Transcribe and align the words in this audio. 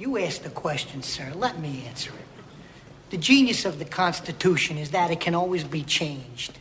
You 0.00 0.16
asked 0.16 0.44
the 0.44 0.48
question, 0.48 1.02
sir. 1.02 1.30
Let 1.36 1.58
me 1.58 1.84
answer 1.86 2.10
it. 2.10 3.10
The 3.10 3.18
genius 3.18 3.66
of 3.66 3.78
the 3.78 3.84
Constitution 3.84 4.78
is 4.78 4.92
that 4.92 5.10
it 5.10 5.20
can 5.20 5.34
always 5.34 5.62
be 5.62 5.82
changed. 5.82 6.58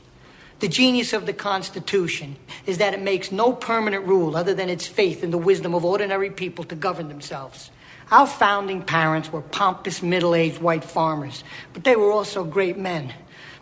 The 0.59 0.67
genius 0.67 1.13
of 1.13 1.25
the 1.25 1.31
Constitution 1.31 2.35
is 2.65 2.79
that 2.79 2.93
it 2.93 3.01
makes 3.01 3.31
no 3.31 3.53
permanent 3.53 4.05
rule 4.05 4.35
other 4.35 4.53
than 4.53 4.67
its 4.67 4.87
faith 4.87 5.23
in 5.23 5.31
the 5.31 5.37
wisdom 5.37 5.73
of 5.73 5.85
ordinary 5.85 6.29
people 6.29 6.65
to 6.65 6.75
govern 6.75 7.07
themselves. 7.07 7.71
Our 8.11 8.27
founding 8.27 8.83
parents 8.83 9.31
were 9.31 9.41
pompous, 9.41 10.03
middle 10.03 10.35
aged 10.35 10.61
white 10.61 10.83
farmers, 10.83 11.45
but 11.71 11.85
they 11.85 11.95
were 11.95 12.11
also 12.11 12.43
great 12.43 12.77
men 12.77 13.13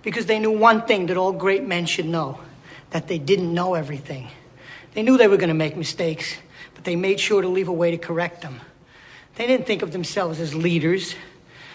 because 0.02 0.26
they 0.26 0.40
knew 0.40 0.58
one 0.58 0.88
thing 0.88 1.06
that 1.06 1.18
all 1.18 1.34
great 1.34 1.68
men 1.68 1.86
should 1.86 2.08
know 2.08 2.40
that 2.90 3.08
they 3.08 3.20
didn't 3.20 3.54
know 3.54 3.76
everything. 3.76 4.30
They 4.96 5.04
knew 5.04 5.20
they 5.20 5.28
were 5.28 5.38
going 5.38 5.50
to 5.50 5.54
make 5.54 5.78
mistakes, 5.78 6.36
but 6.74 6.84
they 6.84 6.96
made 6.96 7.20
sure 7.20 7.44
to 7.44 7.48
leave 7.48 7.68
a 7.68 7.74
way 7.74 7.92
to 7.92 8.00
correct 8.00 8.42
them. 8.42 8.60
They 9.38 9.46
didn't 9.46 9.68
think 9.68 9.84
of 9.84 9.92
themselves 9.92 10.40
as 10.40 10.56
leaders. 10.56 11.16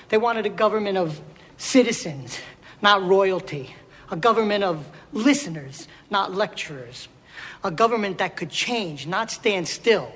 They 0.09 0.19
wanted 0.19 0.47
a 0.47 0.51
government 0.51 0.98
of 0.98 1.21
citizens, 1.57 2.38
not 2.82 3.02
royalty. 3.04 3.74
A 4.10 4.16
government 4.16 4.65
of 4.65 4.87
listeners, 5.13 5.87
not 6.10 6.35
lecturers. 6.35 7.09
A 7.63 7.71
government 7.71 8.19
that 8.19 8.37
could 8.37 8.51
change, 8.51 9.07
not 9.07 9.30
stand 9.30 9.69
still. 9.69 10.13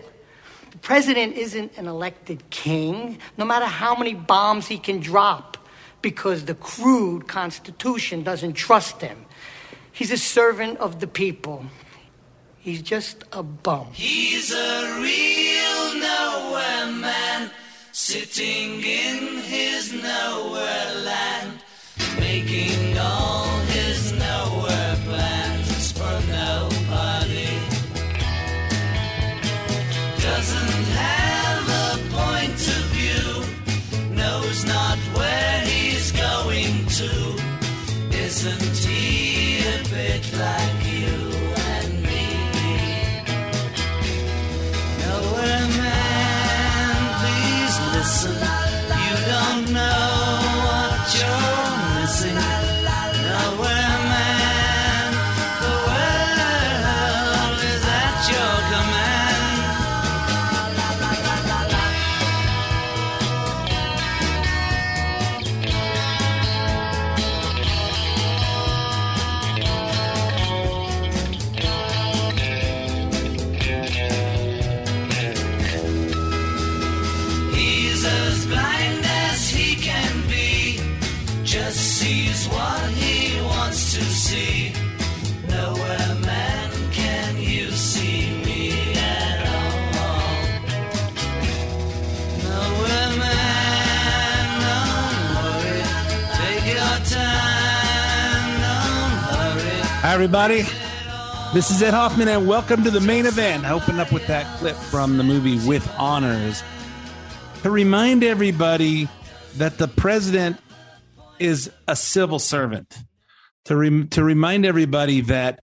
The 0.73 0.79
president 0.79 1.37
isn't 1.37 1.79
an 1.79 1.87
elected 1.87 2.51
king, 2.51 3.19
no 3.39 3.45
matter 3.45 3.65
how 3.65 3.95
many 3.95 4.15
bombs 4.15 4.67
he 4.67 4.77
can 4.77 4.99
drop, 4.99 5.57
because 6.03 6.45
the 6.45 6.55
crude 6.55 7.29
Constitution 7.29 8.25
doesn't 8.25 8.55
trust 8.55 9.01
him. 9.01 9.25
He's 9.93 10.11
a 10.11 10.19
servant 10.19 10.79
of 10.79 11.01
the 11.01 11.07
people. 11.07 11.65
He's 12.67 12.83
just 12.83 13.23
a 13.31 13.45
bum. 13.45 13.87
He's 13.93 14.53
a 14.53 14.99
real 15.01 16.01
nowhere 16.01 16.91
man, 17.01 17.49
sitting 17.93 18.83
in 18.83 19.39
his 19.43 19.93
nowhere 19.93 20.95
land, 21.05 21.61
making 22.19 22.96
everybody. 100.17 100.63
This 101.53 101.71
is 101.71 101.83
Ed 101.83 101.93
Hoffman, 101.93 102.29
and 102.29 102.49
welcome 102.49 102.83
to 102.85 102.91
the 102.91 103.03
main 103.03 103.27
event. 103.27 103.67
I 103.67 103.73
open 103.73 104.01
up 104.01 104.11
with 104.11 104.27
that 104.29 104.47
clip 104.57 104.75
from 104.75 105.19
the 105.19 105.23
movie 105.23 105.59
With 105.69 105.87
Honors 105.99 106.63
to 107.63 107.71
remind 107.71 108.25
everybody 108.25 109.11
that 109.59 109.77
the 109.77 109.89
president 109.89 110.57
is 111.39 111.71
a 111.87 111.95
civil 111.95 112.39
servant. 112.39 112.97
To, 113.67 113.77
rem- 113.77 114.09
to 114.09 114.25
remind 114.25 114.65
everybody 114.65 115.21
that 115.21 115.61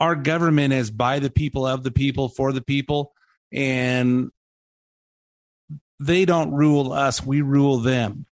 our 0.00 0.16
government 0.16 0.72
is 0.72 0.90
by 0.90 1.20
the 1.20 1.30
people, 1.30 1.64
of 1.64 1.84
the 1.84 1.92
people, 1.92 2.30
for 2.30 2.52
the 2.52 2.62
people, 2.62 3.12
and 3.52 4.32
they 6.00 6.24
don't 6.24 6.50
rule 6.50 6.92
us, 6.92 7.24
we 7.24 7.42
rule 7.42 7.78
them. 7.78 8.26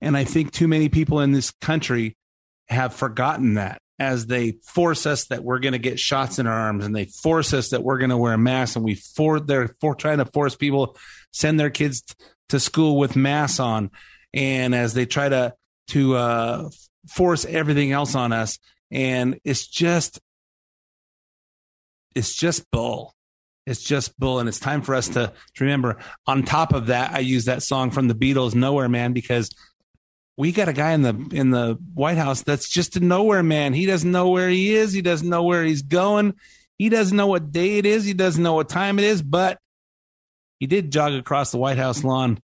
And 0.00 0.16
I 0.16 0.24
think 0.24 0.50
too 0.50 0.66
many 0.66 0.88
people 0.88 1.20
in 1.20 1.32
this 1.32 1.50
country 1.60 2.16
have 2.68 2.94
forgotten 2.94 3.54
that 3.54 3.81
as 3.98 4.26
they 4.26 4.52
force 4.64 5.06
us 5.06 5.26
that 5.26 5.44
we're 5.44 5.58
going 5.58 5.72
to 5.72 5.78
get 5.78 5.98
shots 5.98 6.38
in 6.38 6.46
our 6.46 6.58
arms 6.58 6.84
and 6.84 6.94
they 6.94 7.04
force 7.04 7.52
us 7.52 7.70
that 7.70 7.82
we're 7.82 7.98
going 7.98 8.10
to 8.10 8.16
wear 8.16 8.32
a 8.32 8.38
mask 8.38 8.76
and 8.76 8.84
we 8.84 8.94
for 8.94 9.38
they're 9.38 9.74
for 9.80 9.94
trying 9.94 10.18
to 10.18 10.24
force 10.26 10.56
people 10.56 10.96
send 11.32 11.58
their 11.60 11.70
kids 11.70 12.02
to 12.48 12.58
school 12.58 12.98
with 12.98 13.16
masks 13.16 13.60
on. 13.60 13.90
And 14.34 14.74
as 14.74 14.94
they 14.94 15.06
try 15.06 15.28
to 15.28 15.54
to 15.88 16.16
uh 16.16 16.70
force 17.08 17.44
everything 17.44 17.92
else 17.92 18.14
on 18.14 18.32
us 18.32 18.58
and 18.90 19.38
it's 19.44 19.66
just 19.66 20.20
it's 22.14 22.34
just 22.34 22.70
bull. 22.70 23.14
It's 23.66 23.82
just 23.82 24.18
bull 24.18 24.38
and 24.40 24.48
it's 24.48 24.60
time 24.60 24.82
for 24.82 24.94
us 24.94 25.08
to, 25.10 25.32
to 25.54 25.64
remember 25.64 25.98
on 26.26 26.42
top 26.42 26.72
of 26.72 26.86
that 26.86 27.12
i 27.12 27.20
use 27.20 27.44
that 27.44 27.62
song 27.62 27.92
from 27.92 28.08
the 28.08 28.14
beatles 28.14 28.56
nowhere 28.56 28.88
man 28.88 29.12
because 29.12 29.50
we 30.36 30.52
got 30.52 30.68
a 30.68 30.72
guy 30.72 30.92
in 30.92 31.02
the 31.02 31.28
in 31.32 31.50
the 31.50 31.78
white 31.94 32.16
house 32.16 32.42
that's 32.42 32.68
just 32.68 32.96
a 32.96 33.00
nowhere 33.00 33.42
man. 33.42 33.74
He 33.74 33.86
doesn't 33.86 34.10
know 34.10 34.30
where 34.30 34.48
he 34.48 34.74
is. 34.74 34.92
He 34.92 35.02
doesn't 35.02 35.28
know 35.28 35.42
where 35.42 35.62
he's 35.64 35.82
going. 35.82 36.34
He 36.78 36.88
doesn't 36.88 37.16
know 37.16 37.26
what 37.26 37.52
day 37.52 37.78
it 37.78 37.86
is. 37.86 38.04
He 38.04 38.14
doesn't 38.14 38.42
know 38.42 38.54
what 38.54 38.68
time 38.68 38.98
it 38.98 39.04
is 39.04 39.22
but 39.22 39.58
he 40.62 40.68
did 40.68 40.92
jog 40.92 41.12
across 41.12 41.50
the 41.50 41.58
white 41.58 41.76
house 41.76 42.04
lawn 42.04 42.38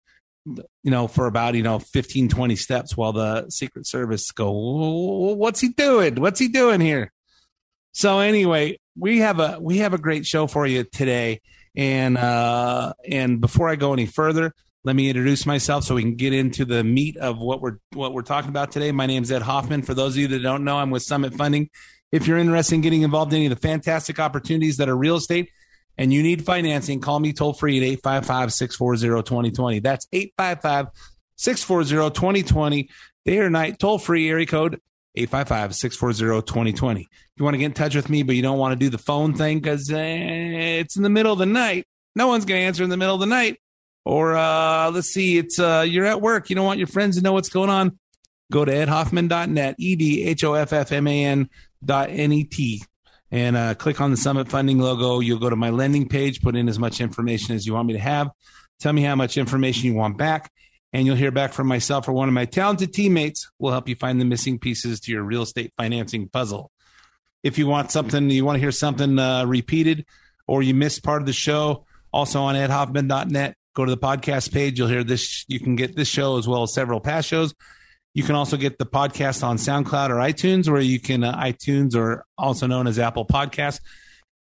you 0.46 0.64
know 0.84 1.06
for 1.06 1.26
about 1.26 1.54
you 1.56 1.64
know 1.64 1.80
15 1.80 2.30
20 2.30 2.56
steps 2.56 2.96
while 2.96 3.12
the 3.12 3.50
secret 3.50 3.86
service 3.86 4.32
go 4.32 5.34
what's 5.34 5.60
he 5.60 5.68
doing? 5.68 6.16
What's 6.16 6.40
he 6.40 6.48
doing 6.48 6.80
here? 6.80 7.12
So 7.92 8.20
anyway 8.20 8.80
we 8.98 9.20
have 9.20 9.42
a 9.42 9.58
we 9.60 9.80
have 9.80 9.94
a 9.94 9.98
great 9.98 10.26
show 10.26 10.48
for 10.48 10.66
you 10.66 10.86
today. 10.86 11.42
And 11.76 12.18
uh 12.18 12.94
and 13.06 13.42
before 13.42 13.68
i 13.68 13.76
go 13.76 13.92
any 13.92 14.06
further 14.06 14.54
let 14.86 14.96
me 14.96 15.10
introduce 15.10 15.46
myself 15.46 15.84
so 15.84 15.96
we 15.96 16.02
can 16.02 16.16
get 16.16 16.32
into 16.32 16.64
the 16.64 16.84
meat 16.84 17.18
of 17.18 17.38
what 17.40 17.60
we're 17.60 17.78
what 17.94 18.14
we're 18.14 18.22
talking 18.22 18.50
about 18.50 18.72
today 18.72 18.92
my 18.92 19.06
name 19.06 19.24
is 19.24 19.32
ed 19.32 19.42
hoffman 19.42 19.82
for 19.82 19.94
those 19.94 20.14
of 20.14 20.18
you 20.18 20.28
that 20.28 20.40
don't 20.40 20.64
know 20.64 20.78
i'm 20.78 20.92
with 20.92 21.04
summit 21.04 21.34
funding 21.34 21.70
if 22.12 22.28
you're 22.28 22.38
interested 22.38 22.76
in 22.76 22.82
getting 22.82 23.02
involved 23.02 23.34
in 23.34 23.38
any 23.38 23.46
of 23.48 23.50
the 23.50 23.68
fantastic 23.68 24.20
opportunities 24.20 24.78
that 24.78 24.88
are 24.88 24.96
real 24.96 25.18
estate 25.18 25.50
and 25.98 26.14
you 26.14 26.24
need 26.24 26.46
financing, 26.46 27.00
call 27.00 27.20
me 27.20 27.34
toll 27.34 27.54
free 27.54 27.78
at 27.78 27.84
855 27.84 28.54
640 28.54 29.24
2020. 29.24 29.80
That's 29.80 30.08
855 30.12 30.88
640 31.36 32.14
2020. 32.14 32.90
Day 33.26 33.40
or 33.40 33.50
night, 33.50 33.80
toll 33.80 33.98
free 33.98 34.30
area 34.30 34.46
code 34.46 34.80
855 35.16 35.76
640 35.76 36.46
2020. 36.46 37.02
If 37.02 37.08
you 37.38 37.44
want 37.44 37.56
to 37.56 37.58
get 37.58 37.66
in 37.66 37.74
touch 37.74 37.96
with 37.96 38.10
me, 38.10 38.24
but 38.24 38.36
you 38.36 38.42
don't 38.42 38.60
want 38.60 38.74
to 38.74 38.76
do 38.76 38.90
the 38.90 38.98
phone 38.98 39.34
thing 39.34 39.60
because 39.60 39.92
uh, 39.92 39.98
it's 39.98 40.96
in 40.96 41.04
the 41.04 41.10
middle 41.10 41.34
of 41.34 41.40
the 41.40 41.46
night, 41.46 41.88
no 42.16 42.28
one's 42.28 42.46
going 42.46 42.62
to 42.62 42.66
answer 42.66 42.84
in 42.84 42.90
the 42.90 42.98
middle 42.98 43.16
of 43.16 43.20
the 43.20 43.26
night. 43.26 43.60
Or 44.06 44.36
uh, 44.36 44.92
let's 44.92 45.08
see, 45.08 45.38
it's 45.38 45.60
uh, 45.60 45.84
you're 45.88 46.06
at 46.06 46.22
work, 46.22 46.50
you 46.50 46.56
don't 46.56 46.66
want 46.66 46.80
your 46.80 46.88
friends 46.88 47.18
to 47.18 47.24
know 47.24 47.34
what's 47.34 47.50
going 47.50 47.70
on. 47.70 47.98
Go 48.52 48.64
to 48.64 48.72
edhoffman.net, 48.72 49.76
E 49.80 49.96
D 49.96 50.24
H 50.24 50.44
O 50.44 50.54
F 50.54 50.72
F 50.72 50.92
M 50.92 51.08
A 51.08 51.26
N 51.26 51.50
dot 51.84 52.10
N 52.12 52.32
E 52.32 52.44
T 52.44 52.84
and 53.32 53.58
uh, 53.58 53.74
click 53.74 54.00
on 54.00 54.12
the 54.12 54.18
Summit 54.18 54.48
Funding 54.48 54.80
logo. 54.80 55.20
You'll 55.20 55.40
go 55.40 55.50
to 55.50 55.56
my 55.56 55.70
lending 55.70 56.08
page, 56.08 56.42
put 56.42 56.56
in 56.56 56.70
as 56.70 56.80
much 56.80 57.02
information 57.02 57.56
as 57.56 57.66
you 57.66 57.74
want 57.74 57.88
me 57.88 57.94
to 57.94 58.00
have. 58.00 58.30
Tell 58.80 58.94
me 58.94 59.02
how 59.02 59.16
much 59.16 59.38
information 59.38 59.86
you 59.86 59.94
want 59.94 60.18
back, 60.18 60.52
and 60.94 61.06
you'll 61.06 61.16
hear 61.16 61.32
back 61.32 61.54
from 61.54 61.68
myself 61.68 62.08
or 62.08 62.14
one 62.14 62.28
of 62.28 62.34
my 62.34 62.46
talented 62.46 62.94
teammates. 62.94 63.50
We'll 63.60 63.72
help 63.72 63.90
you 63.90 63.96
find 63.96 64.22
the 64.22 64.26
missing 64.26 64.60
pieces 64.60 65.00
to 65.02 65.12
your 65.12 65.24
real 65.24 65.42
estate 65.42 65.74
financing 65.78 66.30
puzzle. 66.30 66.72
If 67.44 67.58
you 67.58 67.68
want 67.68 67.92
something, 67.92 68.30
you 68.30 68.46
want 68.46 68.56
to 68.56 68.60
hear 68.60 68.72
something 68.72 69.20
uh, 69.20 69.46
repeated, 69.46 70.06
or 70.48 70.64
you 70.64 70.74
missed 70.74 71.04
part 71.04 71.22
of 71.22 71.26
the 71.26 71.34
show, 71.34 71.86
also 72.12 72.42
on 72.42 72.56
edhoffman.net, 72.56 73.56
go 73.76 73.86
to 73.86 73.92
the 73.92 73.98
podcast 73.98 74.52
page. 74.52 74.80
You'll 74.80 74.88
hear 74.88 75.04
this. 75.04 75.46
You 75.48 75.60
can 75.60 75.76
get 75.76 75.96
this 75.96 76.08
show 76.08 76.38
as 76.38 76.48
well 76.48 76.64
as 76.64 76.74
several 76.74 77.00
past 77.00 77.28
shows. 77.28 77.54
You 78.16 78.24
can 78.24 78.36
also 78.36 78.56
get 78.58 78.80
the 78.80 78.86
podcast 78.86 79.44
on 79.44 79.58
SoundCloud 79.58 80.10
or 80.10 80.16
iTunes, 80.16 80.70
where 80.70 80.82
you 80.82 81.00
can 81.00 81.24
uh, 81.24 81.38
iTunes 81.38 81.96
or 81.96 82.26
also 82.38 82.66
known 82.66 82.88
as 82.88 82.98
Apple 82.98 83.26
Podcasts, 83.26 83.82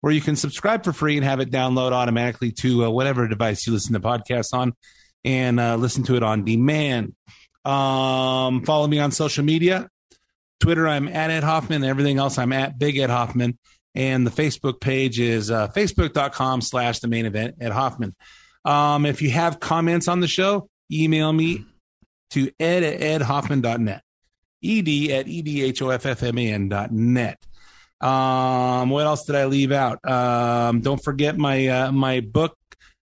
where 0.02 0.12
you 0.12 0.20
can 0.20 0.36
subscribe 0.36 0.84
for 0.84 0.92
free 0.92 1.16
and 1.16 1.24
have 1.24 1.40
it 1.40 1.50
download 1.50 1.92
automatically 1.92 2.52
to 2.52 2.84
uh, 2.84 2.90
whatever 2.90 3.26
device 3.26 3.66
you 3.66 3.72
listen 3.72 3.94
to 3.94 4.00
podcasts 4.00 4.52
on, 4.52 4.74
and 5.24 5.58
uh, 5.58 5.76
listen 5.76 6.04
to 6.04 6.16
it 6.16 6.22
on 6.22 6.44
demand. 6.44 7.14
Um, 7.64 8.62
follow 8.64 8.86
me 8.86 8.98
on 8.98 9.10
social 9.10 9.44
media. 9.44 9.88
Twitter, 10.60 10.86
I'm 10.86 11.08
at 11.08 11.30
Ed 11.30 11.42
Hoffman. 11.42 11.82
Everything 11.82 12.18
else, 12.18 12.36
I'm 12.36 12.52
at 12.52 12.78
Big 12.78 12.98
Ed 12.98 13.10
Hoffman. 13.10 13.58
And 13.94 14.26
the 14.26 14.30
Facebook 14.30 14.80
page 14.80 15.18
is 15.18 15.50
uh, 15.50 15.68
facebook.com 15.68 16.60
slash 16.60 17.00
the 17.00 17.08
main 17.08 17.26
event 17.26 17.56
Ed 17.60 17.72
Hoffman. 17.72 18.14
Um, 18.64 19.06
if 19.06 19.22
you 19.22 19.30
have 19.30 19.60
comments 19.60 20.08
on 20.08 20.18
the 20.20 20.28
show, 20.28 20.68
email 20.90 21.32
me 21.32 21.64
to 22.30 22.50
ed 22.58 22.82
at 22.82 23.00
edhoffman.net. 23.00 24.02
Ed 24.64 24.88
at 25.10 25.26
edhoffman.net. 25.26 27.38
Um, 28.00 28.90
what 28.90 29.06
else 29.06 29.24
did 29.24 29.36
I 29.36 29.44
leave 29.46 29.70
out? 29.70 30.04
Um, 30.08 30.80
don't 30.80 31.02
forget 31.02 31.38
my 31.38 31.68
uh, 31.68 31.92
my 31.92 32.20
book, 32.20 32.56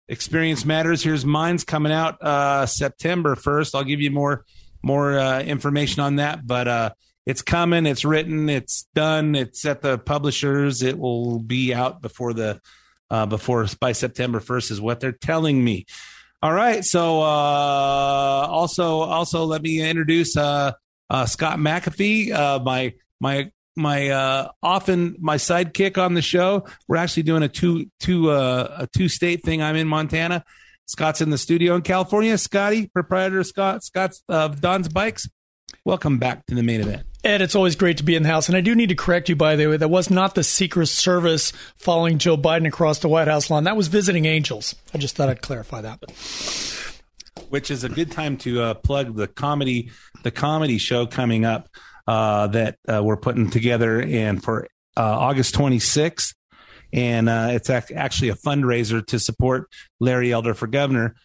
Experience 0.07 0.65
Matters. 0.65 1.03
Here's 1.03 1.25
mine's 1.25 1.63
coming 1.63 1.91
out 1.91 2.21
uh, 2.21 2.67
September 2.67 3.35
1st. 3.35 3.73
I'll 3.73 3.83
give 3.83 4.01
you 4.01 4.11
more 4.11 4.45
more 4.83 5.17
uh, 5.17 5.41
information 5.41 6.03
on 6.03 6.17
that, 6.17 6.45
but 6.45 6.67
uh, 6.67 6.91
it's 7.25 7.41
coming. 7.41 7.85
It's 7.85 8.05
written. 8.05 8.49
It's 8.49 8.85
done. 8.93 9.33
It's 9.33 9.65
at 9.65 9.81
the 9.81 9.97
publishers. 9.97 10.83
It 10.83 10.99
will 10.99 11.39
be 11.39 11.73
out 11.73 12.01
before 12.01 12.33
the 12.33 12.59
uh, 13.13 13.27
before 13.27 13.67
by 13.79 13.91
September 13.91 14.39
1st 14.39 14.71
is 14.71 14.81
what 14.81 14.99
they're 14.99 15.11
telling 15.11 15.63
me. 15.63 15.85
All 16.41 16.51
right. 16.51 16.83
So 16.83 17.21
uh, 17.21 18.47
also 18.49 19.01
also 19.01 19.45
let 19.45 19.61
me 19.61 19.81
introduce 19.81 20.35
uh, 20.35 20.73
uh, 21.11 21.25
Scott 21.27 21.59
McAfee, 21.59 22.31
uh, 22.31 22.59
my 22.63 22.95
my 23.19 23.51
my 23.75 24.09
uh, 24.09 24.49
often 24.63 25.15
my 25.19 25.37
sidekick 25.37 25.97
on 25.99 26.15
the 26.15 26.23
show. 26.23 26.65
We're 26.87 26.97
actually 26.97 27.23
doing 27.23 27.43
a 27.43 27.47
two 27.47 27.85
two 27.99 28.31
uh, 28.31 28.77
a 28.79 28.87
two 28.87 29.07
state 29.07 29.43
thing. 29.43 29.61
I'm 29.61 29.75
in 29.75 29.87
Montana. 29.87 30.43
Scott's 30.87 31.21
in 31.21 31.29
the 31.29 31.37
studio 31.37 31.75
in 31.75 31.83
California. 31.83 32.35
Scotty, 32.37 32.87
proprietor 32.87 33.39
of 33.39 33.47
Scott 33.47 33.83
Scott's 33.83 34.23
of 34.27 34.59
Don's 34.59 34.89
Bikes. 34.89 35.29
Welcome 35.85 36.17
back 36.17 36.45
to 36.47 36.55
the 36.55 36.63
main 36.63 36.81
event. 36.81 37.12
Ed, 37.23 37.41
it's 37.41 37.55
always 37.55 37.77
great 37.77 37.97
to 37.97 38.03
be 38.03 38.15
in 38.15 38.23
the 38.23 38.29
house. 38.29 38.49
And 38.49 38.57
I 38.57 38.61
do 38.61 38.75
need 38.75 38.89
to 38.89 38.95
correct 38.95 39.29
you, 39.29 39.35
by 39.35 39.55
the 39.55 39.67
way. 39.67 39.77
That 39.77 39.87
was 39.87 40.09
not 40.09 40.35
the 40.35 40.43
Secret 40.43 40.87
Service 40.87 41.53
following 41.77 42.17
Joe 42.17 42.35
Biden 42.35 42.67
across 42.67 42.99
the 42.99 43.07
White 43.07 43.29
House 43.29 43.49
lawn. 43.49 43.63
That 43.63 43.77
was 43.77 43.87
visiting 43.87 44.25
angels. 44.25 44.75
I 44.93 44.97
just 44.97 45.15
thought 45.15 45.29
I'd 45.29 45.41
clarify 45.41 45.81
that. 45.81 45.99
Which 47.49 47.71
is 47.71 47.85
a 47.85 47.89
good 47.89 48.11
time 48.11 48.35
to 48.39 48.61
uh, 48.61 48.73
plug 48.73 49.15
the 49.15 49.27
comedy, 49.27 49.91
the 50.23 50.31
comedy 50.31 50.77
show 50.77 51.05
coming 51.05 51.45
up 51.45 51.69
uh, 52.07 52.47
that 52.47 52.77
uh, 52.91 53.01
we're 53.01 53.17
putting 53.17 53.49
together, 53.49 54.01
and 54.01 54.43
for 54.43 54.67
uh, 54.97 55.01
August 55.01 55.55
26th, 55.55 56.35
and 56.91 57.29
uh, 57.29 57.49
it's 57.51 57.69
ac- 57.69 57.93
actually 57.95 58.29
a 58.29 58.35
fundraiser 58.35 59.05
to 59.07 59.19
support 59.19 59.69
Larry 60.01 60.33
Elder 60.33 60.53
for 60.53 60.67
governor. 60.67 61.15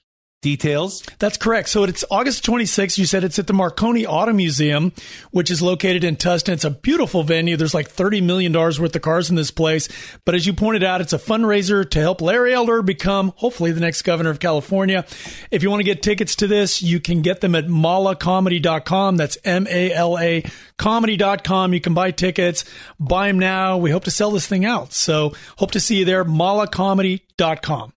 Details. 0.41 1.03
That's 1.19 1.37
correct. 1.37 1.69
So 1.69 1.83
it's 1.83 2.05
August 2.13 2.47
26th. 2.47 2.97
You 2.97 3.07
said 3.07 3.25
it's 3.25 3.41
at 3.41 3.49
the 3.49 3.53
Marconi 3.53 4.07
Auto 4.07 4.33
Museum, 4.33 4.93
which 5.33 5.51
is 5.51 5.61
located 5.61 6.05
in 6.05 6.15
Tustin. 6.15 6.53
It's 6.53 6.65
a 6.65 6.71
beautiful 6.71 7.25
venue. 7.25 7.57
There's 7.57 7.75
like 7.75 7.91
$30 7.91 8.23
million 8.23 8.53
worth 8.53 8.95
of 8.95 9.03
cars 9.03 9.31
in 9.31 9.37
this 9.37 9.51
place. 9.51 9.89
But 10.25 10.37
as 10.37 10.47
you 10.47 10.53
pointed 10.53 10.85
out, 10.85 11.01
it's 11.01 11.13
a 11.13 11.19
fundraiser 11.19 11.89
to 11.91 12.01
help 12.01 12.21
Larry 12.21 12.55
Elder 12.55 12.83
become 12.83 13.33
hopefully 13.35 13.73
the 13.73 13.81
next 13.81 14.03
governor 14.03 14.31
of 14.31 14.39
California. 14.39 15.05
If 15.51 15.65
you 15.65 15.71
want 15.71 15.81
to 15.81 15.85
get 15.85 16.03
tickets 16.03 16.37
to 16.37 16.47
this, 16.47 16.83
you 16.83 17.01
can 17.01 17.21
get 17.21 17.41
them 17.41 17.57
at 17.57 17.67
malacomedy.com. 17.67 19.17
That's 19.17 19.39
M-A-L-A 19.45 20.45
comedy.com. 20.77 21.75
You 21.75 21.81
can 21.81 21.95
buy 21.95 22.13
tickets, 22.13 22.65
buy 23.01 23.27
them 23.27 23.41
now. 23.41 23.77
We 23.77 23.91
hope 23.91 24.05
to 24.05 24.13
sell 24.13 24.31
this 24.31 24.47
thing 24.47 24.65
out. 24.65 24.93
So 24.93 25.35
hope 25.57 25.73
to 25.73 25.81
see 25.81 25.97
you 25.97 26.05
there. 26.05 26.25
malacomedy.com. 26.25 27.93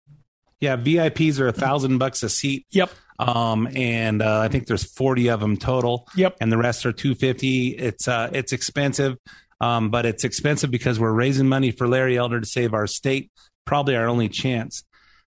Yeah, 0.61 0.77
VIPs 0.77 1.41
are 1.41 1.49
a 1.49 1.53
thousand 1.53 1.99
bucks 1.99 2.23
a 2.23 2.29
seat. 2.29 2.67
Yep. 2.71 2.91
Um, 3.19 3.69
and 3.75 4.23
uh, 4.23 4.41
I 4.41 4.49
think 4.49 4.67
there's 4.67 4.85
40 4.85 5.29
of 5.29 5.41
them 5.41 5.57
total. 5.57 6.09
Yep. 6.17 6.37
And 6.41 6.51
the 6.51 6.59
rest 6.59 6.87
are 6.87 6.93
250. 6.93 7.69
It's 7.69 8.09
uh, 8.09 8.31
it's 8.33 8.53
expensive, 8.53 9.17
um, 9.61 9.91
but 9.91 10.07
it's 10.07 10.25
expensive 10.25 10.71
because 10.71 10.99
we're 10.99 11.12
raising 11.12 11.49
money 11.49 11.71
for 11.71 11.87
Larry 11.87 12.17
Elder 12.17 12.41
to 12.41 12.47
save 12.47 12.73
our 12.73 12.87
state. 12.87 13.31
Probably 13.67 13.97
our 13.97 14.07
only 14.07 14.29
chance 14.29 14.85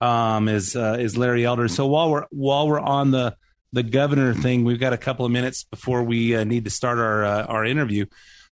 um, 0.01 0.49
is 0.49 0.75
uh, 0.75 0.97
is 0.99 1.17
Larry 1.17 1.45
Elder. 1.45 1.69
So 1.69 1.87
while 1.87 2.11
we're 2.11 2.27
while 2.31 2.67
we're 2.67 2.81
on 2.81 3.11
the 3.13 3.37
the 3.73 3.83
governor 3.83 4.35
thing, 4.35 4.65
we've 4.65 4.81
got 4.81 4.93
a 4.93 4.99
couple 4.99 5.25
of 5.25 5.33
minutes 5.33 5.65
before 5.65 6.03
we 6.03 6.35
uh, 6.35 6.45
need 6.45 6.65
to 6.65 6.71
start 6.71 6.99
our 6.99 7.25
uh, 7.25 7.45
our 7.45 7.65
interview. 7.65 8.07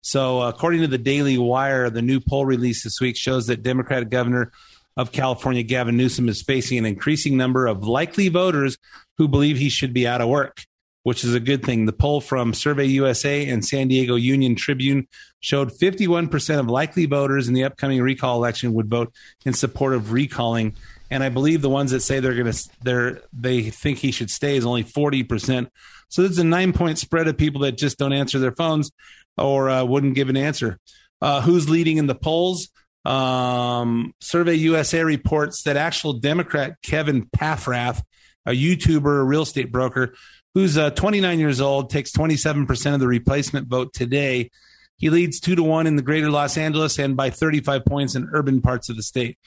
So 0.02 0.42
according 0.42 0.80
to 0.82 0.88
the 0.88 0.98
Daily 0.98 1.38
Wire, 1.38 1.88
the 1.88 2.02
new 2.02 2.20
poll 2.20 2.44
release 2.44 2.84
this 2.84 3.00
week 3.00 3.16
shows 3.16 3.46
that 3.46 3.62
Democratic 3.62 4.10
Governor 4.10 4.52
of 4.96 5.12
California, 5.12 5.62
Gavin 5.62 5.96
Newsom, 5.96 6.28
is 6.28 6.42
facing 6.42 6.78
an 6.78 6.86
increasing 6.86 7.36
number 7.36 7.66
of 7.66 7.84
likely 7.84 8.28
voters 8.28 8.76
who 9.18 9.28
believe 9.28 9.56
he 9.56 9.68
should 9.68 9.92
be 9.92 10.06
out 10.06 10.20
of 10.20 10.28
work, 10.28 10.64
which 11.02 11.24
is 11.24 11.34
a 11.34 11.40
good 11.40 11.64
thing. 11.64 11.86
The 11.86 11.92
poll 11.92 12.20
from 12.20 12.54
Survey 12.54 12.86
USA 12.86 13.48
and 13.48 13.64
San 13.64 13.88
Diego 13.88 14.16
Union 14.16 14.54
Tribune 14.54 15.08
showed 15.40 15.70
51% 15.70 16.60
of 16.60 16.68
likely 16.68 17.06
voters 17.06 17.48
in 17.48 17.54
the 17.54 17.64
upcoming 17.64 18.00
recall 18.00 18.36
election 18.36 18.74
would 18.74 18.88
vote 18.88 19.12
in 19.44 19.52
support 19.52 19.94
of 19.94 20.12
recalling. 20.12 20.74
And 21.10 21.22
I 21.22 21.28
believe 21.28 21.62
the 21.62 21.68
ones 21.68 21.90
that 21.90 22.00
say 22.00 22.20
they're 22.20 22.34
going 22.34 22.52
to, 22.52 22.68
they're, 22.82 23.20
they 23.32 23.70
think 23.70 23.98
he 23.98 24.12
should 24.12 24.30
stay 24.30 24.56
is 24.56 24.64
only 24.64 24.84
40%. 24.84 25.68
So 26.08 26.22
there's 26.22 26.38
a 26.38 26.44
nine 26.44 26.72
point 26.72 26.98
spread 26.98 27.26
of 27.26 27.36
people 27.36 27.62
that 27.62 27.78
just 27.78 27.98
don't 27.98 28.12
answer 28.12 28.38
their 28.38 28.52
phones 28.52 28.90
or 29.36 29.70
uh, 29.70 29.84
wouldn't 29.84 30.14
give 30.14 30.28
an 30.28 30.36
answer. 30.36 30.78
Uh, 31.20 31.40
who's 31.40 31.68
leading 31.68 31.96
in 31.96 32.06
the 32.06 32.14
polls? 32.14 32.68
Um, 33.04 34.14
Survey 34.20 34.54
USA 34.54 35.02
reports 35.02 35.64
that 35.64 35.76
actual 35.76 36.14
Democrat 36.14 36.76
Kevin 36.82 37.26
Paffrath, 37.26 38.02
a 38.46 38.52
YouTuber, 38.52 39.20
a 39.20 39.25
real 39.25 39.43
estate 39.43 39.72
broker, 39.72 40.14
who's 40.54 40.76
uh, 40.76 40.91
29 40.91 41.38
years 41.38 41.60
old, 41.60 41.91
takes 41.91 42.12
27% 42.12 42.94
of 42.94 43.00
the 43.00 43.08
replacement 43.08 43.69
vote 43.69 43.93
today. 43.93 44.50
He 44.98 45.10
leads 45.10 45.41
two 45.41 45.56
to 45.56 45.62
one 45.62 45.86
in 45.86 45.96
the 45.96 46.03
greater 46.03 46.31
Los 46.31 46.56
Angeles 46.56 46.98
and 46.98 47.17
by 47.17 47.31
35 47.31 47.84
points 47.84 48.15
in 48.15 48.29
urban 48.32 48.60
parts 48.60 48.88
of 48.88 48.96
the 48.96 49.03
state. 49.03 49.38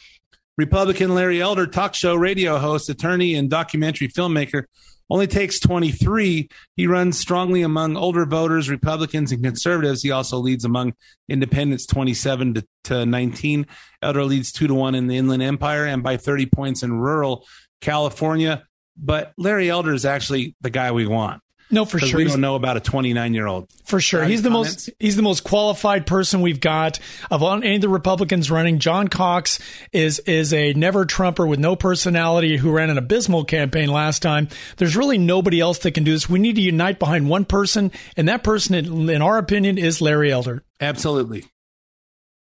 Republican 0.58 1.14
Larry 1.14 1.42
Elder, 1.42 1.68
talk 1.68 1.94
show 1.96 2.16
radio 2.16 2.58
host, 2.58 2.90
attorney, 2.90 3.36
and 3.36 3.50
documentary 3.50 4.08
filmmaker, 4.08 4.64
only 5.10 5.28
takes 5.28 5.60
23. 5.60 6.50
He 6.76 6.88
runs 6.88 7.20
strongly 7.20 7.62
among 7.62 7.98
older 7.98 8.26
voters, 8.26 8.70
Republicans, 8.70 9.32
and 9.32 9.44
conservatives. 9.44 10.02
He 10.02 10.12
also 10.12 10.38
leads 10.38 10.66
among 10.66 10.94
independents 11.30 11.86
27 11.86 12.56
to, 12.56 12.68
to 12.86 13.06
19. 13.06 13.68
Elder 14.02 14.24
leads 14.24 14.52
2 14.52 14.68
to 14.68 14.74
1 14.74 14.96
in 14.96 15.08
the 15.08 15.18
Inland 15.18 15.44
Empire 15.44 15.86
and 15.86 16.02
by 16.02 16.18
30 16.18 16.48
points 16.48 16.84
in 16.84 16.94
rural 16.94 17.46
California. 17.82 18.64
But 18.98 19.34
Larry 19.38 19.70
Elder 19.70 19.94
is 19.94 20.06
actually 20.06 20.56
the 20.62 20.70
guy 20.70 20.92
we 20.92 21.06
want. 21.06 21.42
No, 21.72 21.84
for 21.84 21.98
sure. 21.98 22.18
We 22.18 22.26
don't 22.26 22.42
know 22.42 22.56
about 22.56 22.78
a 22.78 22.80
29 22.80 23.34
year 23.34 23.48
old. 23.48 23.68
For 23.86 24.00
sure, 24.00 24.24
he's 24.24 24.44
the 24.44 24.50
comments? 24.50 24.88
most 24.88 24.98
he's 25.00 25.16
the 25.16 25.24
most 25.24 25.44
qualified 25.44 26.06
person 26.06 26.42
we've 26.42 26.60
got 26.60 27.00
of 27.32 27.42
all- 27.42 27.56
any 27.56 27.76
of 27.76 27.82
the 27.82 27.90
Republicans 27.90 28.52
running. 28.52 28.78
John 28.80 29.08
Cox 29.08 29.60
is 29.92 30.20
is 30.20 30.54
a 30.54 30.74
never 30.74 31.06
Trumper 31.06 31.46
with 31.48 31.60
no 31.60 31.76
personality 31.76 32.58
who 32.58 32.72
ran 32.72 32.90
an 32.92 32.98
abysmal 32.98 33.46
campaign 33.46 33.90
last 33.90 34.22
time. 34.22 34.48
There's 34.78 34.96
really 34.96 35.18
nobody 35.18 35.60
else 35.60 35.80
that 35.80 35.92
can 35.92 36.04
do 36.04 36.12
this. 36.12 36.30
We 36.30 36.40
need 36.40 36.56
to 36.56 36.62
unite 36.62 37.00
behind 37.00 37.30
one 37.30 37.46
person, 37.46 37.92
and 38.16 38.28
that 38.28 38.44
person, 38.44 38.76
in, 38.76 39.10
in 39.10 39.22
our 39.22 39.38
opinion, 39.40 39.78
is 39.80 40.02
Larry 40.02 40.32
Elder. 40.32 40.64
Absolutely. 40.80 41.46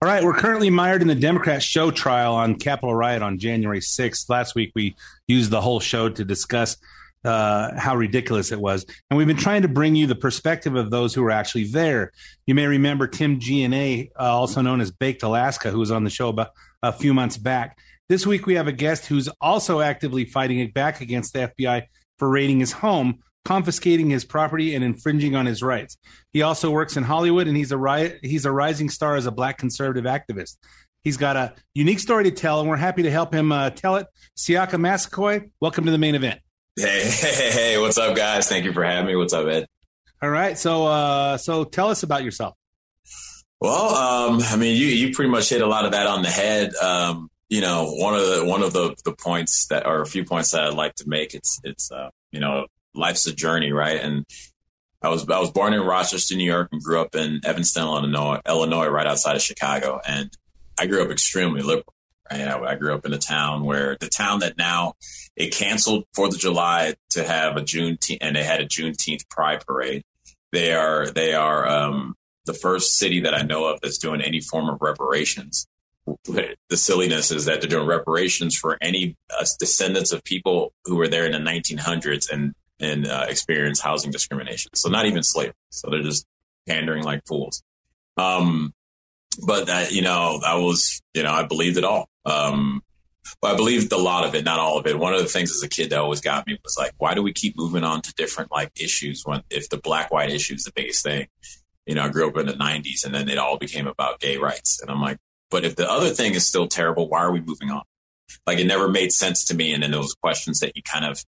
All 0.02 0.08
right, 0.08 0.24
we're 0.24 0.32
currently 0.32 0.70
mired 0.70 1.02
in 1.02 1.08
the 1.08 1.14
Democrat 1.14 1.62
show 1.62 1.90
trial 1.90 2.32
on 2.32 2.54
Capitol 2.54 2.94
Riot 2.94 3.20
on 3.20 3.38
January 3.38 3.80
6th. 3.80 4.30
Last 4.30 4.54
week, 4.54 4.72
we 4.74 4.96
used 5.28 5.50
the 5.50 5.60
whole 5.60 5.78
show 5.78 6.08
to 6.08 6.24
discuss 6.24 6.78
uh, 7.24 7.78
how 7.78 7.96
ridiculous 7.96 8.52
it 8.52 8.60
was. 8.60 8.84
And 9.10 9.18
we've 9.18 9.26
been 9.26 9.36
trying 9.36 9.62
to 9.62 9.68
bring 9.68 9.94
you 9.94 10.06
the 10.06 10.14
perspective 10.14 10.74
of 10.74 10.90
those 10.90 11.14
who 11.14 11.22
were 11.22 11.30
actually 11.30 11.64
there. 11.64 12.12
You 12.46 12.54
may 12.54 12.66
remember 12.66 13.06
Tim 13.06 13.38
Gionet, 13.38 14.10
uh, 14.18 14.22
also 14.22 14.62
known 14.62 14.80
as 14.80 14.90
Baked 14.90 15.22
Alaska, 15.22 15.70
who 15.70 15.78
was 15.78 15.90
on 15.90 16.04
the 16.04 16.10
show 16.10 16.28
about 16.28 16.50
a 16.82 16.92
few 16.92 17.12
months 17.12 17.36
back. 17.36 17.78
This 18.08 18.26
week, 18.26 18.46
we 18.46 18.54
have 18.54 18.66
a 18.66 18.72
guest 18.72 19.06
who's 19.06 19.28
also 19.40 19.80
actively 19.80 20.24
fighting 20.24 20.58
it 20.58 20.74
back 20.74 21.00
against 21.00 21.32
the 21.32 21.52
FBI 21.56 21.84
for 22.18 22.28
raiding 22.28 22.58
his 22.58 22.72
home, 22.72 23.20
confiscating 23.44 24.10
his 24.10 24.24
property, 24.24 24.74
and 24.74 24.82
infringing 24.82 25.36
on 25.36 25.46
his 25.46 25.62
rights. 25.62 25.96
He 26.32 26.42
also 26.42 26.70
works 26.70 26.96
in 26.96 27.04
Hollywood, 27.04 27.46
and 27.46 27.56
he's 27.56 27.70
a 27.70 27.78
ri- 27.78 28.18
he's 28.22 28.46
a 28.46 28.52
rising 28.52 28.90
star 28.90 29.14
as 29.14 29.26
a 29.26 29.30
black 29.30 29.58
conservative 29.58 30.04
activist. 30.04 30.56
He's 31.04 31.16
got 31.16 31.36
a 31.36 31.54
unique 31.74 32.00
story 32.00 32.24
to 32.24 32.30
tell, 32.30 32.60
and 32.60 32.68
we're 32.68 32.76
happy 32.76 33.02
to 33.04 33.10
help 33.10 33.32
him 33.32 33.52
uh, 33.52 33.70
tell 33.70 33.96
it. 33.96 34.06
Siaka 34.36 34.78
Massaquoi, 34.78 35.50
welcome 35.60 35.84
to 35.84 35.90
the 35.90 35.98
main 35.98 36.14
event. 36.14 36.40
Hey, 36.76 37.02
hey, 37.10 37.50
hey, 37.50 37.78
what's 37.78 37.98
up, 37.98 38.16
guys? 38.16 38.48
Thank 38.48 38.64
you 38.64 38.72
for 38.72 38.84
having 38.84 39.06
me. 39.06 39.16
What's 39.16 39.32
up, 39.32 39.46
Ed? 39.46 39.66
All 40.22 40.30
right, 40.30 40.56
so 40.58 40.86
uh, 40.86 41.36
so 41.38 41.64
tell 41.64 41.88
us 41.88 42.02
about 42.02 42.24
yourself. 42.24 42.54
Well, 43.60 43.94
um, 43.94 44.40
I 44.42 44.56
mean, 44.56 44.76
you 44.76 44.86
you 44.86 45.14
pretty 45.14 45.30
much 45.30 45.48
hit 45.48 45.62
a 45.62 45.66
lot 45.66 45.84
of 45.84 45.92
that 45.92 46.06
on 46.06 46.22
the 46.22 46.30
head. 46.30 46.74
Um, 46.76 47.28
you 47.48 47.60
know, 47.60 47.90
one 47.90 48.14
of 48.14 48.22
the 48.22 48.44
one 48.44 48.62
of 48.62 48.72
the 48.72 48.94
the 49.04 49.12
points 49.12 49.66
that, 49.66 49.86
or 49.86 50.00
a 50.00 50.06
few 50.06 50.24
points 50.24 50.50
that 50.52 50.64
I'd 50.64 50.74
like 50.74 50.94
to 50.96 51.08
make, 51.08 51.34
it's 51.34 51.60
it's 51.64 51.90
uh, 51.90 52.10
you 52.32 52.40
know, 52.40 52.66
life's 52.94 53.26
a 53.26 53.34
journey, 53.34 53.72
right? 53.72 54.00
And 54.00 54.24
I 55.02 55.08
was 55.08 55.28
I 55.28 55.40
was 55.40 55.50
born 55.50 55.72
in 55.72 55.80
Rochester, 55.80 56.36
New 56.36 56.44
York, 56.44 56.68
and 56.72 56.82
grew 56.82 57.00
up 57.00 57.14
in 57.14 57.40
Evanston, 57.44 57.82
Illinois, 57.82 58.40
Illinois, 58.46 58.88
right 58.88 59.06
outside 59.06 59.36
of 59.36 59.42
Chicago. 59.42 60.00
And 60.06 60.30
I 60.78 60.86
grew 60.86 61.02
up 61.02 61.10
extremely 61.10 61.62
liberal. 61.62 61.92
Right? 62.30 62.40
I, 62.42 62.72
I 62.72 62.74
grew 62.76 62.94
up 62.94 63.06
in 63.06 63.12
a 63.12 63.18
town 63.18 63.64
where 63.64 63.96
the 64.00 64.08
town 64.08 64.40
that 64.40 64.56
now 64.56 64.94
it 65.36 65.54
canceled 65.54 66.04
Fourth 66.14 66.34
of 66.34 66.40
July 66.40 66.94
to 67.10 67.24
have 67.26 67.56
a 67.56 67.60
Juneteenth, 67.60 68.18
and 68.20 68.36
they 68.36 68.44
had 68.44 68.60
a 68.60 68.66
Juneteenth 68.66 69.28
Pride 69.28 69.64
Parade. 69.66 70.02
They 70.52 70.72
are 70.72 71.10
they 71.10 71.34
are 71.34 71.68
um, 71.68 72.14
the 72.46 72.54
first 72.54 72.98
city 72.98 73.20
that 73.20 73.34
I 73.34 73.42
know 73.42 73.66
of 73.66 73.80
that's 73.80 73.98
doing 73.98 74.20
any 74.20 74.40
form 74.40 74.68
of 74.68 74.78
reparations. 74.80 75.66
The 76.24 76.76
silliness 76.76 77.30
is 77.30 77.44
that 77.44 77.60
they're 77.60 77.70
doing 77.70 77.86
reparations 77.86 78.56
for 78.56 78.76
any 78.80 79.16
uh, 79.38 79.44
descendants 79.60 80.12
of 80.12 80.24
people 80.24 80.72
who 80.84 80.96
were 80.96 81.08
there 81.08 81.24
in 81.24 81.32
the 81.32 81.38
1900s 81.38 82.30
and 82.30 82.54
and 82.80 83.06
uh, 83.06 83.26
housing 83.82 84.10
discrimination. 84.10 84.70
So 84.74 84.88
not 84.88 85.04
even 85.06 85.22
slavery. 85.22 85.54
So 85.68 85.90
they're 85.90 86.02
just 86.02 86.26
pandering 86.66 87.04
like 87.04 87.26
fools. 87.26 87.62
Um, 88.16 88.72
but 89.46 89.66
that 89.66 89.92
you 89.92 90.02
know, 90.02 90.40
I 90.44 90.56
was 90.56 91.00
you 91.14 91.22
know 91.22 91.32
I 91.32 91.44
believed 91.44 91.76
it 91.76 91.84
all. 91.84 92.08
Um, 92.24 92.82
well, 93.42 93.54
I 93.54 93.56
believed 93.56 93.92
a 93.92 93.96
lot 93.96 94.26
of 94.26 94.34
it, 94.34 94.44
not 94.44 94.58
all 94.58 94.78
of 94.78 94.86
it. 94.86 94.98
One 94.98 95.14
of 95.14 95.20
the 95.20 95.28
things 95.28 95.50
as 95.54 95.62
a 95.62 95.68
kid 95.68 95.90
that 95.90 95.98
always 95.98 96.20
got 96.20 96.46
me 96.46 96.58
was 96.64 96.76
like, 96.78 96.92
why 96.98 97.14
do 97.14 97.22
we 97.22 97.32
keep 97.32 97.56
moving 97.56 97.84
on 97.84 98.02
to 98.02 98.12
different 98.14 98.50
like 98.50 98.70
issues 98.80 99.22
when 99.24 99.42
if 99.50 99.68
the 99.68 99.78
black 99.78 100.10
white 100.10 100.30
issue 100.30 100.54
is 100.54 100.64
the 100.64 100.72
biggest 100.74 101.04
thing? 101.04 101.28
You 101.86 101.94
know, 101.94 102.02
I 102.02 102.08
grew 102.08 102.28
up 102.28 102.36
in 102.36 102.46
the 102.46 102.52
'90s, 102.52 103.04
and 103.04 103.14
then 103.14 103.28
it 103.28 103.38
all 103.38 103.58
became 103.58 103.86
about 103.86 104.20
gay 104.20 104.36
rights, 104.36 104.80
and 104.80 104.90
I'm 104.90 105.00
like, 105.00 105.18
but 105.50 105.64
if 105.64 105.76
the 105.76 105.90
other 105.90 106.10
thing 106.10 106.34
is 106.34 106.46
still 106.46 106.68
terrible, 106.68 107.08
why 107.08 107.20
are 107.20 107.32
we 107.32 107.40
moving 107.40 107.70
on? 107.70 107.82
Like 108.46 108.58
it 108.58 108.66
never 108.66 108.88
made 108.88 109.12
sense 109.12 109.44
to 109.46 109.54
me, 109.54 109.72
and 109.72 109.82
then 109.82 109.90
those 109.90 110.14
questions 110.14 110.60
that 110.60 110.76
you 110.76 110.82
kind 110.82 111.04
of 111.04 111.24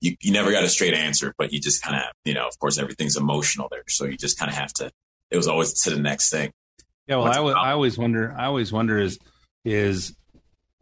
you, 0.00 0.16
you 0.20 0.32
never 0.32 0.50
got 0.50 0.64
a 0.64 0.68
straight 0.68 0.94
answer, 0.94 1.34
but 1.38 1.52
you 1.52 1.60
just 1.60 1.82
kind 1.82 1.96
of, 1.96 2.02
you 2.24 2.34
know, 2.34 2.46
of 2.46 2.58
course, 2.58 2.78
everything's 2.78 3.16
emotional 3.16 3.68
there. 3.70 3.84
So 3.88 4.06
you 4.06 4.16
just 4.16 4.38
kind 4.38 4.50
of 4.50 4.56
have 4.56 4.72
to, 4.74 4.90
it 5.30 5.36
was 5.36 5.46
always 5.46 5.80
to 5.82 5.90
the 5.90 6.00
next 6.00 6.30
thing. 6.30 6.52
Yeah. 7.06 7.16
Well, 7.16 7.26
I, 7.26 7.34
w- 7.36 7.56
I 7.56 7.72
always 7.72 7.98
wonder, 7.98 8.34
I 8.36 8.46
always 8.46 8.72
wonder 8.72 8.98
is, 8.98 9.18
is 9.64 10.14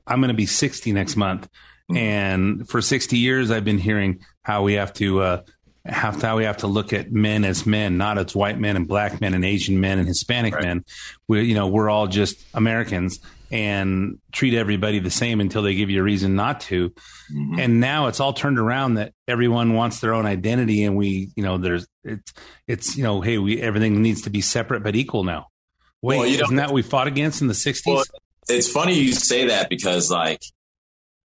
I'm 0.06 0.20
going 0.20 0.28
to 0.28 0.34
be 0.34 0.46
60 0.46 0.92
next 0.92 1.16
month. 1.16 1.48
Mm-hmm. 1.90 1.96
And 1.96 2.68
for 2.68 2.82
60 2.82 3.16
years, 3.16 3.50
I've 3.50 3.64
been 3.64 3.78
hearing 3.78 4.20
how 4.42 4.62
we 4.62 4.74
have 4.74 4.92
to, 4.94 5.20
uh, 5.20 5.42
have 5.86 6.20
to, 6.20 6.26
how 6.26 6.36
we 6.36 6.44
have 6.44 6.58
to 6.58 6.66
look 6.66 6.92
at 6.92 7.10
men 7.10 7.44
as 7.44 7.64
men, 7.64 7.96
not 7.96 8.18
as 8.18 8.34
white 8.34 8.58
men 8.58 8.76
and 8.76 8.86
black 8.86 9.20
men 9.20 9.32
and 9.32 9.44
Asian 9.44 9.80
men 9.80 9.98
and 9.98 10.06
Hispanic 10.06 10.54
right. 10.54 10.64
men. 10.64 10.84
We, 11.28 11.42
you 11.42 11.54
know, 11.54 11.68
we're 11.68 11.88
all 11.88 12.06
just 12.06 12.44
Americans 12.52 13.20
and 13.50 14.18
treat 14.32 14.54
everybody 14.54 14.98
the 14.98 15.10
same 15.10 15.40
until 15.40 15.62
they 15.62 15.74
give 15.74 15.90
you 15.90 16.00
a 16.00 16.02
reason 16.02 16.36
not 16.36 16.60
to. 16.60 16.90
Mm-hmm. 16.90 17.58
And 17.58 17.80
now 17.80 18.08
it's 18.08 18.20
all 18.20 18.32
turned 18.32 18.58
around 18.58 18.94
that 18.94 19.14
everyone 19.26 19.74
wants 19.74 20.00
their 20.00 20.14
own 20.14 20.26
identity 20.26 20.84
and 20.84 20.96
we, 20.96 21.30
you 21.34 21.42
know, 21.42 21.56
there's 21.58 21.86
it's 22.04 22.32
it's 22.66 22.96
you 22.96 23.02
know, 23.02 23.20
hey, 23.20 23.38
we 23.38 23.60
everything 23.60 24.02
needs 24.02 24.22
to 24.22 24.30
be 24.30 24.40
separate 24.40 24.82
but 24.82 24.96
equal 24.96 25.24
now. 25.24 25.46
Wait, 26.02 26.18
well, 26.18 26.26
isn't 26.26 26.56
that 26.56 26.72
we 26.72 26.82
fought 26.82 27.06
against 27.06 27.42
in 27.42 27.48
the 27.48 27.54
60s? 27.54 27.82
Well, 27.86 28.04
it's 28.48 28.70
funny 28.70 28.94
you 28.94 29.12
say 29.12 29.48
that 29.48 29.68
because 29.68 30.10
like 30.10 30.42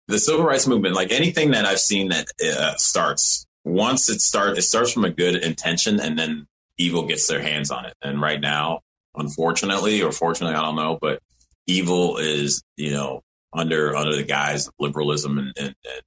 the 0.07 0.19
civil 0.19 0.45
rights 0.45 0.67
movement, 0.67 0.95
like 0.95 1.11
anything 1.11 1.51
that 1.51 1.65
I've 1.65 1.79
seen 1.79 2.09
that 2.09 2.27
uh, 2.43 2.75
starts 2.75 3.45
once 3.63 4.09
it 4.09 4.21
starts, 4.21 4.59
it 4.59 4.63
starts 4.63 4.91
from 4.91 5.05
a 5.05 5.09
good 5.09 5.35
intention 5.35 5.99
and 5.99 6.17
then 6.17 6.47
evil 6.77 7.05
gets 7.05 7.27
their 7.27 7.41
hands 7.41 7.71
on 7.71 7.85
it. 7.85 7.93
And 8.01 8.21
right 8.21 8.39
now, 8.39 8.81
unfortunately, 9.15 10.01
or 10.01 10.11
fortunately, 10.11 10.55
I 10.55 10.61
don't 10.61 10.75
know, 10.75 10.97
but 10.99 11.19
evil 11.67 12.17
is, 12.17 12.63
you 12.77 12.91
know, 12.91 13.21
under 13.53 13.95
under 13.95 14.15
the 14.15 14.23
guise 14.23 14.67
of 14.67 14.73
liberalism 14.79 15.37
and, 15.37 15.53
and, 15.57 15.67
and 15.67 16.01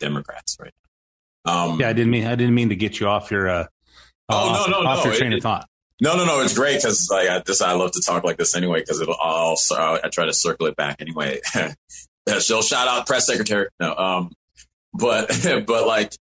Democrats, 0.00 0.56
right? 0.60 0.72
Um, 1.44 1.78
yeah, 1.78 1.88
I 1.88 1.92
didn't 1.92 2.10
mean 2.10 2.26
I 2.26 2.34
didn't 2.34 2.54
mean 2.54 2.70
to 2.70 2.76
get 2.76 2.98
you 2.98 3.08
off 3.08 3.30
your 3.30 3.48
uh, 3.48 3.66
oh 4.30 4.36
off, 4.36 4.68
no 4.68 4.80
no 4.80 4.88
off 4.88 5.04
no 5.04 5.10
your 5.10 5.18
train 5.18 5.32
it, 5.32 5.36
of 5.36 5.42
thought. 5.42 5.68
No, 6.00 6.16
no, 6.16 6.24
no. 6.24 6.40
It's 6.40 6.54
great 6.54 6.76
because 6.76 7.08
like 7.10 7.28
I, 7.28 7.42
I 7.64 7.72
love 7.74 7.92
to 7.92 8.02
talk 8.02 8.24
like 8.24 8.36
this 8.36 8.56
anyway 8.56 8.80
because 8.80 9.00
it'll. 9.00 9.16
I'll, 9.20 9.56
I 9.72 10.08
try 10.10 10.26
to 10.26 10.32
circle 10.32 10.66
it 10.66 10.76
back 10.76 11.00
anyway. 11.00 11.40
She'll 12.40 12.62
shout 12.62 12.88
out 12.88 13.06
press 13.06 13.26
secretary. 13.26 13.68
No, 13.78 13.94
um, 13.94 14.32
but 14.92 15.30
but 15.66 15.86
like 15.86 16.12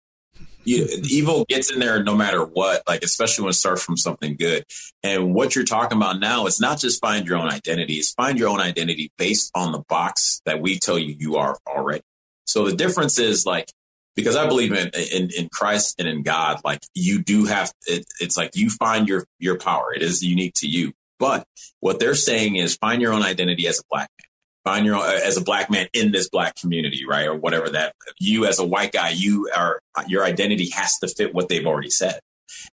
you, 0.65 0.87
evil 1.03 1.45
gets 1.49 1.71
in 1.71 1.79
there 1.79 2.03
no 2.03 2.15
matter 2.15 2.43
what, 2.43 2.83
like 2.87 3.03
especially 3.03 3.43
when 3.43 3.49
it 3.51 3.55
starts 3.55 3.83
from 3.83 3.97
something 3.97 4.35
good. 4.35 4.63
And 5.01 5.33
what 5.33 5.55
you're 5.55 5.65
talking 5.65 5.97
about 5.97 6.19
now 6.19 6.45
it's 6.45 6.61
not 6.61 6.79
just 6.79 7.01
find 7.01 7.25
your 7.25 7.37
own 7.37 7.49
identity; 7.49 7.95
it's 7.95 8.11
find 8.13 8.37
your 8.37 8.49
own 8.49 8.61
identity 8.61 9.11
based 9.17 9.51
on 9.55 9.71
the 9.71 9.83
box 9.89 10.41
that 10.45 10.61
we 10.61 10.77
tell 10.77 10.99
you 10.99 11.15
you 11.17 11.37
are 11.37 11.57
already. 11.67 12.03
So 12.45 12.65
the 12.65 12.75
difference 12.75 13.17
is 13.19 13.45
like 13.45 13.71
because 14.15 14.35
I 14.35 14.47
believe 14.47 14.71
in 14.71 14.89
in, 15.13 15.29
in 15.37 15.49
Christ 15.51 15.95
and 15.99 16.07
in 16.07 16.23
God, 16.23 16.61
like 16.63 16.81
you 16.93 17.21
do 17.21 17.45
have 17.45 17.71
it, 17.85 18.05
it's 18.19 18.37
like 18.37 18.51
you 18.55 18.69
find 18.69 19.07
your 19.07 19.25
your 19.39 19.57
power. 19.57 19.93
It 19.93 20.01
is 20.01 20.23
unique 20.23 20.53
to 20.57 20.67
you. 20.67 20.93
But 21.19 21.45
what 21.79 21.99
they're 21.99 22.15
saying 22.15 22.55
is 22.55 22.75
find 22.75 23.01
your 23.01 23.13
own 23.13 23.23
identity 23.23 23.67
as 23.67 23.79
a 23.79 23.83
black 23.89 24.09
man 24.19 24.27
find 24.63 24.85
your 24.85 24.95
own, 24.95 25.03
as 25.03 25.37
a 25.37 25.41
black 25.41 25.69
man 25.69 25.87
in 25.93 26.11
this 26.11 26.29
black 26.29 26.55
community, 26.55 27.05
right, 27.07 27.27
or 27.27 27.35
whatever 27.35 27.69
that 27.69 27.93
you 28.19 28.45
as 28.45 28.59
a 28.59 28.65
white 28.65 28.91
guy, 28.91 29.09
you 29.09 29.49
are 29.55 29.79
your 30.07 30.23
identity 30.23 30.69
has 30.69 30.97
to 30.99 31.07
fit 31.07 31.33
what 31.33 31.49
they've 31.49 31.65
already 31.65 31.89
said, 31.89 32.19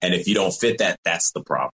and 0.03 0.15
if 0.15 0.27
you 0.27 0.35
don't 0.35 0.53
fit 0.53 0.79
that, 0.79 0.99
that's 1.05 1.33
the 1.33 1.43
problem. 1.43 1.71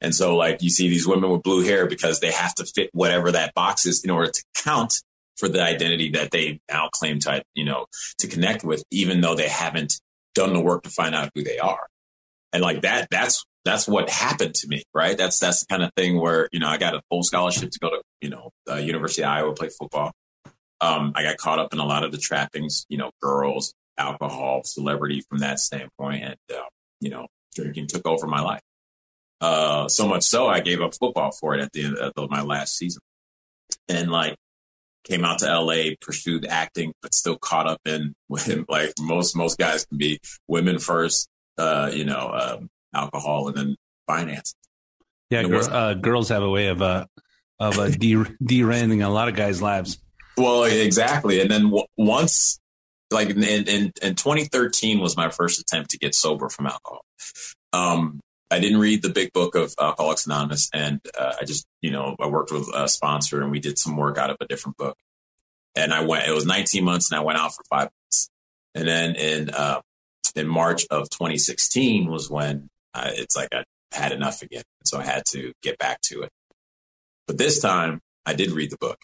And 0.00 0.14
so, 0.14 0.36
like 0.36 0.62
you 0.62 0.70
see 0.70 0.88
these 0.88 1.06
women 1.06 1.30
with 1.30 1.42
blue 1.42 1.64
hair 1.64 1.86
because 1.86 2.20
they 2.20 2.30
have 2.30 2.54
to 2.54 2.64
fit 2.64 2.90
whatever 2.92 3.32
that 3.32 3.54
box 3.54 3.86
is 3.86 4.04
in 4.04 4.10
order 4.10 4.30
to 4.30 4.44
count 4.54 5.02
for 5.36 5.48
the 5.48 5.62
identity 5.62 6.10
that 6.10 6.30
they 6.30 6.60
now 6.70 6.88
claim 6.92 7.18
to, 7.20 7.42
you 7.54 7.64
know, 7.64 7.86
to 8.18 8.26
connect 8.26 8.64
with, 8.64 8.82
even 8.90 9.20
though 9.20 9.34
they 9.34 9.48
haven't 9.48 10.00
done 10.34 10.52
the 10.52 10.60
work 10.60 10.82
to 10.84 10.90
find 10.90 11.14
out 11.14 11.30
who 11.34 11.42
they 11.42 11.58
are. 11.58 11.86
And 12.52 12.62
like 12.62 12.82
that, 12.82 13.08
that's 13.10 13.44
that's 13.64 13.88
what 13.88 14.08
happened 14.08 14.54
to 14.54 14.68
me, 14.68 14.84
right? 14.94 15.18
That's 15.18 15.38
that's 15.38 15.60
the 15.60 15.66
kind 15.66 15.82
of 15.82 15.90
thing 15.96 16.18
where 16.20 16.48
you 16.52 16.60
know 16.60 16.68
I 16.68 16.78
got 16.78 16.94
a 16.94 17.02
full 17.10 17.22
scholarship 17.22 17.70
to 17.70 17.78
go 17.78 17.90
to 17.90 18.02
you 18.20 18.30
know 18.30 18.50
uh, 18.70 18.76
University 18.76 19.22
of 19.22 19.28
Iowa 19.28 19.52
play 19.52 19.68
football. 19.68 20.12
Um, 20.80 21.12
I 21.14 21.22
got 21.22 21.36
caught 21.36 21.58
up 21.58 21.72
in 21.72 21.80
a 21.80 21.84
lot 21.84 22.04
of 22.04 22.12
the 22.12 22.18
trappings, 22.18 22.86
you 22.88 22.98
know, 22.98 23.10
girls, 23.20 23.74
alcohol, 23.98 24.62
celebrity 24.64 25.22
from 25.28 25.38
that 25.38 25.58
standpoint, 25.58 26.22
and 26.22 26.36
uh, 26.54 26.62
you 27.00 27.10
know, 27.10 27.26
drinking 27.54 27.88
took 27.88 28.06
over 28.06 28.26
my 28.26 28.40
life. 28.40 28.62
Uh, 29.40 29.88
so 29.88 30.06
much 30.06 30.22
so 30.22 30.46
I 30.46 30.60
gave 30.60 30.80
up 30.80 30.94
football 30.94 31.32
for 31.32 31.54
it 31.54 31.60
at 31.60 31.72
the 31.72 31.84
end 31.84 31.96
of 31.98 32.30
my 32.30 32.42
last 32.42 32.76
season, 32.76 33.02
and 33.88 34.10
like 34.10 34.36
came 35.06 35.24
out 35.24 35.38
to 35.40 35.46
LA, 35.46 35.94
pursued 36.00 36.46
acting, 36.46 36.92
but 37.02 37.14
still 37.14 37.38
caught 37.38 37.66
up 37.66 37.80
in 37.84 38.14
like 38.68 38.92
most 39.00 39.36
most 39.36 39.58
guys 39.58 39.86
can 39.86 39.98
be 39.98 40.18
women 40.48 40.78
first, 40.78 41.28
uh, 41.58 41.90
you 41.92 42.04
know, 42.04 42.30
um, 42.32 42.68
alcohol 42.94 43.48
and 43.48 43.56
then 43.56 43.76
finance. 44.06 44.54
Yeah, 45.30 45.42
gr- 45.44 45.70
uh, 45.70 45.94
girls 45.94 46.28
have 46.28 46.42
a 46.42 46.50
way 46.50 46.68
of 46.68 46.82
uh, 46.82 47.06
of 47.58 47.78
uh, 47.78 47.88
de- 47.88 48.24
derailing 48.44 49.02
a 49.02 49.10
lot 49.10 49.28
of 49.28 49.34
guys' 49.34 49.62
lives. 49.62 49.98
Well, 50.36 50.64
exactly. 50.64 51.40
And 51.40 51.50
then 51.50 51.64
w- 51.64 51.86
once, 51.96 52.60
like 53.10 53.30
in, 53.30 53.42
in, 53.42 53.92
in 54.02 54.14
2013 54.14 55.00
was 55.00 55.16
my 55.16 55.30
first 55.30 55.60
attempt 55.60 55.90
to 55.90 55.98
get 55.98 56.14
sober 56.14 56.48
from 56.48 56.66
alcohol. 56.66 57.04
Um, 57.72 58.20
I 58.50 58.60
didn't 58.60 58.78
read 58.78 59.02
the 59.02 59.08
big 59.08 59.32
book 59.32 59.54
of 59.54 59.74
Alcoholics 59.80 60.26
Anonymous, 60.26 60.70
and 60.72 61.00
uh, 61.18 61.34
I 61.40 61.44
just, 61.44 61.66
you 61.80 61.90
know, 61.90 62.14
I 62.20 62.26
worked 62.26 62.52
with 62.52 62.68
a 62.74 62.88
sponsor 62.88 63.42
and 63.42 63.50
we 63.50 63.58
did 63.58 63.78
some 63.78 63.96
work 63.96 64.18
out 64.18 64.30
of 64.30 64.36
a 64.40 64.46
different 64.46 64.76
book. 64.76 64.96
And 65.74 65.92
I 65.92 66.04
went. 66.04 66.26
It 66.26 66.32
was 66.32 66.46
19 66.46 66.84
months, 66.84 67.10
and 67.10 67.18
I 67.18 67.22
went 67.22 67.38
out 67.38 67.54
for 67.54 67.62
five 67.68 67.90
months. 67.90 68.30
And 68.74 68.88
then 68.88 69.16
in 69.16 69.50
uh, 69.50 69.80
in 70.34 70.46
March 70.46 70.86
of 70.90 71.10
2016 71.10 72.10
was 72.10 72.30
when 72.30 72.68
uh, 72.94 73.10
it's 73.12 73.36
like 73.36 73.48
I 73.52 73.64
had 73.92 74.12
enough 74.12 74.42
again. 74.42 74.62
So 74.84 74.98
I 74.98 75.04
had 75.04 75.24
to 75.32 75.52
get 75.62 75.78
back 75.78 76.00
to 76.02 76.22
it. 76.22 76.30
But 77.26 77.38
this 77.38 77.60
time 77.60 78.00
I 78.24 78.34
did 78.34 78.52
read 78.52 78.70
the 78.70 78.78
book. 78.78 78.98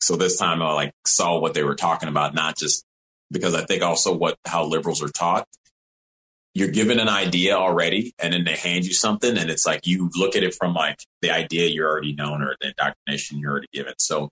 So 0.00 0.16
this 0.16 0.36
time 0.36 0.62
I 0.62 0.72
like 0.72 0.92
saw 1.06 1.38
what 1.38 1.54
they 1.54 1.62
were 1.62 1.74
talking 1.74 2.08
about, 2.08 2.34
not 2.34 2.56
just 2.56 2.84
because 3.30 3.54
I 3.54 3.64
think 3.64 3.82
also 3.82 4.14
what 4.14 4.36
how 4.44 4.64
liberals 4.64 5.02
are 5.02 5.08
taught. 5.08 5.46
You're 6.56 6.68
given 6.68 6.98
an 6.98 7.10
idea 7.10 7.54
already, 7.54 8.14
and 8.18 8.32
then 8.32 8.44
they 8.44 8.56
hand 8.56 8.86
you 8.86 8.94
something, 8.94 9.36
and 9.36 9.50
it's 9.50 9.66
like 9.66 9.86
you 9.86 10.10
look 10.16 10.36
at 10.36 10.42
it 10.42 10.54
from 10.54 10.72
like 10.72 11.00
the 11.20 11.30
idea 11.30 11.66
you're 11.66 11.86
already 11.86 12.14
known 12.14 12.40
or 12.40 12.56
the 12.62 12.68
indoctrination 12.68 13.38
you're 13.38 13.50
already 13.50 13.68
given. 13.74 13.92
So 13.98 14.30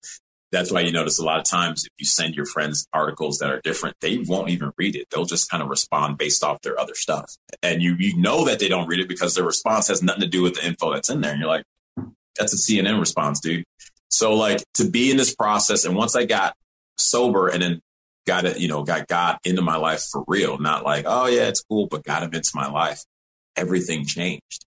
that's 0.50 0.72
why 0.72 0.80
you 0.80 0.90
notice 0.90 1.18
a 1.18 1.24
lot 1.24 1.38
of 1.38 1.44
times 1.44 1.84
if 1.84 1.92
you 1.98 2.06
send 2.06 2.34
your 2.34 2.46
friends 2.46 2.86
articles 2.94 3.40
that 3.40 3.50
are 3.50 3.60
different, 3.60 3.96
they 4.00 4.16
won't 4.16 4.48
even 4.48 4.72
read 4.78 4.96
it. 4.96 5.08
They'll 5.10 5.26
just 5.26 5.50
kind 5.50 5.62
of 5.62 5.68
respond 5.68 6.16
based 6.16 6.42
off 6.42 6.62
their 6.62 6.80
other 6.80 6.94
stuff. 6.94 7.30
And 7.62 7.82
you 7.82 7.94
you 7.98 8.16
know 8.16 8.46
that 8.46 8.58
they 8.58 8.68
don't 8.68 8.88
read 8.88 9.00
it 9.00 9.08
because 9.08 9.34
their 9.34 9.44
response 9.44 9.88
has 9.88 10.02
nothing 10.02 10.22
to 10.22 10.28
do 10.28 10.40
with 10.40 10.54
the 10.54 10.66
info 10.66 10.94
that's 10.94 11.10
in 11.10 11.20
there. 11.20 11.32
And 11.32 11.40
you're 11.40 11.48
like, 11.48 11.64
that's 12.38 12.54
a 12.54 12.56
CNN 12.56 12.98
response, 13.00 13.38
dude. 13.40 13.64
So 14.08 14.32
like 14.32 14.62
to 14.74 14.88
be 14.88 15.10
in 15.10 15.18
this 15.18 15.34
process, 15.34 15.84
and 15.84 15.94
once 15.94 16.16
I 16.16 16.24
got 16.24 16.54
sober 16.96 17.48
and 17.48 17.60
then 17.60 17.80
got 18.26 18.44
it, 18.44 18.58
you 18.58 18.68
know, 18.68 18.82
got 18.82 19.06
God 19.08 19.38
into 19.44 19.62
my 19.62 19.76
life 19.76 20.02
for 20.10 20.24
real, 20.26 20.58
not 20.58 20.84
like, 20.84 21.04
oh 21.06 21.26
yeah, 21.26 21.48
it's 21.48 21.62
cool, 21.62 21.86
but 21.86 22.04
got 22.04 22.22
him 22.22 22.32
into 22.32 22.50
my 22.54 22.68
life, 22.68 23.02
everything 23.56 24.04
changed. 24.04 24.64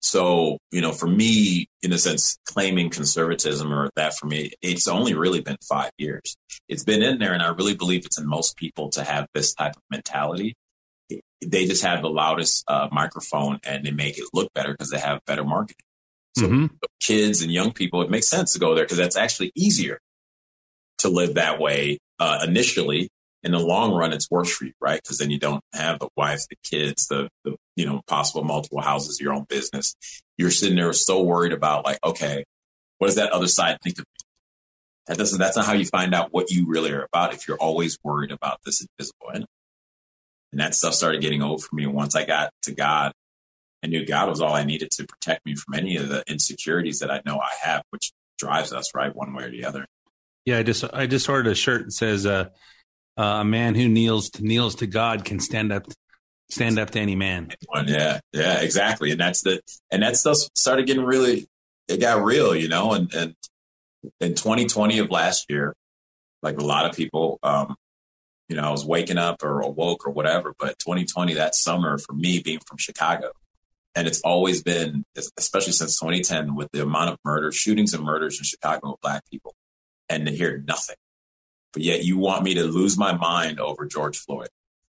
So, 0.00 0.58
you 0.70 0.80
know, 0.80 0.92
for 0.92 1.06
me, 1.08 1.68
in 1.82 1.92
a 1.92 1.98
sense, 1.98 2.38
claiming 2.44 2.90
conservatism 2.90 3.72
or 3.72 3.90
that 3.96 4.16
for 4.16 4.26
me, 4.26 4.52
it's 4.62 4.86
only 4.86 5.14
really 5.14 5.40
been 5.40 5.56
five 5.68 5.90
years. 5.98 6.36
It's 6.68 6.84
been 6.84 7.02
in 7.02 7.18
there, 7.18 7.32
and 7.32 7.42
I 7.42 7.48
really 7.48 7.74
believe 7.74 8.04
it's 8.04 8.18
in 8.18 8.26
most 8.26 8.56
people 8.56 8.88
to 8.90 9.02
have 9.02 9.26
this 9.34 9.54
type 9.54 9.74
of 9.74 9.82
mentality. 9.90 10.54
They 11.44 11.66
just 11.66 11.82
have 11.82 12.02
the 12.02 12.10
loudest 12.10 12.64
uh, 12.68 12.88
microphone 12.92 13.58
and 13.64 13.84
they 13.84 13.90
make 13.90 14.18
it 14.18 14.24
look 14.32 14.52
better 14.54 14.72
because 14.72 14.90
they 14.90 14.98
have 14.98 15.20
better 15.26 15.44
marketing. 15.44 15.82
So, 16.36 16.46
Mhm. 16.48 16.70
kids 17.00 17.42
and 17.42 17.50
young 17.50 17.72
people, 17.72 18.02
it 18.02 18.10
makes 18.10 18.28
sense 18.28 18.52
to 18.52 18.58
go 18.58 18.74
there 18.74 18.84
because 18.84 18.98
that's 18.98 19.16
actually 19.16 19.52
easier 19.54 20.00
to 20.98 21.08
live 21.08 21.34
that 21.34 21.58
way 21.60 21.98
uh, 22.18 22.40
initially. 22.46 23.08
In 23.42 23.52
the 23.52 23.60
long 23.60 23.94
run, 23.94 24.12
it's 24.12 24.28
worse 24.28 24.50
for 24.50 24.64
you, 24.64 24.72
right? 24.80 25.00
Because 25.00 25.18
then 25.18 25.30
you 25.30 25.38
don't 25.38 25.62
have 25.72 26.00
the 26.00 26.08
wife, 26.16 26.46
the 26.50 26.56
kids, 26.64 27.06
the, 27.06 27.28
the 27.44 27.54
you 27.76 27.86
know 27.86 28.02
possible 28.08 28.42
multiple 28.42 28.80
houses, 28.80 29.20
your 29.20 29.32
own 29.32 29.44
business. 29.48 29.94
You're 30.36 30.50
sitting 30.50 30.74
there 30.74 30.92
so 30.92 31.22
worried 31.22 31.52
about 31.52 31.84
like, 31.84 31.98
okay, 32.02 32.44
what 32.98 33.06
does 33.06 33.16
that 33.16 33.30
other 33.30 33.46
side 33.46 33.78
think 33.84 33.98
of 33.98 34.04
me? 34.04 34.26
That 35.06 35.18
doesn't. 35.18 35.38
That's 35.38 35.56
not 35.56 35.66
how 35.66 35.74
you 35.74 35.84
find 35.84 36.12
out 36.12 36.32
what 36.32 36.50
you 36.50 36.66
really 36.66 36.90
are 36.90 37.04
about. 37.04 37.34
If 37.34 37.46
you're 37.46 37.58
always 37.58 37.98
worried 38.02 38.32
about 38.32 38.58
this 38.64 38.80
invisible 38.80 39.28
enemy, 39.30 39.46
and 40.50 40.60
that 40.60 40.74
stuff 40.74 40.94
started 40.94 41.20
getting 41.20 41.42
old 41.42 41.62
for 41.62 41.76
me. 41.76 41.86
Once 41.86 42.16
I 42.16 42.24
got 42.24 42.50
to 42.62 42.74
God, 42.74 43.12
I 43.84 43.86
knew 43.86 44.04
God 44.04 44.28
was 44.28 44.40
all 44.40 44.54
I 44.54 44.64
needed 44.64 44.90
to 44.92 45.06
protect 45.06 45.46
me 45.46 45.54
from 45.54 45.74
any 45.74 45.96
of 45.96 46.08
the 46.08 46.24
insecurities 46.26 47.00
that 47.00 47.10
I 47.10 47.20
know 47.24 47.38
I 47.38 47.50
have, 47.62 47.82
which 47.90 48.12
drives 48.38 48.72
us 48.72 48.94
right 48.94 49.14
one 49.14 49.34
way 49.34 49.44
or 49.44 49.50
the 49.50 49.64
other. 49.64 49.86
Yeah, 50.46 50.58
I 50.58 50.62
just 50.62 50.84
I 50.94 51.06
just 51.06 51.28
ordered 51.28 51.50
a 51.50 51.54
shirt 51.54 51.86
that 51.86 51.92
says 51.92 52.24
uh, 52.24 52.46
uh, 53.18 53.22
"A 53.22 53.44
man 53.44 53.74
who 53.74 53.88
kneels 53.88 54.30
to 54.30 54.44
kneels 54.44 54.76
to 54.76 54.86
God 54.86 55.24
can 55.24 55.40
stand 55.40 55.72
up 55.72 55.86
stand 56.50 56.78
up 56.78 56.90
to 56.90 57.00
any 57.00 57.16
man." 57.16 57.50
Yeah, 57.86 58.20
yeah, 58.32 58.60
exactly. 58.60 59.10
And 59.10 59.20
that's 59.20 59.42
the 59.42 59.60
and 59.90 60.02
that 60.02 60.16
stuff 60.16 60.38
started 60.54 60.86
getting 60.86 61.04
really 61.04 61.48
it 61.88 62.00
got 62.00 62.22
real, 62.24 62.54
you 62.54 62.68
know, 62.68 62.92
and 62.92 63.12
and 63.12 63.34
in 64.20 64.34
2020 64.34 65.00
of 65.00 65.10
last 65.10 65.46
year, 65.50 65.74
like 66.42 66.58
a 66.60 66.64
lot 66.64 66.88
of 66.88 66.96
people, 66.96 67.40
um, 67.42 67.74
you 68.48 68.56
know, 68.56 68.62
I 68.62 68.70
was 68.70 68.84
waking 68.84 69.18
up 69.18 69.42
or 69.42 69.60
awoke 69.60 70.06
or 70.06 70.12
whatever, 70.12 70.54
but 70.58 70.78
2020, 70.78 71.34
that 71.34 71.56
summer 71.56 71.98
for 71.98 72.12
me 72.12 72.38
being 72.38 72.60
from 72.66 72.78
Chicago, 72.78 73.32
and 73.96 74.06
it's 74.06 74.20
always 74.20 74.62
been, 74.62 75.04
especially 75.36 75.72
since 75.72 75.98
2010, 75.98 76.54
with 76.54 76.68
the 76.72 76.82
amount 76.82 77.10
of 77.10 77.18
murders, 77.24 77.56
shootings 77.56 77.94
and 77.94 78.04
murders 78.04 78.38
in 78.38 78.44
Chicago 78.44 78.92
of 78.92 79.00
black 79.00 79.22
people, 79.30 79.54
and 80.08 80.26
to 80.26 80.32
hear 80.32 80.62
nothing. 80.66 80.96
But 81.72 81.82
yet 81.82 82.04
you 82.04 82.16
want 82.18 82.42
me 82.44 82.54
to 82.54 82.64
lose 82.64 82.96
my 82.96 83.12
mind 83.14 83.60
over 83.60 83.86
George 83.86 84.18
Floyd. 84.18 84.48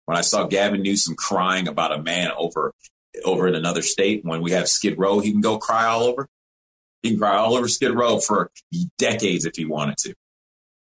When 0.06 0.18
I 0.18 0.22
saw 0.22 0.48
Gavin 0.48 0.84
Newsom 0.84 1.16
crying 1.16 1.68
about 1.68 1.92
a 1.92 2.02
man 2.02 2.32
over 2.38 2.74
over 3.26 3.48
in 3.48 3.56
another 3.56 3.82
state, 3.82 4.24
when 4.24 4.42
we 4.42 4.52
have 4.52 4.68
Skid 4.70 4.98
Row, 4.98 5.20
he 5.20 5.32
can 5.32 5.42
go 5.42 5.58
cry 5.58 5.86
all 5.86 6.04
over. 6.04 6.28
He 7.02 7.10
can 7.10 7.20
cry 7.20 7.36
all 7.36 7.56
over 7.56 7.68
Skid 7.68 7.92
Row 7.92 8.20
for 8.20 8.52
decades 8.98 9.46
if 9.46 9.56
he 9.56 9.66
wanted 9.66 9.98
to. 9.98 10.14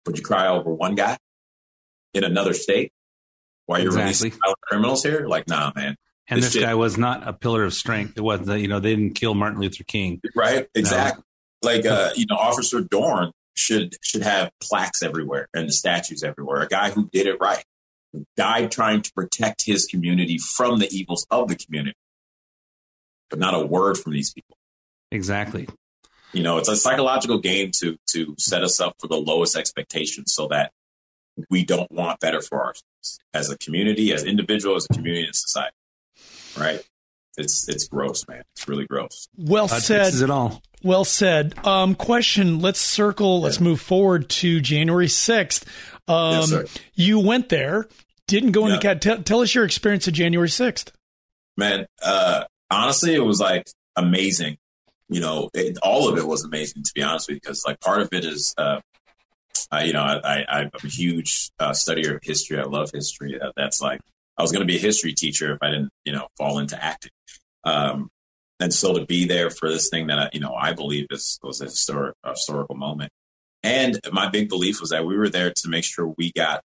But 0.06 0.18
you 0.18 0.24
cry 0.24 0.48
over 0.48 0.74
one 0.74 0.96
guy 0.96 1.18
in 2.14 2.24
another 2.24 2.54
state 2.54 2.92
while 3.66 3.80
you're 3.80 3.88
Exactly. 3.88 4.30
releasing 4.32 4.54
criminals 4.62 5.04
here? 5.04 5.28
Like, 5.28 5.48
nah, 5.48 5.72
man. 5.76 5.96
And 6.28 6.42
This 6.42 6.54
this 6.54 6.64
guy 6.64 6.76
was 6.76 6.98
not 6.98 7.28
a 7.28 7.34
pillar 7.34 7.64
of 7.64 7.74
strength. 7.74 8.14
It 8.18 8.22
wasn't, 8.22 8.62
you 8.62 8.68
know, 8.68 8.80
they 8.80 8.96
didn't 8.96 9.16
kill 9.16 9.34
Martin 9.34 9.60
Luther 9.62 9.84
King. 9.84 10.22
Right? 10.36 10.68
Exactly. 10.76 11.24
Like, 11.64 11.86
uh, 11.86 12.12
you 12.16 12.26
know, 12.30 12.36
Officer 12.36 12.82
Dorn 12.82 13.32
should 13.60 13.96
should 14.02 14.24
have 14.24 14.52
plaques 14.62 15.04
everywhere 15.04 15.48
and 15.54 15.68
the 15.68 15.74
statues 15.74 16.24
everywhere. 16.24 16.62
A 16.62 16.68
guy 16.68 16.92
who 16.92 17.10
did 17.12 17.28
it 17.28 17.38
right, 17.40 17.64
who 18.14 18.26
died 18.38 18.72
trying 18.72 19.02
to 19.02 19.12
protect 19.14 19.66
his 19.66 19.86
community 19.86 20.38
from 20.38 20.80
the 20.80 20.88
evils 20.90 21.28
of 21.30 21.50
the 21.50 21.56
community, 21.56 21.98
but 23.30 23.38
not 23.38 23.54
a 23.54 23.66
word 23.66 23.98
from 23.98 24.14
these 24.14 24.32
people. 24.34 24.58
Exactly. 25.12 25.68
You 26.32 26.44
know, 26.44 26.58
it's 26.58 26.70
a 26.70 26.76
psychological 26.76 27.40
game 27.40 27.72
to 27.80 27.98
to 28.12 28.36
set 28.38 28.64
us 28.64 28.80
up 28.80 28.96
for 29.00 29.08
the 29.08 29.18
lowest 29.18 29.58
expectations, 29.58 30.34
so 30.34 30.48
that 30.48 30.72
we 31.50 31.66
don't 31.66 31.92
want 31.92 32.20
better 32.20 32.42
for 32.42 32.60
ourselves 32.60 33.20
as 33.34 33.50
a 33.50 33.58
community, 33.58 34.14
as 34.14 34.24
individuals, 34.24 34.88
as 34.90 34.96
a 34.96 35.00
community, 35.00 35.26
and 35.26 35.36
society. 35.36 35.76
Right? 36.58 36.82
It's 37.38 37.68
it's 37.68 37.88
gross, 37.88 38.26
man. 38.28 38.44
It's 38.56 38.68
really 38.68 38.86
gross. 38.86 39.28
Well 39.38 39.68
God 39.68 39.82
said. 39.82 40.14
it 40.14 40.30
all. 40.30 40.62
Well 40.84 41.04
said. 41.06 41.54
Um, 41.66 41.96
question. 41.96 42.60
Let's 42.60 42.80
circle. 42.80 43.42
Let's 43.42 43.60
move 43.60 43.82
forward 43.82 44.30
to 44.30 44.60
January 44.62 45.08
sixth. 45.10 45.66
Um, 46.08 46.50
Yes, 46.52 46.78
you 46.96 47.20
went 47.20 47.50
there. 47.50 47.88
Didn't 48.28 48.52
go 48.52 48.66
into 48.66 48.76
Yeah. 48.76 48.94
cat. 48.94 49.02
Tell, 49.02 49.22
tell 49.24 49.42
us 49.42 49.54
your 49.54 49.66
experience 49.66 50.08
of 50.08 50.14
January 50.14 50.50
sixth. 50.50 50.92
man 51.58 51.86
uh 52.02 52.44
honestly 52.72 53.14
it 53.14 53.20
was 53.26 53.40
like 53.42 53.68
amazing 53.98 54.56
you 55.10 55.20
know 55.20 55.50
it, 55.54 55.78
all 55.84 56.08
of 56.08 56.18
it 56.18 56.26
was 56.26 56.44
amazing 56.46 56.84
to 56.84 56.92
be 56.96 57.02
honest 57.04 57.28
with 57.28 57.36
you 57.36 57.42
because 57.42 57.64
like 57.68 57.80
part 57.82 58.02
of 58.02 58.08
it 58.14 58.24
is 58.24 58.54
uh 58.58 58.80
I, 59.72 59.84
you 59.84 59.92
know 59.94 60.02
I, 60.02 60.20
I 60.24 60.46
i'm 60.60 60.70
a 60.82 60.88
huge 60.88 61.52
uh, 61.60 61.72
studier 61.72 62.16
of 62.16 62.20
history 62.24 62.60
i 62.60 62.64
love 62.64 62.92
history 62.94 63.38
uh, 63.42 63.52
that's 63.58 63.82
like 63.82 64.00
i 64.38 64.42
was 64.42 64.52
going 64.54 64.62
to 64.66 64.72
be 64.72 64.78
a 64.78 64.80
history 64.80 65.12
teacher 65.14 65.52
if 65.54 65.58
i 65.62 65.70
didn't 65.70 65.90
you 66.06 66.14
know 66.14 66.28
fall 66.38 66.60
into 66.60 66.82
acting 66.82 67.12
um 67.66 68.10
and 68.60 68.74
so 68.74 68.94
to 68.98 69.06
be 69.06 69.26
there 69.26 69.50
for 69.50 69.70
this 69.70 69.90
thing 69.90 70.08
that 70.08 70.20
I, 70.20 70.30
you 70.34 70.40
know 70.40 70.54
i 70.54 70.74
believe 70.74 71.08
is 71.12 71.40
was 71.44 71.62
a 71.62 71.66
historic 71.66 72.16
a 72.24 72.32
historical 72.32 72.76
moment 72.76 73.12
and 73.64 74.00
my 74.12 74.30
big 74.30 74.50
belief 74.50 74.80
was 74.82 74.90
that 74.92 75.06
we 75.06 75.18
were 75.18 75.30
there 75.30 75.52
to 75.52 75.70
make 75.70 75.84
sure 75.84 76.14
we 76.18 76.32
got 76.32 76.62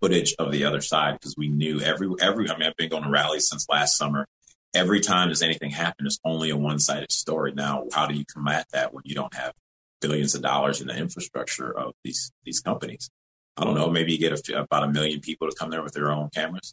footage 0.00 0.34
of 0.38 0.50
the 0.52 0.64
other 0.64 0.80
side 0.80 1.14
because 1.14 1.34
we 1.36 1.48
knew 1.48 1.80
every 1.80 2.08
every 2.20 2.48
I 2.48 2.56
mean 2.56 2.68
I've 2.68 2.76
been 2.76 2.88
going 2.88 3.02
to 3.04 3.10
rallies 3.10 3.48
since 3.48 3.66
last 3.68 3.96
summer. 3.98 4.26
Every 4.72 5.00
time 5.00 5.28
there's 5.28 5.42
anything 5.42 5.72
happen, 5.72 6.06
it's 6.06 6.20
only 6.24 6.48
a 6.50 6.56
one 6.56 6.78
sided 6.78 7.10
story. 7.10 7.52
Now, 7.52 7.84
how 7.92 8.06
do 8.06 8.14
you 8.14 8.24
combat 8.24 8.66
that 8.72 8.94
when 8.94 9.02
you 9.04 9.16
don't 9.16 9.34
have 9.34 9.52
billions 10.00 10.34
of 10.36 10.42
dollars 10.42 10.80
in 10.80 10.86
the 10.86 10.96
infrastructure 10.96 11.76
of 11.76 11.92
these 12.04 12.30
these 12.44 12.60
companies? 12.60 13.10
I 13.56 13.64
don't 13.64 13.74
know. 13.74 13.90
Maybe 13.90 14.12
you 14.12 14.18
get 14.18 14.32
a, 14.32 14.60
about 14.60 14.84
a 14.84 14.88
million 14.88 15.20
people 15.20 15.50
to 15.50 15.54
come 15.56 15.70
there 15.70 15.82
with 15.82 15.92
their 15.92 16.10
own 16.12 16.30
cameras, 16.32 16.72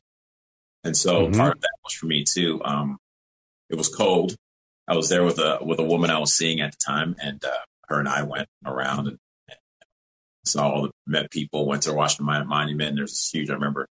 and 0.83 0.95
so 0.95 1.27
Mhm. 1.27 1.35
part 1.35 1.55
of 1.55 1.61
that 1.61 1.75
was 1.83 1.93
for 1.93 2.05
me 2.05 2.23
too. 2.23 2.61
Um, 2.63 2.97
it 3.69 3.75
was 3.75 3.89
cold. 3.89 4.35
I 4.87 4.95
was 4.95 5.09
there 5.09 5.23
with 5.23 5.39
a 5.39 5.59
with 5.61 5.79
a 5.79 5.83
woman 5.83 6.09
I 6.09 6.19
was 6.19 6.33
seeing 6.33 6.61
at 6.61 6.71
the 6.71 6.77
time, 6.85 7.15
and 7.21 7.43
uh, 7.43 7.51
her 7.89 7.99
and 7.99 8.07
I 8.07 8.23
went 8.23 8.47
around 8.65 9.07
and 9.07 9.17
saw 10.47 10.69
all 10.69 10.81
the 10.83 10.91
met 11.05 11.31
people, 11.31 11.65
went 11.67 11.83
to 11.83 11.89
the 11.89 11.95
Washington 11.95 12.25
Monument. 12.47 12.89
And 12.89 12.97
there's 12.97 13.11
this 13.11 13.29
huge, 13.31 13.49
I 13.49 13.53
remember, 13.53 13.87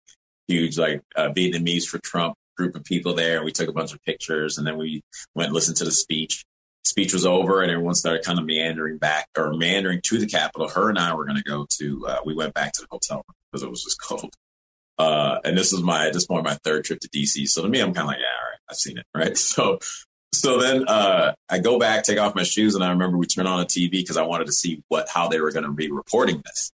huge 0.49 0.79
like 0.79 1.03
uh, 1.17 1.31
Vietnamese 1.31 1.85
for 1.85 1.99
Trump 1.99 2.35
group 2.57 2.77
of 2.77 2.85
people 2.85 3.15
there. 3.15 3.45
We 3.45 3.53
took 3.53 3.69
a 3.69 3.73
bunch 3.73 3.93
of 3.93 4.03
pictures 4.05 4.59
and 4.59 4.67
then 4.67 4.77
we 4.77 5.03
went 5.35 5.49
and 5.49 5.55
listened 5.55 5.77
to 5.79 5.85
the 5.85 5.93
speech. 5.93 6.45
Speech 6.85 7.13
was 7.13 7.25
over 7.25 7.63
and 7.63 7.71
everyone 7.71 7.95
started 7.95 8.25
kind 8.25 8.39
of 8.39 8.45
meandering 8.45 8.99
back 8.99 9.27
or 9.37 9.55
meandering 9.55 10.01
to 10.05 10.19
the 10.19 10.27
Capitol. 10.27 10.69
Her 10.69 10.91
and 10.91 10.99
I 10.99 11.15
were 11.15 11.25
going 11.25 11.39
to 11.39 11.43
go 11.43 11.67
to, 11.79 12.07
uh, 12.07 12.19
we 12.25 12.35
went 12.35 12.55
back 12.55 12.73
to 12.73 12.83
the 12.83 12.89
hotel 12.91 13.25
because 13.51 13.63
it 13.63 13.71
was 13.71 13.83
just 13.83 14.01
cold. 14.03 14.35
Uh, 14.97 15.41
and 15.45 15.59
this 15.59 15.73
was 15.73 15.83
my, 15.83 16.07
at 16.07 16.13
this 16.13 16.27
point, 16.27 16.45
my 16.45 16.57
third 16.63 16.85
trip 16.85 17.01
to 17.01 17.09
DC. 17.09 17.49
So 17.49 17.63
to 17.63 17.69
me, 17.69 17.81
I'm 17.81 17.93
kind 17.93 18.05
of 18.05 18.09
like, 18.09 18.19
yeah, 18.19 18.27
all 18.27 18.51
right, 18.51 18.59
I've 18.71 18.77
seen 18.77 18.99
it. 18.99 19.07
Right. 19.15 19.37
So, 19.37 19.79
so 20.35 20.59
then, 20.59 20.87
uh, 20.89 21.35
I 21.49 21.59
go 21.59 21.79
back, 21.79 22.05
take 22.05 22.19
off 22.19 22.35
my 22.35 22.43
shoes. 22.43 22.75
And 22.75 22.85
I 22.85 22.91
remember 22.91 23.17
we 23.17 23.27
turned 23.27 23.49
on 23.49 23.61
a 23.61 23.65
TV 23.65 23.91
because 23.93 24.17
I 24.17 24.23
wanted 24.23 24.47
to 24.47 24.53
see 24.53 24.83
what, 24.89 25.09
how 25.09 25.29
they 25.29 25.41
were 25.41 25.53
going 25.53 25.65
to 25.65 25.73
be 25.73 25.91
reporting 25.91 26.43
this. 26.45 26.73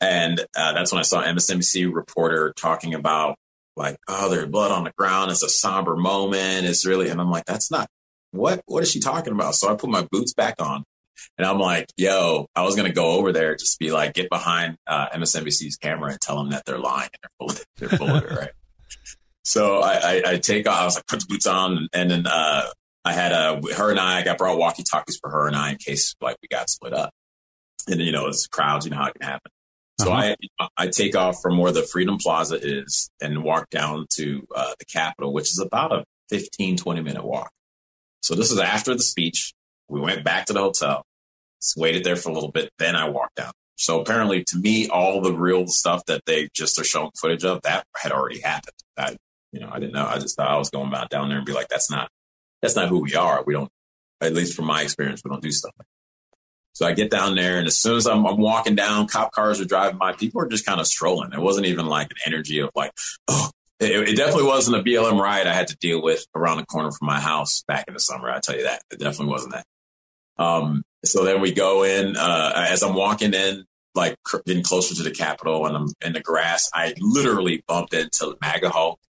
And, 0.00 0.40
uh, 0.56 0.72
that's 0.72 0.92
when 0.92 0.98
I 0.98 1.02
saw 1.02 1.22
MSNBC 1.22 1.92
reporter 1.92 2.52
talking 2.56 2.94
about 2.94 3.36
like, 3.76 3.96
oh, 4.08 4.28
there's 4.30 4.48
blood 4.48 4.70
on 4.70 4.84
the 4.84 4.92
ground. 4.96 5.30
It's 5.30 5.42
a 5.42 5.48
somber 5.48 5.96
moment. 5.96 6.66
It's 6.66 6.86
really, 6.86 7.08
and 7.08 7.20
I'm 7.20 7.30
like, 7.30 7.44
that's 7.44 7.70
not 7.70 7.88
what, 8.30 8.62
what 8.66 8.82
is 8.82 8.90
she 8.90 9.00
talking 9.00 9.32
about? 9.32 9.54
So 9.54 9.72
I 9.72 9.76
put 9.76 9.90
my 9.90 10.06
boots 10.10 10.34
back 10.34 10.56
on 10.60 10.84
and 11.38 11.46
I'm 11.46 11.58
like, 11.58 11.86
yo, 11.96 12.46
I 12.54 12.62
was 12.62 12.76
going 12.76 12.88
to 12.88 12.94
go 12.94 13.12
over 13.12 13.32
there, 13.32 13.56
just 13.56 13.78
be 13.78 13.90
like, 13.90 14.14
get 14.14 14.28
behind 14.28 14.76
uh, 14.86 15.08
MSNBC's 15.10 15.76
camera 15.76 16.10
and 16.12 16.20
tell 16.20 16.36
them 16.36 16.50
that 16.50 16.64
they're 16.64 16.78
lying 16.78 17.08
and 17.12 17.20
they're 17.22 17.30
full 17.38 17.64
they're 17.76 17.98
full 17.98 18.10
of 18.10 18.24
it, 18.24 18.30
right? 18.38 18.50
So 19.46 19.78
I, 19.78 19.92
I, 19.92 20.22
I 20.26 20.36
take 20.38 20.68
off, 20.68 20.80
I 20.80 20.84
was 20.84 20.96
like, 20.96 21.06
put 21.06 21.20
the 21.20 21.26
boots 21.28 21.46
on. 21.46 21.88
And 21.92 22.10
then 22.10 22.26
uh, 22.26 22.64
I 23.04 23.12
had 23.12 23.30
a, 23.30 23.60
her 23.76 23.92
and 23.92 24.00
I, 24.00 24.18
I 24.18 24.24
got 24.24 24.38
brought 24.38 24.58
walkie 24.58 24.82
talkies 24.82 25.18
for 25.22 25.30
her 25.30 25.46
and 25.46 25.54
I 25.54 25.70
in 25.70 25.76
case 25.76 26.16
like 26.20 26.36
we 26.42 26.48
got 26.48 26.68
split 26.68 26.92
up. 26.92 27.12
And 27.86 28.00
then, 28.00 28.06
you 28.06 28.10
know, 28.10 28.26
it's 28.26 28.48
crowds, 28.48 28.84
you 28.84 28.90
know 28.90 28.96
how 28.96 29.06
it 29.06 29.14
can 29.14 29.28
happen. 29.28 29.52
So 30.00 30.10
Uh-huh. 30.12 30.34
I, 30.58 30.68
I 30.76 30.88
take 30.88 31.14
off 31.14 31.40
from 31.40 31.58
where 31.58 31.70
the 31.70 31.84
Freedom 31.84 32.18
Plaza 32.20 32.58
is 32.60 33.08
and 33.22 33.44
walk 33.44 33.70
down 33.70 34.06
to 34.14 34.44
uh, 34.52 34.74
the 34.80 34.84
Capitol, 34.84 35.32
which 35.32 35.48
is 35.48 35.60
about 35.60 35.92
a 35.92 36.04
15, 36.28 36.76
20 36.76 37.00
minute 37.02 37.24
walk. 37.24 37.52
So 38.22 38.34
this 38.34 38.50
is 38.50 38.58
after 38.58 38.94
the 38.94 39.02
speech. 39.02 39.52
We 39.88 40.00
went 40.00 40.24
back 40.24 40.46
to 40.46 40.54
the 40.54 40.58
hotel, 40.58 41.04
waited 41.76 42.02
there 42.02 42.16
for 42.16 42.30
a 42.30 42.32
little 42.32 42.50
bit. 42.50 42.70
Then 42.80 42.96
I 42.96 43.08
walked 43.08 43.38
out. 43.38 43.54
So 43.76 44.00
apparently 44.00 44.42
to 44.42 44.58
me, 44.58 44.88
all 44.88 45.20
the 45.20 45.32
real 45.32 45.68
stuff 45.68 46.04
that 46.06 46.22
they 46.26 46.48
just 46.52 46.80
are 46.80 46.84
showing 46.84 47.12
footage 47.20 47.44
of 47.44 47.62
that 47.62 47.84
had 47.96 48.10
already 48.10 48.40
happened. 48.40 48.74
I, 48.98 49.16
you 49.56 49.62
know, 49.62 49.70
I 49.72 49.78
didn't 49.78 49.94
know. 49.94 50.06
I 50.06 50.18
just 50.18 50.36
thought 50.36 50.50
I 50.50 50.58
was 50.58 50.68
going 50.68 50.88
about 50.88 51.08
down 51.08 51.30
there 51.30 51.38
and 51.38 51.46
be 51.46 51.54
like, 51.54 51.68
that's 51.68 51.90
not, 51.90 52.10
that's 52.60 52.76
not 52.76 52.90
who 52.90 53.00
we 53.00 53.14
are. 53.14 53.42
We 53.42 53.54
don't, 53.54 53.70
at 54.20 54.34
least 54.34 54.54
from 54.54 54.66
my 54.66 54.82
experience, 54.82 55.22
we 55.24 55.30
don't 55.30 55.42
do 55.42 55.50
stuff 55.50 55.72
like 55.78 55.86
So 56.74 56.86
I 56.86 56.92
get 56.92 57.10
down 57.10 57.36
there, 57.36 57.56
and 57.56 57.66
as 57.66 57.78
soon 57.78 57.96
as 57.96 58.06
I'm, 58.06 58.26
I'm 58.26 58.36
walking 58.36 58.74
down, 58.74 59.08
cop 59.08 59.32
cars 59.32 59.58
are 59.58 59.64
driving 59.64 59.96
by. 59.96 60.12
People 60.12 60.42
are 60.42 60.46
just 60.46 60.66
kind 60.66 60.78
of 60.78 60.86
strolling. 60.86 61.32
It 61.32 61.40
wasn't 61.40 61.66
even 61.66 61.86
like 61.86 62.10
an 62.10 62.16
energy 62.26 62.58
of 62.58 62.70
like, 62.74 62.92
oh, 63.28 63.50
it, 63.80 64.10
it, 64.10 64.16
definitely 64.16 64.44
wasn't 64.44 64.76
a 64.76 64.82
BLM 64.82 65.18
riot 65.18 65.46
I 65.46 65.54
had 65.54 65.68
to 65.68 65.76
deal 65.76 66.02
with 66.02 66.26
around 66.34 66.58
the 66.58 66.66
corner 66.66 66.90
from 66.90 67.06
my 67.06 67.20
house 67.20 67.62
back 67.66 67.86
in 67.88 67.94
the 67.94 68.00
summer. 68.00 68.30
I 68.30 68.40
tell 68.40 68.56
you 68.56 68.64
that 68.64 68.82
it 68.90 68.98
definitely 68.98 69.32
wasn't 69.32 69.54
that. 69.54 69.66
Um, 70.38 70.82
so 71.02 71.24
then 71.24 71.40
we 71.40 71.52
go 71.52 71.82
in 71.82 72.14
uh, 72.16 72.52
as 72.54 72.82
I'm 72.82 72.94
walking 72.94 73.32
in, 73.32 73.64
like 73.94 74.16
getting 74.44 74.62
closer 74.62 74.94
to 74.94 75.02
the 75.02 75.10
Capitol, 75.10 75.64
and 75.64 75.74
I'm 75.74 75.88
in 76.04 76.12
the 76.12 76.20
grass. 76.20 76.68
I 76.74 76.92
literally 77.00 77.64
bumped 77.66 77.94
into 77.94 78.36
MAGA 78.42 78.68
Hulk 78.68 79.00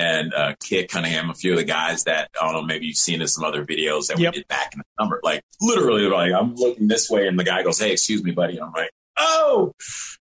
and 0.00 0.32
uh, 0.32 0.54
Kit 0.60 0.90
Cunningham, 0.90 1.30
a 1.30 1.34
few 1.34 1.52
of 1.52 1.58
the 1.58 1.64
guys 1.64 2.04
that 2.04 2.30
I 2.40 2.44
don't 2.44 2.54
know, 2.54 2.62
maybe 2.62 2.86
you've 2.86 2.96
seen 2.96 3.20
in 3.20 3.28
some 3.28 3.44
other 3.44 3.64
videos 3.64 4.06
that 4.06 4.18
yep. 4.18 4.32
we 4.32 4.40
did 4.40 4.48
back 4.48 4.72
in 4.72 4.78
the 4.80 4.84
summer. 4.98 5.20
Like 5.22 5.42
literally, 5.60 6.06
like 6.06 6.32
I'm 6.32 6.54
looking 6.54 6.88
this 6.88 7.10
way, 7.10 7.28
and 7.28 7.38
the 7.38 7.44
guy 7.44 7.62
goes, 7.62 7.78
"Hey, 7.78 7.92
excuse 7.92 8.24
me, 8.24 8.32
buddy." 8.32 8.60
I'm 8.60 8.72
like, 8.72 8.90
"Oh." 9.18 9.72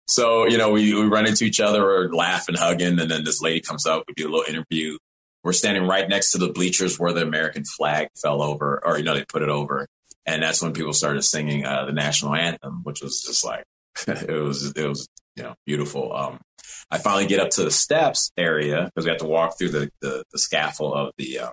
So 0.06 0.46
you 0.46 0.58
know, 0.58 0.70
we 0.70 0.92
we 0.94 1.06
run 1.06 1.26
into 1.26 1.44
each 1.44 1.60
other, 1.60 1.88
or 1.88 2.12
laughing, 2.12 2.56
hugging, 2.56 2.98
and 2.98 3.10
then 3.10 3.24
this 3.24 3.40
lady 3.40 3.60
comes 3.60 3.86
up. 3.86 4.04
We 4.08 4.14
do 4.14 4.28
a 4.28 4.32
little 4.32 4.52
interview. 4.52 4.98
We're 5.44 5.52
standing 5.52 5.84
right 5.84 6.08
next 6.08 6.32
to 6.32 6.38
the 6.38 6.52
bleachers 6.52 6.98
where 6.98 7.12
the 7.12 7.22
American 7.22 7.64
flag 7.64 8.08
fell 8.20 8.42
over, 8.42 8.80
or 8.84 8.98
you 8.98 9.04
know, 9.04 9.14
they 9.14 9.24
put 9.24 9.42
it 9.42 9.48
over, 9.48 9.86
and 10.26 10.42
that's 10.42 10.60
when 10.60 10.72
people 10.72 10.92
started 10.92 11.22
singing 11.22 11.64
uh, 11.64 11.84
the 11.84 11.92
national 11.92 12.34
anthem, 12.34 12.80
which 12.82 13.00
was 13.00 13.22
just 13.22 13.44
like 13.44 13.64
it 14.08 14.42
was 14.42 14.72
it 14.72 14.86
was 14.86 15.08
you 15.36 15.44
know 15.44 15.54
beautiful. 15.66 16.14
Um, 16.14 16.40
I 16.90 16.98
finally 16.98 17.26
get 17.26 17.40
up 17.40 17.50
to 17.50 17.64
the 17.64 17.70
steps 17.70 18.32
area 18.36 18.84
because 18.84 19.04
we 19.04 19.10
have 19.10 19.20
to 19.20 19.26
walk 19.26 19.58
through 19.58 19.70
the, 19.70 19.90
the, 20.00 20.24
the 20.32 20.38
scaffold 20.38 20.94
of 20.94 21.12
the 21.18 21.40
uh, 21.40 21.50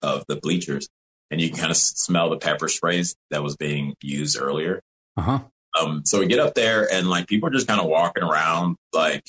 of 0.00 0.24
the 0.28 0.36
bleachers, 0.36 0.88
and 1.30 1.40
you 1.40 1.50
can 1.50 1.58
kind 1.58 1.70
of 1.70 1.76
smell 1.76 2.30
the 2.30 2.38
pepper 2.38 2.68
sprays 2.68 3.14
that 3.30 3.42
was 3.42 3.56
being 3.56 3.94
used 4.00 4.40
earlier. 4.40 4.80
Uh 5.16 5.22
huh. 5.22 5.40
Um, 5.78 6.02
so 6.04 6.20
we 6.20 6.26
get 6.26 6.38
up 6.38 6.54
there, 6.54 6.90
and 6.90 7.10
like 7.10 7.26
people 7.26 7.48
are 7.48 7.52
just 7.52 7.68
kind 7.68 7.80
of 7.80 7.86
walking 7.86 8.22
around. 8.22 8.76
Like 8.92 9.28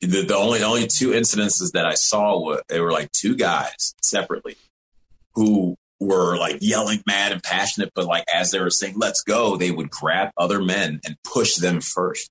the, 0.00 0.22
the 0.22 0.36
only 0.36 0.62
only 0.62 0.86
two 0.86 1.10
incidences 1.10 1.72
that 1.72 1.84
I 1.84 1.94
saw 1.94 2.42
were 2.42 2.62
they 2.68 2.80
were 2.80 2.92
like 2.92 3.10
two 3.12 3.36
guys 3.36 3.94
separately 4.02 4.56
who 5.34 5.76
were 6.00 6.38
like 6.38 6.58
yelling 6.60 7.02
mad 7.06 7.32
and 7.32 7.42
passionate, 7.42 7.90
but 7.94 8.06
like 8.06 8.24
as 8.32 8.50
they 8.50 8.60
were 8.60 8.70
saying 8.70 8.94
"Let's 8.96 9.22
go," 9.22 9.56
they 9.56 9.70
would 9.70 9.90
grab 9.90 10.30
other 10.38 10.62
men 10.62 11.00
and 11.04 11.16
push 11.24 11.56
them 11.56 11.82
first 11.82 12.30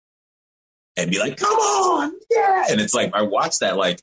and 0.95 1.09
be 1.11 1.19
like, 1.19 1.37
come 1.37 1.55
on, 1.55 2.11
yeah. 2.29 2.65
And 2.69 2.79
it's 2.79 2.93
like, 2.93 3.13
I 3.13 3.23
watch 3.23 3.59
that, 3.59 3.77
like, 3.77 4.01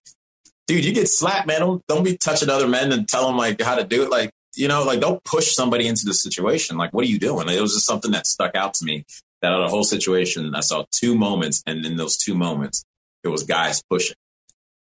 dude, 0.67 0.85
you 0.85 0.93
get 0.93 1.09
slapped, 1.09 1.47
man. 1.47 1.61
Don't, 1.61 1.87
don't 1.89 2.05
be 2.05 2.17
touching 2.17 2.49
other 2.49 2.69
men 2.69 2.93
and 2.93 3.09
tell 3.09 3.27
them 3.27 3.37
like 3.37 3.61
how 3.61 3.75
to 3.75 3.85
do 3.85 4.03
it. 4.05 4.11
Like, 4.11 4.31
you 4.55 4.69
know, 4.69 4.85
like 4.85 5.01
don't 5.01 5.23
push 5.25 5.55
somebody 5.55 5.87
into 5.87 6.05
the 6.05 6.15
situation. 6.15 6.77
Like, 6.77 6.93
what 6.93 7.05
are 7.05 7.09
you 7.09 7.19
doing? 7.19 7.49
It 7.49 7.61
was 7.61 7.75
just 7.75 7.87
something 7.87 8.13
that 8.13 8.27
stuck 8.27 8.55
out 8.55 8.75
to 8.75 8.85
me 8.85 9.05
that 9.43 9.53
out 9.53 9.61
of 9.61 9.67
the 9.67 9.71
whole 9.71 9.85
situation, 9.85 10.55
I 10.55 10.61
saw 10.61 10.85
two 10.93 11.17
moments. 11.17 11.63
And 11.67 11.85
in 11.85 11.97
those 11.97 12.17
two 12.17 12.35
moments, 12.35 12.85
it 13.25 13.29
was 13.29 13.43
guys 13.43 13.83
pushing. 13.91 14.17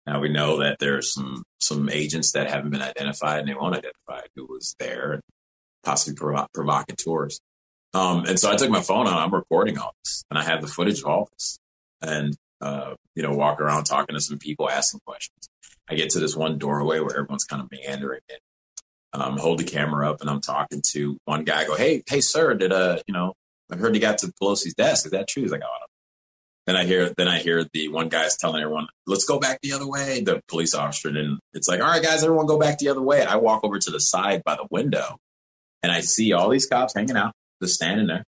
Now 0.06 0.20
we 0.20 0.28
know 0.28 0.58
that 0.58 0.78
there's 0.78 1.12
some, 1.12 1.44
some 1.60 1.88
agents 1.88 2.32
that 2.32 2.48
haven't 2.48 2.70
been 2.70 2.82
identified 2.82 3.40
and 3.40 3.48
they 3.48 3.54
won't 3.54 3.76
identify 3.76 4.26
who 4.36 4.46
was 4.46 4.74
there 4.78 5.12
and 5.14 5.22
possibly 5.84 6.16
provo- 6.16 6.48
provocateurs. 6.54 7.40
Um, 7.94 8.24
and 8.26 8.38
so 8.38 8.50
I 8.50 8.56
took 8.56 8.70
my 8.70 8.80
phone 8.80 9.08
out. 9.08 9.18
I'm 9.18 9.34
recording 9.34 9.76
all 9.78 9.92
this, 10.04 10.24
and 10.30 10.38
I 10.38 10.44
have 10.44 10.62
the 10.62 10.68
footage 10.68 11.00
of 11.00 11.06
all 11.06 11.28
this 11.32 11.58
and 12.02 12.36
uh, 12.60 12.94
you 13.14 13.22
know 13.22 13.32
walk 13.32 13.60
around 13.60 13.84
talking 13.84 14.14
to 14.14 14.20
some 14.20 14.38
people, 14.38 14.70
asking 14.70 15.00
questions. 15.06 15.48
I 15.88 15.94
get 15.94 16.10
to 16.10 16.20
this 16.20 16.36
one 16.36 16.58
doorway 16.58 17.00
where 17.00 17.16
everyone's 17.16 17.44
kind 17.44 17.62
of 17.62 17.68
meandering 17.70 18.20
in. 18.28 18.36
Um, 19.12 19.38
hold 19.38 19.58
the 19.58 19.64
camera 19.64 20.08
up 20.08 20.20
and 20.20 20.30
I'm 20.30 20.40
talking 20.40 20.82
to 20.92 21.18
one 21.24 21.42
guy. 21.42 21.62
I 21.62 21.66
go, 21.66 21.74
hey, 21.74 22.04
hey, 22.08 22.20
sir, 22.20 22.54
did 22.54 22.72
uh, 22.72 22.98
you 23.08 23.12
know, 23.12 23.34
I 23.72 23.76
heard 23.76 23.96
you 23.96 24.00
got 24.00 24.18
to 24.18 24.32
Pelosi's 24.40 24.74
desk. 24.74 25.04
Is 25.06 25.10
that 25.10 25.26
true? 25.26 25.42
He's 25.42 25.50
like, 25.50 25.62
oh, 25.64 25.86
then 26.66 26.76
I 26.76 26.84
hear, 26.84 27.12
then 27.16 27.26
I 27.26 27.40
hear 27.40 27.66
the 27.72 27.88
one 27.88 28.08
guy's 28.08 28.36
telling 28.36 28.62
everyone, 28.62 28.86
let's 29.06 29.24
go 29.24 29.40
back 29.40 29.58
the 29.62 29.72
other 29.72 29.88
way. 29.88 30.20
The 30.20 30.40
police 30.46 30.74
officer, 30.74 31.08
and 31.08 31.40
it's 31.52 31.66
like, 31.66 31.80
all 31.80 31.88
right, 31.88 32.02
guys, 32.02 32.22
everyone 32.22 32.46
go 32.46 32.58
back 32.58 32.78
the 32.78 32.88
other 32.88 33.02
way. 33.02 33.24
I 33.24 33.36
walk 33.36 33.64
over 33.64 33.80
to 33.80 33.90
the 33.90 33.98
side 33.98 34.42
by 34.44 34.54
the 34.54 34.68
window, 34.70 35.16
and 35.82 35.90
I 35.90 36.00
see 36.00 36.32
all 36.32 36.48
these 36.48 36.66
cops 36.66 36.94
hanging 36.94 37.16
out, 37.16 37.32
just 37.60 37.74
standing 37.74 38.06
there. 38.06 38.22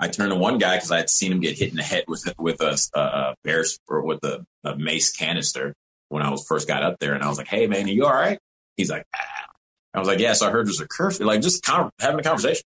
I 0.00 0.08
turned 0.08 0.30
to 0.32 0.36
one 0.36 0.58
guy 0.58 0.76
because 0.76 0.90
I 0.90 0.98
had 0.98 1.10
seen 1.10 1.32
him 1.32 1.40
get 1.40 1.58
hit 1.58 1.70
in 1.70 1.76
the 1.76 1.82
head 1.82 2.04
with 2.08 2.32
with 2.38 2.60
a, 2.60 2.78
a 2.98 3.34
bear 3.44 3.64
or 3.88 4.02
with 4.02 4.24
a, 4.24 4.44
a, 4.64 4.76
mace 4.76 5.12
canister 5.12 5.74
when 6.08 6.22
I 6.22 6.30
was 6.30 6.44
first 6.46 6.66
got 6.66 6.82
up 6.82 6.98
there, 6.98 7.14
and 7.14 7.22
I 7.22 7.28
was 7.28 7.38
like, 7.38 7.48
"Hey 7.48 7.66
man, 7.66 7.86
are 7.86 7.88
you 7.88 8.04
all 8.04 8.12
right?" 8.12 8.38
He's 8.76 8.90
like, 8.90 9.04
ah. 9.14 9.46
"I 9.94 9.98
was 10.00 10.08
like, 10.08 10.18
yes, 10.18 10.28
yeah, 10.28 10.32
so 10.34 10.48
I 10.48 10.50
heard 10.50 10.66
there's 10.66 10.80
a 10.80 10.88
curfew." 10.88 11.24
Like 11.24 11.42
just 11.42 11.62
con- 11.62 11.90
having 12.00 12.20
a 12.20 12.22
conversation, 12.22 12.64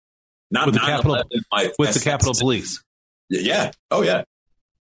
not 0.51 0.67
with 0.67 0.75
the 0.75 0.81
Capitol, 0.81 1.23
like, 1.53 1.73
with 1.79 1.95
the 1.95 2.01
Capitol 2.01 2.35
Police. 2.35 2.83
Yeah. 3.29 3.71
Oh 3.91 4.03
yeah. 4.03 4.25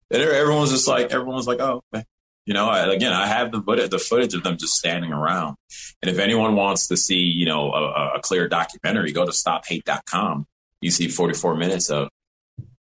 And 0.09 0.21
everyone's 0.21 0.71
just 0.71 0.87
like, 0.87 1.11
everyone's 1.11 1.47
like, 1.47 1.59
oh, 1.59 1.81
okay. 1.93 2.05
You 2.45 2.53
know, 2.53 2.67
I, 2.67 2.93
again, 2.93 3.11
I 3.11 3.27
have 3.27 3.51
the 3.51 3.61
footage, 3.61 3.89
the 3.89 3.99
footage 3.99 4.33
of 4.33 4.43
them 4.43 4.55
just 4.57 4.73
standing 4.75 5.11
around. 5.11 5.57
And 6.01 6.09
if 6.09 6.17
anyone 6.17 6.55
wants 6.55 6.87
to 6.87 6.95
see, 6.95 7.17
you 7.17 7.45
know, 7.45 7.73
a, 7.73 8.13
a 8.15 8.19
clear 8.21 8.47
documentary, 8.47 9.11
go 9.11 9.25
to 9.25 9.33
stophate.com. 9.33 10.45
You 10.79 10.91
see 10.91 11.09
44 11.09 11.55
minutes 11.55 11.89
of 11.89 12.07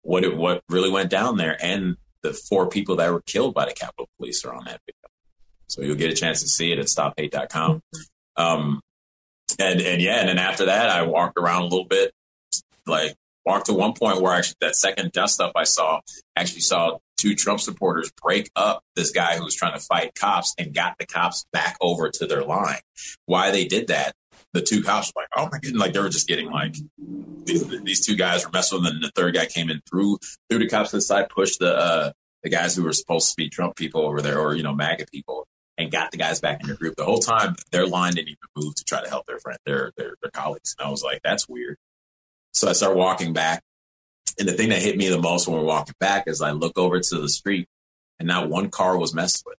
what 0.04 0.24
it, 0.24 0.36
what 0.36 0.62
really 0.70 0.92
went 0.92 1.10
down 1.10 1.38
there, 1.38 1.58
and 1.62 1.98
the 2.22 2.34
four 2.34 2.70
people 2.70 2.96
that 2.98 3.12
were 3.12 3.22
killed 3.22 3.54
by 3.54 3.66
the 3.66 3.74
Capitol 3.74 4.10
Police 4.18 4.46
are 4.46 4.54
on 4.54 4.64
that 4.66 4.80
video. 4.86 5.10
So 5.68 5.82
you'll 5.82 5.96
get 5.96 6.12
a 6.12 6.16
chance 6.16 6.42
to 6.42 6.48
see 6.48 6.72
it 6.72 6.80
at 6.80 6.86
stophate.com. 6.86 7.82
Um, 8.38 8.82
and 9.60 9.82
and 9.82 10.02
yeah, 10.02 10.20
and 10.20 10.30
then 10.30 10.40
after 10.40 10.66
that, 10.66 10.90
I 10.90 11.04
walked 11.04 11.38
around 11.38 11.64
a 11.64 11.66
little 11.66 11.86
bit, 11.86 12.12
like 12.86 13.16
walked 13.46 13.68
to 13.68 13.74
one 13.74 13.94
point 13.94 14.22
where 14.22 14.34
actually 14.34 14.56
that 14.62 14.76
second 14.76 15.12
dust 15.12 15.42
up 15.42 15.52
I 15.56 15.64
saw 15.66 16.00
actually 16.36 16.62
saw 16.62 16.98
two 17.18 17.36
Trump 17.36 17.60
supporters 17.60 18.12
break 18.22 18.50
up 18.56 18.84
this 18.96 19.12
guy 19.12 19.38
who 19.38 19.44
was 19.44 19.56
trying 19.56 19.74
to 19.74 19.80
fight 19.80 20.16
cops 20.16 20.54
and 20.58 20.74
got 20.74 20.98
the 20.98 21.06
cops 21.06 21.46
back 21.54 21.78
over 21.82 22.10
to 22.10 22.26
their 22.26 22.44
line. 22.44 22.80
Why 23.26 23.52
they 23.52 23.66
did 23.66 23.88
that 23.88 24.14
the 24.54 24.62
two 24.62 24.84
cops 24.84 25.12
were 25.16 25.24
like, 25.24 25.30
oh 25.36 25.50
my 25.52 25.60
goodness, 25.60 25.82
like 25.82 25.94
they 25.94 26.00
were 26.00 26.10
just 26.10 26.28
getting 26.28 26.50
like 26.50 26.76
these, 27.46 27.68
these 27.82 28.06
two 28.06 28.16
guys 28.16 28.46
were 28.46 28.52
messing 28.52 28.78
with 28.78 28.86
them. 28.86 28.96
And 28.96 29.04
the 29.04 29.12
third 29.16 29.34
guy 29.34 29.46
came 29.48 29.70
in 29.70 29.82
through 29.90 30.20
through 30.50 30.60
the 30.60 30.70
cops 30.70 30.92
to 30.92 30.98
the 30.98 31.02
side, 31.02 31.30
pushed 31.30 31.60
the 31.60 31.76
uh, 31.76 32.12
the 32.44 32.50
guys 32.50 32.76
who 32.76 32.84
were 32.84 32.94
supposed 32.94 33.30
to 33.32 33.36
be 33.36 33.50
Trump 33.50 33.76
people 33.76 34.02
over 34.02 34.22
there 34.22 34.40
or 34.40 34.56
you 34.56 34.64
know 34.64 34.74
MAGA 34.74 35.06
people, 35.12 35.48
and 35.78 35.92
got 35.92 36.12
the 36.12 36.18
guys 36.18 36.40
back 36.40 36.62
in 36.62 36.68
their 36.68 36.76
group. 36.76 36.96
The 36.96 37.06
whole 37.06 37.20
time 37.20 37.56
their 37.72 37.88
line 37.88 38.14
didn't 38.14 38.30
even 38.30 38.38
move 38.56 38.76
to 38.76 38.84
try 38.84 39.04
to 39.04 39.10
help 39.10 39.26
their 39.26 39.40
friend, 39.40 39.58
their 39.66 39.92
their, 39.98 40.16
their 40.22 40.32
colleagues. 40.32 40.76
And 40.78 40.88
I 40.88 40.92
was 40.92 41.04
like, 41.04 41.22
that's 41.24 41.50
weird. 41.50 41.78
So 42.52 42.70
I 42.70 42.74
start 42.74 42.96
walking 42.96 43.34
back, 43.34 43.64
and 44.38 44.48
the 44.48 44.54
thing 44.54 44.70
that 44.70 44.82
hit 44.82 44.98
me 44.98 45.10
the 45.10 45.20
most 45.20 45.48
when 45.48 45.58
we're 45.58 45.66
walking 45.66 45.96
back 46.00 46.26
is 46.28 46.42
I 46.42 46.52
look 46.52 46.78
over 46.78 47.00
to 47.00 47.20
the 47.20 47.30
street, 47.30 47.68
and 48.20 48.28
not 48.28 48.50
one 48.50 48.70
car 48.70 48.98
was 48.98 49.14
messed 49.14 49.44
with. 49.46 49.58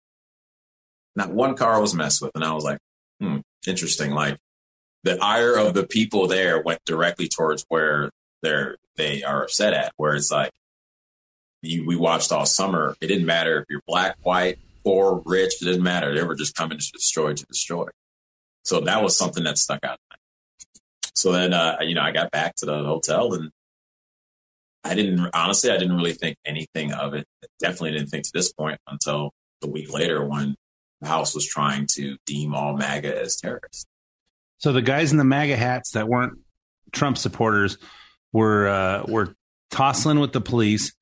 Not 1.16 1.32
one 1.32 1.56
car 1.56 1.80
was 1.80 1.94
messed 1.94 2.22
with, 2.22 2.32
and 2.34 2.44
I 2.44 2.52
was 2.52 2.64
like, 2.64 2.78
hmm, 3.20 3.38
interesting. 3.66 4.12
Like 4.12 4.38
the 5.04 5.22
ire 5.22 5.56
of 5.56 5.74
the 5.74 5.86
people 5.86 6.26
there 6.26 6.60
went 6.60 6.80
directly 6.84 7.28
towards 7.28 7.64
where 7.68 8.10
they're 8.42 8.76
they 8.96 9.22
are 9.22 9.44
upset 9.44 9.74
at. 9.74 9.92
Where 9.96 10.14
it's 10.14 10.30
like 10.30 10.50
you, 11.62 11.86
we 11.86 11.94
watched 11.94 12.32
all 12.32 12.46
summer. 12.46 12.96
It 13.00 13.06
didn't 13.06 13.26
matter 13.26 13.60
if 13.60 13.66
you're 13.68 13.82
black, 13.86 14.16
white, 14.22 14.58
poor, 14.82 15.22
rich. 15.24 15.60
It 15.60 15.66
didn't 15.66 15.82
matter. 15.82 16.14
They 16.14 16.24
were 16.24 16.34
just 16.34 16.56
coming 16.56 16.78
to 16.78 16.90
destroy 16.92 17.34
to 17.34 17.46
destroy. 17.46 17.88
So 18.64 18.80
that 18.80 19.02
was 19.02 19.16
something 19.16 19.44
that 19.44 19.58
stuck 19.58 19.84
out. 19.84 19.98
So 21.14 21.32
then, 21.32 21.52
uh, 21.52 21.76
you 21.82 21.94
know, 21.94 22.02
I 22.02 22.10
got 22.10 22.30
back 22.30 22.54
to 22.56 22.66
the 22.66 22.82
hotel 22.82 23.34
and 23.34 23.50
I 24.84 24.94
didn't 24.94 25.30
honestly, 25.34 25.70
I 25.70 25.76
didn't 25.76 25.96
really 25.96 26.14
think 26.14 26.36
anything 26.46 26.92
of 26.92 27.14
it. 27.14 27.26
Definitely 27.60 27.92
didn't 27.92 28.08
think 28.08 28.24
to 28.24 28.30
this 28.32 28.52
point 28.52 28.78
until 28.86 29.32
the 29.60 29.68
week 29.68 29.92
later 29.92 30.24
when 30.26 30.54
the 31.00 31.08
House 31.08 31.34
was 31.34 31.46
trying 31.46 31.86
to 31.92 32.16
deem 32.26 32.54
all 32.54 32.76
MAGA 32.76 33.20
as 33.20 33.36
terrorists. 33.36 33.86
So 34.64 34.72
the 34.72 34.80
guys 34.80 35.12
in 35.12 35.18
the 35.18 35.24
MAGA 35.24 35.58
hats 35.58 35.90
that 35.90 36.08
weren't 36.08 36.38
Trump 36.90 37.18
supporters 37.18 37.76
were 38.32 38.66
uh, 38.66 39.04
were 39.06 39.36
tossing 39.70 40.20
with 40.20 40.32
the 40.32 40.40
police, 40.40 40.94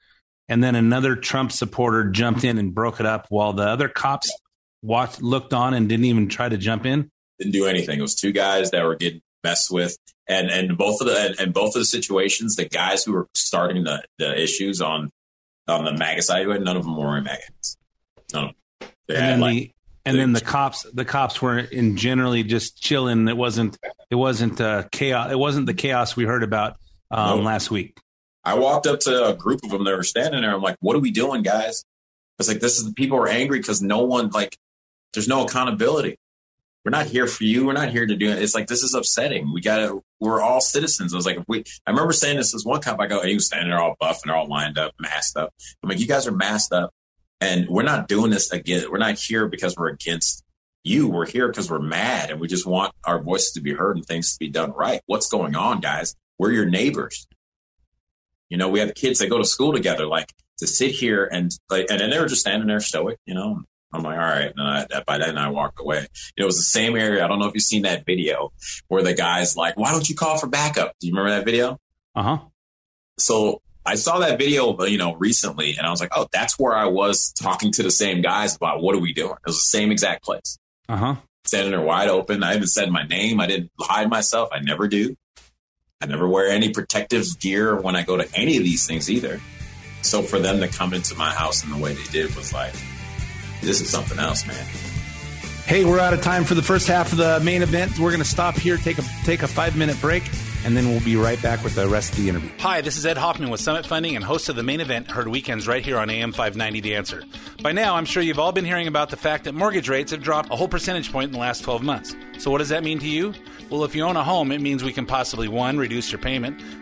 and 0.48 0.64
then 0.64 0.74
another 0.74 1.14
Trump 1.14 1.52
supporter 1.52 2.10
jumped 2.10 2.42
in 2.42 2.58
and 2.58 2.74
broke 2.74 2.98
it 2.98 3.06
up, 3.06 3.26
while 3.28 3.52
the 3.52 3.62
other 3.62 3.88
cops 3.88 4.36
watched, 4.82 5.22
looked 5.22 5.54
on, 5.54 5.74
and 5.74 5.88
didn't 5.88 6.06
even 6.06 6.28
try 6.28 6.48
to 6.48 6.58
jump 6.58 6.84
in. 6.86 7.08
Didn't 7.38 7.52
do 7.52 7.66
anything. 7.66 8.00
It 8.00 8.02
was 8.02 8.16
two 8.16 8.32
guys 8.32 8.72
that 8.72 8.82
were 8.82 8.96
getting 8.96 9.22
messed 9.44 9.70
with, 9.70 9.96
and 10.26 10.50
and 10.50 10.76
both 10.76 11.00
of 11.00 11.06
the 11.06 11.16
and, 11.16 11.38
and 11.38 11.54
both 11.54 11.76
of 11.76 11.82
the 11.82 11.84
situations, 11.84 12.56
the 12.56 12.68
guys 12.68 13.04
who 13.04 13.12
were 13.12 13.28
starting 13.32 13.84
the, 13.84 14.02
the 14.18 14.42
issues 14.42 14.80
on 14.80 15.12
on 15.68 15.84
the 15.84 15.96
MAGA 15.96 16.22
side, 16.22 16.48
none 16.48 16.76
of 16.76 16.82
them 16.82 16.96
were 16.96 17.06
wearing 17.06 17.22
MAGA 17.22 17.42
hats. 17.46 17.76
None 18.32 18.42
of 18.42 18.48
them. 18.80 18.88
They 19.06 19.14
and 19.14 19.24
had 19.24 19.38
like 19.38 19.54
the, 19.54 19.72
and 20.04 20.18
then 20.18 20.32
the 20.32 20.40
cops 20.40 20.82
the 20.92 21.04
cops 21.04 21.40
were 21.40 21.58
in 21.58 21.96
generally 21.96 22.42
just 22.42 22.80
chilling 22.82 23.28
it 23.28 23.36
wasn't 23.36 23.78
it 24.10 24.14
wasn't 24.14 24.60
uh, 24.60 24.84
chaos 24.92 25.30
it 25.30 25.38
wasn't 25.38 25.66
the 25.66 25.74
chaos 25.74 26.16
we 26.16 26.24
heard 26.24 26.42
about 26.42 26.76
um, 27.10 27.38
nope. 27.38 27.46
last 27.46 27.70
week 27.70 27.98
i 28.44 28.54
walked 28.54 28.86
up 28.86 29.00
to 29.00 29.28
a 29.28 29.34
group 29.34 29.62
of 29.64 29.70
them 29.70 29.84
that 29.84 29.96
were 29.96 30.02
standing 30.02 30.42
there 30.42 30.54
i'm 30.54 30.62
like 30.62 30.76
what 30.80 30.96
are 30.96 31.00
we 31.00 31.10
doing 31.10 31.42
guys 31.42 31.84
it's 32.38 32.48
like 32.48 32.60
this 32.60 32.78
is 32.78 32.84
the 32.84 32.92
people 32.92 33.18
are 33.18 33.28
angry 33.28 33.58
because 33.58 33.82
no 33.82 34.02
one 34.02 34.28
like 34.30 34.56
there's 35.12 35.28
no 35.28 35.44
accountability 35.44 36.18
we're 36.84 36.90
not 36.90 37.06
here 37.06 37.26
for 37.26 37.44
you 37.44 37.66
we're 37.66 37.72
not 37.72 37.90
here 37.90 38.06
to 38.06 38.16
do 38.16 38.30
it 38.30 38.42
it's 38.42 38.54
like 38.54 38.66
this 38.66 38.82
is 38.82 38.94
upsetting 38.94 39.52
we 39.52 39.60
gotta 39.60 40.00
we're 40.22 40.40
all 40.40 40.60
citizens. 40.60 41.12
I 41.12 41.16
was 41.16 41.26
like, 41.26 41.38
if 41.38 41.44
we, 41.48 41.64
I 41.84 41.90
remember 41.90 42.12
saying 42.12 42.36
this 42.36 42.54
as 42.54 42.64
one 42.64 42.80
cop. 42.80 43.00
I 43.00 43.08
go, 43.08 43.22
he 43.22 43.34
was 43.34 43.46
standing 43.46 43.70
there 43.70 43.80
all 43.80 43.96
buff 43.98 44.20
and 44.22 44.30
they're 44.30 44.36
all 44.36 44.46
lined 44.46 44.78
up, 44.78 44.92
masked 45.00 45.36
up. 45.36 45.52
I'm 45.82 45.88
like, 45.88 45.98
you 45.98 46.06
guys 46.06 46.28
are 46.28 46.32
masked 46.32 46.72
up, 46.72 46.94
and 47.42 47.68
we're 47.68 47.82
not 47.82 48.06
doing 48.06 48.30
this 48.30 48.52
again. 48.52 48.84
We're 48.88 48.98
not 48.98 49.18
here 49.18 49.48
because 49.48 49.76
we're 49.76 49.88
against 49.88 50.44
you. 50.84 51.08
We're 51.08 51.26
here 51.26 51.48
because 51.48 51.68
we're 51.68 51.80
mad 51.80 52.30
and 52.30 52.40
we 52.40 52.46
just 52.46 52.66
want 52.66 52.94
our 53.04 53.20
voices 53.20 53.52
to 53.54 53.60
be 53.60 53.74
heard 53.74 53.96
and 53.96 54.06
things 54.06 54.34
to 54.34 54.38
be 54.38 54.48
done 54.48 54.70
right. 54.70 55.00
What's 55.06 55.28
going 55.28 55.56
on, 55.56 55.80
guys? 55.80 56.14
We're 56.38 56.52
your 56.52 56.66
neighbors. 56.66 57.26
You 58.48 58.58
know, 58.58 58.68
we 58.68 58.78
have 58.78 58.94
kids 58.94 59.18
that 59.18 59.28
go 59.28 59.38
to 59.38 59.44
school 59.44 59.72
together. 59.72 60.06
Like 60.06 60.32
to 60.58 60.68
sit 60.68 60.92
here 60.92 61.24
and 61.24 61.50
like, 61.68 61.86
and 61.90 61.98
then 61.98 62.10
they 62.10 62.20
were 62.20 62.26
just 62.26 62.42
standing 62.42 62.68
there 62.68 62.78
stoic. 62.78 63.18
You 63.26 63.34
know, 63.34 63.62
I'm 63.92 64.04
like, 64.04 64.18
all 64.18 64.24
right. 64.24 64.52
And 64.56 64.88
I, 64.94 65.02
by 65.04 65.18
then 65.18 65.36
I 65.36 65.48
walked 65.48 65.80
away. 65.80 66.06
It 66.36 66.44
was 66.44 66.56
the 66.58 66.62
same 66.62 66.96
area. 66.96 67.24
I 67.24 67.28
don't 67.28 67.40
know 67.40 67.46
if 67.46 67.54
you've 67.54 67.64
seen 67.64 67.82
that 67.82 68.06
video 68.06 68.52
where 68.86 69.02
the 69.02 69.14
guy's 69.14 69.56
like, 69.56 69.76
why 69.76 69.90
don't 69.90 70.08
you 70.08 70.14
call 70.14 70.38
for 70.38 70.46
backup? 70.46 70.94
Do 71.00 71.08
you 71.08 71.12
remember 71.12 71.36
that 71.36 71.44
video? 71.44 71.78
Uh 72.14 72.22
huh. 72.22 72.38
So 73.18 73.62
I 73.84 73.96
saw 73.96 74.20
that 74.20 74.38
video, 74.38 74.80
you 74.84 74.98
know, 74.98 75.14
recently, 75.14 75.76
and 75.76 75.86
I 75.86 75.90
was 75.90 76.00
like, 76.00 76.12
oh, 76.14 76.28
that's 76.32 76.58
where 76.58 76.74
I 76.74 76.86
was 76.86 77.32
talking 77.32 77.72
to 77.72 77.82
the 77.82 77.90
same 77.90 78.22
guys 78.22 78.54
about 78.54 78.80
what 78.80 78.94
are 78.94 79.00
we 79.00 79.12
doing? 79.12 79.32
It 79.32 79.46
was 79.46 79.56
the 79.56 79.78
same 79.78 79.90
exact 79.90 80.24
place. 80.24 80.58
Uh 80.88 80.96
huh. 80.96 81.14
Standing 81.44 81.72
there 81.72 81.80
wide 81.80 82.08
open. 82.08 82.44
I 82.44 82.54
even 82.54 82.68
said 82.68 82.90
my 82.90 83.04
name. 83.04 83.40
I 83.40 83.46
didn't 83.46 83.70
hide 83.80 84.08
myself. 84.08 84.50
I 84.52 84.60
never 84.60 84.86
do. 84.86 85.16
I 86.00 86.06
never 86.06 86.28
wear 86.28 86.48
any 86.48 86.70
protective 86.70 87.38
gear 87.40 87.80
when 87.80 87.96
I 87.96 88.02
go 88.02 88.16
to 88.16 88.28
any 88.34 88.56
of 88.56 88.62
these 88.62 88.86
things 88.86 89.10
either. 89.10 89.40
So 90.02 90.22
for 90.22 90.38
them 90.38 90.60
to 90.60 90.68
come 90.68 90.94
into 90.94 91.16
my 91.16 91.32
house 91.32 91.64
in 91.64 91.70
the 91.70 91.76
way 91.76 91.94
they 91.94 92.04
did 92.04 92.34
was 92.36 92.52
like, 92.52 92.74
this 93.60 93.80
is 93.80 93.88
something 93.88 94.18
else, 94.18 94.46
man. 94.46 94.66
Hey, 95.64 95.84
we're 95.84 96.00
out 96.00 96.12
of 96.12 96.20
time 96.20 96.42
for 96.44 96.54
the 96.54 96.62
first 96.62 96.88
half 96.88 97.12
of 97.12 97.18
the 97.18 97.40
main 97.40 97.62
event. 97.62 97.98
We're 97.98 98.10
going 98.10 98.22
to 98.22 98.28
stop 98.28 98.56
here, 98.56 98.76
take 98.76 98.98
a 98.98 99.02
take 99.24 99.42
a 99.42 99.48
five 99.48 99.76
minute 99.76 100.00
break, 100.00 100.24
and 100.64 100.76
then 100.76 100.88
we'll 100.88 101.04
be 101.04 101.16
right 101.16 101.40
back 101.42 101.62
with 101.64 101.74
the 101.74 101.88
rest 101.88 102.12
of 102.12 102.18
the 102.18 102.28
interview. 102.28 102.50
Hi, 102.58 102.80
this 102.80 102.96
is 102.96 103.04
Ed 103.04 103.16
Hoffman 103.16 103.50
with 103.50 103.60
Summit 103.60 103.86
Funding 103.86 104.16
and 104.16 104.24
host 104.24 104.48
of 104.48 104.56
the 104.56 104.62
main 104.62 104.80
event, 104.80 105.10
heard 105.10 105.28
weekends 105.28 105.66
right 105.66 105.84
here 105.84 105.98
on 105.98 106.08
AM 106.10 106.32
590 106.32 106.80
The 106.80 106.94
Answer. 106.94 107.22
By 107.62 107.72
now, 107.72 107.96
I'm 107.96 108.04
sure 108.04 108.22
you've 108.22 108.38
all 108.38 108.52
been 108.52 108.64
hearing 108.64 108.86
about 108.86 109.10
the 109.10 109.16
fact 109.16 109.44
that 109.44 109.54
mortgage 109.54 109.88
rates 109.88 110.12
have 110.12 110.22
dropped 110.22 110.52
a 110.52 110.56
whole 110.56 110.68
percentage 110.68 111.10
point 111.10 111.26
in 111.26 111.32
the 111.32 111.38
last 111.38 111.62
12 111.64 111.82
months. 111.82 112.14
So, 112.38 112.50
what 112.50 112.58
does 112.58 112.68
that 112.70 112.84
mean 112.84 112.98
to 113.00 113.08
you? 113.08 113.34
Well, 113.70 113.84
if 113.84 113.94
you 113.94 114.02
own 114.04 114.16
a 114.16 114.24
home, 114.24 114.52
it 114.52 114.60
means 114.60 114.84
we 114.84 114.92
can 114.92 115.06
possibly 115.06 115.48
one, 115.48 115.78
reduce 115.78 116.12
your 116.12 116.20
payment, 116.20 116.60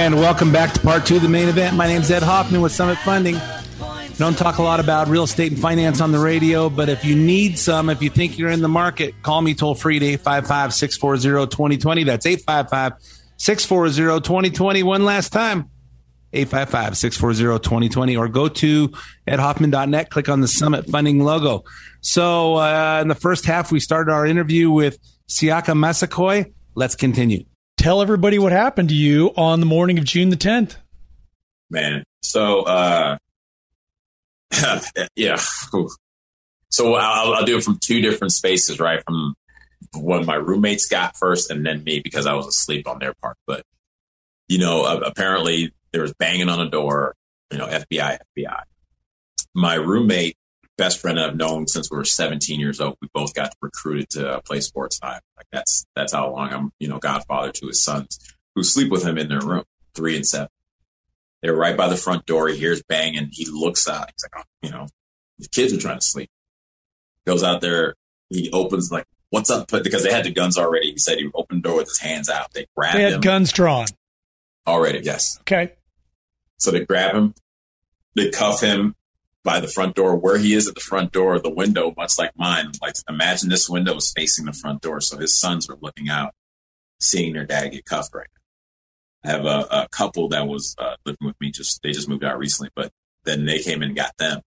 And 0.00 0.14
welcome 0.14 0.50
back 0.50 0.72
to 0.72 0.80
part 0.80 1.04
two 1.04 1.16
of 1.16 1.22
the 1.22 1.28
main 1.28 1.50
event. 1.50 1.76
My 1.76 1.86
name's 1.86 2.10
Ed 2.10 2.22
Hoffman 2.22 2.62
with 2.62 2.72
Summit 2.72 2.96
Funding. 3.00 3.36
Don't 4.16 4.36
talk 4.36 4.56
a 4.56 4.62
lot 4.62 4.80
about 4.80 5.08
real 5.08 5.24
estate 5.24 5.52
and 5.52 5.60
finance 5.60 6.00
on 6.00 6.10
the 6.10 6.18
radio, 6.18 6.70
but 6.70 6.88
if 6.88 7.04
you 7.04 7.14
need 7.14 7.58
some, 7.58 7.90
if 7.90 8.00
you 8.00 8.08
think 8.08 8.38
you're 8.38 8.48
in 8.48 8.62
the 8.62 8.68
market, 8.68 9.14
call 9.22 9.42
me 9.42 9.52
toll 9.52 9.74
free 9.74 9.98
at 9.98 10.02
855 10.02 10.72
640 10.72 11.50
2020. 11.50 12.04
That's 12.04 12.24
855 12.24 12.94
640 13.36 14.22
2020. 14.22 14.82
One 14.84 15.04
last 15.04 15.34
time 15.34 15.68
855 16.32 16.96
640 16.96 17.62
2020, 17.62 18.16
or 18.16 18.28
go 18.28 18.48
to 18.48 18.88
edhoffman.net, 19.28 20.08
click 20.08 20.30
on 20.30 20.40
the 20.40 20.48
Summit 20.48 20.86
Funding 20.88 21.22
logo. 21.22 21.64
So, 22.00 22.54
uh, 22.54 23.00
in 23.02 23.08
the 23.08 23.14
first 23.14 23.44
half, 23.44 23.70
we 23.70 23.80
started 23.80 24.10
our 24.10 24.24
interview 24.24 24.70
with 24.70 24.98
Siaka 25.28 25.74
Massaquoi. 25.74 26.50
Let's 26.74 26.96
continue. 26.96 27.44
Tell 27.80 28.02
everybody 28.02 28.38
what 28.38 28.52
happened 28.52 28.90
to 28.90 28.94
you 28.94 29.32
on 29.38 29.60
the 29.60 29.64
morning 29.64 29.96
of 29.96 30.04
June 30.04 30.28
the 30.28 30.36
10th. 30.36 30.76
man. 31.70 32.04
So, 32.20 32.60
uh, 32.64 33.16
yeah. 35.16 35.40
So 36.68 36.94
I'll, 36.94 37.32
I'll 37.32 37.44
do 37.46 37.56
it 37.56 37.64
from 37.64 37.78
two 37.82 38.02
different 38.02 38.34
spaces, 38.34 38.80
right? 38.80 39.02
From 39.02 39.34
when 39.94 40.26
my 40.26 40.34
roommates 40.34 40.88
got 40.88 41.16
first 41.16 41.50
and 41.50 41.64
then 41.64 41.82
me 41.82 42.00
because 42.00 42.26
I 42.26 42.34
was 42.34 42.46
asleep 42.46 42.86
on 42.86 42.98
their 42.98 43.14
part. 43.14 43.38
But, 43.46 43.62
you 44.46 44.58
know, 44.58 44.84
apparently 44.84 45.72
there 45.92 46.02
was 46.02 46.12
banging 46.12 46.50
on 46.50 46.60
a 46.60 46.68
door, 46.68 47.14
you 47.50 47.56
know, 47.56 47.66
FBI, 47.66 48.18
FBI. 48.36 48.62
My 49.54 49.76
roommate, 49.76 50.36
best 50.80 50.98
friend 50.98 51.20
I've 51.20 51.36
known 51.36 51.66
since 51.68 51.90
we 51.90 51.96
were 51.98 52.04
17 52.06 52.58
years 52.58 52.80
old, 52.80 52.96
we 53.02 53.08
both 53.12 53.34
got 53.34 53.52
recruited 53.60 54.08
to 54.10 54.28
uh, 54.36 54.40
play 54.40 54.60
sports 54.60 54.98
time. 54.98 55.20
Like 55.36 55.46
that's, 55.52 55.84
that's 55.94 56.12
how 56.14 56.32
long 56.32 56.52
I'm, 56.52 56.72
you 56.80 56.88
know, 56.88 56.98
godfather 56.98 57.52
to 57.52 57.66
his 57.66 57.84
sons 57.84 58.18
who 58.54 58.64
sleep 58.64 58.90
with 58.90 59.04
him 59.04 59.18
in 59.18 59.28
their 59.28 59.40
room, 59.40 59.64
three 59.94 60.16
and 60.16 60.26
seven. 60.26 60.48
They're 61.42 61.54
right 61.54 61.76
by 61.76 61.88
the 61.88 61.96
front 61.96 62.24
door. 62.24 62.48
He 62.48 62.56
hears 62.58 62.82
banging. 62.82 63.28
He 63.30 63.44
looks 63.44 63.86
out. 63.88 64.10
He's 64.10 64.24
like, 64.24 64.42
oh, 64.42 64.48
you 64.62 64.70
know, 64.70 64.86
the 65.38 65.48
kids 65.48 65.72
are 65.74 65.78
trying 65.78 65.98
to 65.98 66.04
sleep. 66.04 66.30
Goes 67.26 67.42
out 67.42 67.60
there. 67.60 67.94
He 68.30 68.50
opens 68.50 68.90
like, 68.90 69.04
what's 69.28 69.50
up? 69.50 69.68
Because 69.70 70.02
they 70.02 70.12
had 70.12 70.24
the 70.24 70.30
guns 70.32 70.56
already, 70.56 70.92
he 70.92 70.98
said 70.98 71.18
he 71.18 71.28
opened 71.34 71.62
the 71.62 71.68
door 71.68 71.76
with 71.78 71.88
his 71.88 71.98
hands 71.98 72.30
out. 72.30 72.52
They 72.54 72.66
grabbed 72.74 72.96
They 72.98 73.04
him 73.06 73.12
had 73.12 73.22
guns 73.22 73.52
drawn. 73.52 73.86
already. 74.66 75.00
Yes. 75.02 75.36
Okay. 75.42 75.72
So 76.56 76.70
they 76.70 76.84
grab 76.86 77.14
him. 77.14 77.34
They 78.16 78.30
cuff 78.30 78.60
him 78.62 78.94
by 79.44 79.60
the 79.60 79.68
front 79.68 79.94
door. 79.94 80.16
Where 80.16 80.38
he 80.38 80.54
is 80.54 80.68
at 80.68 80.74
the 80.74 80.80
front 80.80 81.12
door, 81.12 81.38
the 81.38 81.50
window, 81.50 81.94
much 81.96 82.18
like 82.18 82.32
mine. 82.36 82.72
Like 82.82 82.94
imagine 83.08 83.48
this 83.48 83.68
window 83.68 83.96
is 83.96 84.12
facing 84.12 84.46
the 84.46 84.52
front 84.52 84.82
door. 84.82 85.00
So 85.00 85.18
his 85.18 85.38
sons 85.38 85.68
are 85.68 85.78
looking 85.80 86.08
out, 86.08 86.34
seeing 87.00 87.32
their 87.32 87.46
dad 87.46 87.68
get 87.68 87.84
cuffed 87.84 88.14
right 88.14 88.26
now. 88.34 88.40
I 89.22 89.36
have 89.36 89.44
a, 89.44 89.82
a 89.82 89.88
couple 89.90 90.28
that 90.28 90.46
was 90.46 90.74
uh, 90.78 90.96
living 91.04 91.26
with 91.26 91.40
me. 91.40 91.50
Just 91.50 91.82
they 91.82 91.92
just 91.92 92.08
moved 92.08 92.24
out 92.24 92.38
recently, 92.38 92.70
but 92.74 92.90
then 93.24 93.44
they 93.44 93.58
came 93.58 93.82
and 93.82 93.94
got 93.94 94.16
them. 94.18 94.40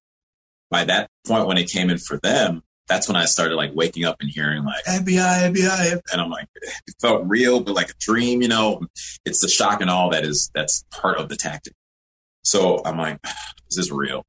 By 0.71 0.85
that 0.85 1.09
point, 1.27 1.47
when 1.47 1.57
it 1.57 1.69
came 1.69 1.91
in 1.91 1.99
for 1.99 2.17
them, 2.17 2.63
that's 2.87 3.07
when 3.07 3.15
I 3.15 3.25
started 3.25 3.55
like 3.55 3.73
waking 3.73 4.05
up 4.05 4.17
and 4.19 4.29
hearing 4.29 4.63
like 4.65 4.83
FBI, 4.85 5.53
FBI, 5.53 6.01
and 6.11 6.21
I'm 6.21 6.29
like, 6.29 6.47
it 6.55 6.95
felt 6.99 7.23
real, 7.27 7.59
but 7.59 7.75
like 7.75 7.91
a 7.91 7.95
dream. 7.99 8.41
You 8.41 8.47
know, 8.47 8.81
it's 9.25 9.41
the 9.41 9.47
shock 9.47 9.81
and 9.81 9.89
all 9.89 10.09
that 10.09 10.23
is 10.23 10.49
that's 10.53 10.83
part 10.91 11.17
of 11.17 11.29
the 11.29 11.35
tactic. 11.35 11.73
So 12.43 12.81
I'm 12.83 12.97
like, 12.97 13.19
is 13.69 13.77
this 13.77 13.91
real? 13.91 14.25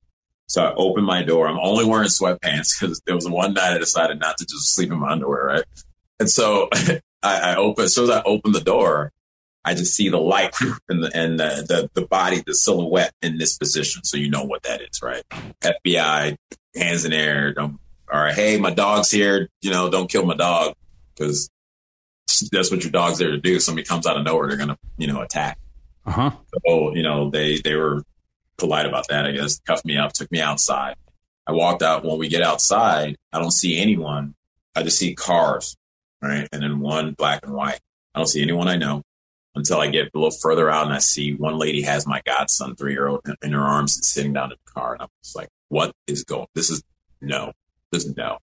So 0.46 0.64
I 0.64 0.74
open 0.74 1.04
my 1.04 1.22
door. 1.22 1.48
I'm 1.48 1.58
only 1.58 1.84
wearing 1.84 2.08
sweatpants 2.08 2.78
because 2.78 3.00
there 3.06 3.14
was 3.14 3.28
one 3.28 3.54
night 3.54 3.74
I 3.74 3.78
decided 3.78 4.20
not 4.20 4.36
to 4.38 4.44
just 4.44 4.74
sleep 4.74 4.92
in 4.92 4.98
my 4.98 5.12
underwear, 5.12 5.44
right? 5.44 5.64
And 6.20 6.30
so 6.30 6.68
I, 7.22 7.38
I 7.52 7.56
open, 7.56 7.84
as 7.84 7.94
soon 7.94 8.04
as 8.04 8.10
I 8.10 8.22
open 8.24 8.52
the 8.52 8.60
door, 8.60 9.10
I 9.64 9.74
just 9.74 9.94
see 9.94 10.08
the 10.10 10.18
light 10.18 10.54
and 10.88 11.02
the 11.02 11.10
and 11.14 11.40
the, 11.40 11.64
the 11.66 12.00
the 12.00 12.06
body, 12.06 12.42
the 12.46 12.54
silhouette 12.54 13.12
in 13.22 13.38
this 13.38 13.56
position. 13.56 14.04
So 14.04 14.16
you 14.16 14.30
know 14.30 14.44
what 14.44 14.62
that 14.64 14.82
is, 14.82 15.00
right? 15.02 15.22
FBI, 15.62 16.36
hands 16.76 17.04
in 17.04 17.12
air. 17.12 17.54
Don't, 17.54 17.78
all 18.12 18.20
right, 18.20 18.34
hey, 18.34 18.58
my 18.58 18.70
dog's 18.70 19.10
here. 19.10 19.48
You 19.62 19.70
know, 19.70 19.90
don't 19.90 20.10
kill 20.10 20.26
my 20.26 20.36
dog 20.36 20.74
because 21.14 21.48
that's 22.52 22.70
what 22.70 22.82
your 22.82 22.90
dog's 22.90 23.18
there 23.18 23.30
to 23.30 23.38
do. 23.40 23.58
Somebody 23.58 23.86
comes 23.86 24.06
out 24.06 24.18
of 24.18 24.24
nowhere, 24.24 24.48
they're 24.48 24.58
gonna 24.58 24.78
you 24.98 25.06
know 25.06 25.22
attack. 25.22 25.58
Uh 26.06 26.10
huh. 26.10 26.30
So, 26.66 26.94
you 26.94 27.02
know, 27.02 27.30
they 27.30 27.58
they 27.64 27.74
were 27.74 28.02
polite 28.58 28.86
about 28.86 29.08
that, 29.08 29.26
I 29.26 29.32
guess. 29.32 29.60
Cuffed 29.60 29.84
me 29.84 29.96
up, 29.96 30.12
took 30.12 30.30
me 30.30 30.40
outside. 30.40 30.96
I 31.46 31.52
walked 31.52 31.82
out. 31.82 32.04
When 32.04 32.18
we 32.18 32.28
get 32.28 32.42
outside, 32.42 33.16
I 33.32 33.38
don't 33.38 33.50
see 33.50 33.78
anyone. 33.78 34.34
I 34.74 34.82
just 34.82 34.98
see 34.98 35.14
cars, 35.14 35.76
right? 36.22 36.48
And 36.52 36.62
then 36.62 36.80
one 36.80 37.12
black 37.12 37.40
and 37.44 37.54
white. 37.54 37.80
I 38.14 38.18
don't 38.18 38.26
see 38.26 38.42
anyone 38.42 38.68
I 38.68 38.76
know 38.76 39.02
until 39.54 39.80
I 39.80 39.88
get 39.88 40.06
a 40.14 40.18
little 40.18 40.30
further 40.30 40.70
out 40.70 40.86
and 40.86 40.94
I 40.94 40.98
see 40.98 41.34
one 41.34 41.58
lady 41.58 41.82
has 41.82 42.06
my 42.06 42.20
godson, 42.24 42.74
three 42.76 42.92
year 42.92 43.08
old, 43.08 43.20
in 43.42 43.52
her 43.52 43.60
arms 43.60 43.96
and 43.96 44.04
sitting 44.04 44.32
down 44.32 44.52
in 44.52 44.56
the 44.64 44.72
car. 44.72 44.94
And 44.94 45.02
I'm 45.02 45.08
just 45.22 45.36
like, 45.36 45.48
what 45.68 45.92
is 46.06 46.24
going? 46.24 46.46
This 46.54 46.70
is 46.70 46.82
no, 47.20 47.52
this 47.92 48.04
is 48.04 48.16
no. 48.16 48.38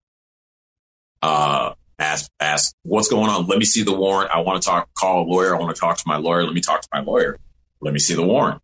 Uh, 1.23 1.75
ask 1.99 2.31
ask 2.40 2.75
what's 2.83 3.09
going 3.09 3.31
on. 3.31 3.47
Let 3.47 3.59
me 3.59 3.64
see 3.64 3.83
the 3.83 3.95
warrant. 3.95 4.31
I 4.31 4.40
want 4.40 4.62
to 4.62 4.66
talk. 4.66 4.88
Call 4.95 5.23
a 5.23 5.27
lawyer. 5.27 5.55
I 5.55 5.59
want 5.59 5.75
to 5.75 5.81
talk 5.81 5.97
to 5.97 6.05
my 6.07 6.16
lawyer. 6.16 6.45
Let 6.45 6.55
me 6.55 6.61
talk 6.61 6.83
to 6.83 6.88
my 6.92 7.01
lawyer. 7.01 7.38
Let 7.81 7.92
me 7.92 8.01
see 8.01 8.14
the 8.14 8.25
warrant. 8.25 8.61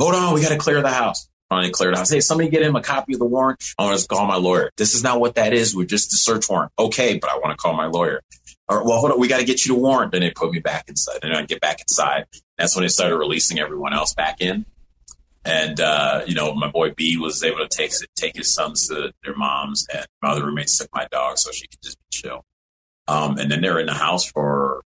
Hold 0.00 0.14
on, 0.14 0.34
we 0.34 0.40
got 0.40 0.48
to 0.48 0.56
clear 0.56 0.80
the 0.80 0.90
house. 0.90 1.28
Finally 1.50 1.72
clear 1.72 1.90
the 1.90 1.98
house. 1.98 2.10
Hey, 2.10 2.20
somebody 2.20 2.48
get 2.48 2.62
him 2.62 2.74
a 2.74 2.80
copy 2.80 3.12
of 3.12 3.18
the 3.18 3.26
warrant. 3.26 3.62
I 3.78 3.84
want 3.84 4.00
to 4.00 4.06
call 4.06 4.26
my 4.26 4.36
lawyer. 4.36 4.70
This 4.76 4.94
is 4.94 5.02
not 5.02 5.20
what 5.20 5.34
that 5.34 5.52
is. 5.52 5.76
We're 5.76 5.84
just 5.84 6.12
a 6.14 6.16
search 6.16 6.48
warrant. 6.48 6.72
Okay, 6.78 7.18
but 7.18 7.28
I 7.28 7.36
want 7.36 7.50
to 7.50 7.56
call 7.56 7.74
my 7.74 7.86
lawyer. 7.86 8.22
All 8.68 8.78
right, 8.78 8.86
well, 8.86 8.98
hold 8.98 9.12
on. 9.12 9.20
We 9.20 9.28
got 9.28 9.40
to 9.40 9.44
get 9.44 9.66
you 9.66 9.74
the 9.74 9.80
warrant. 9.80 10.12
Then 10.12 10.22
they 10.22 10.30
put 10.30 10.52
me 10.52 10.60
back 10.60 10.88
inside. 10.88 11.18
And 11.22 11.36
I 11.36 11.44
get 11.44 11.60
back 11.60 11.80
inside. 11.80 12.26
That's 12.56 12.74
when 12.74 12.84
they 12.84 12.88
started 12.88 13.16
releasing 13.16 13.58
everyone 13.58 13.92
else 13.92 14.14
back 14.14 14.40
in. 14.40 14.64
And 15.44 15.80
uh, 15.80 16.22
you 16.26 16.34
know, 16.34 16.54
my 16.54 16.70
boy 16.70 16.92
B 16.92 17.16
was 17.16 17.42
able 17.42 17.58
to 17.58 17.68
take 17.68 17.92
take 18.16 18.36
his 18.36 18.54
sons 18.54 18.88
to 18.88 19.12
their 19.24 19.34
moms, 19.34 19.86
and 19.92 20.06
my 20.22 20.30
other 20.30 20.44
roommates 20.44 20.78
took 20.78 20.88
my 20.94 21.06
dog 21.10 21.38
so 21.38 21.50
she 21.50 21.66
could 21.66 21.80
just 21.82 21.96
chill. 22.10 22.44
Um, 23.08 23.38
and 23.38 23.50
then 23.50 23.62
they 23.62 23.70
were 23.70 23.80
in 23.80 23.86
the 23.86 23.94
house 23.94 24.24
for 24.24 24.82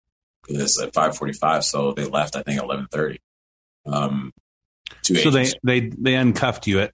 this 0.48 0.80
at 0.82 0.94
five 0.94 1.18
forty 1.18 1.34
five, 1.34 1.64
so 1.64 1.94
they 1.94 2.04
left 2.06 2.36
I 2.36 2.44
think 2.44 2.62
eleven 2.62 2.88
thirty. 2.92 3.20
Um, 3.86 4.34
two 5.04 5.16
So 5.16 5.30
they 5.32 5.52
they 5.64 5.80
they 5.98 6.16
uncuffed 6.16 6.68
you 6.68 6.80
at 6.82 6.92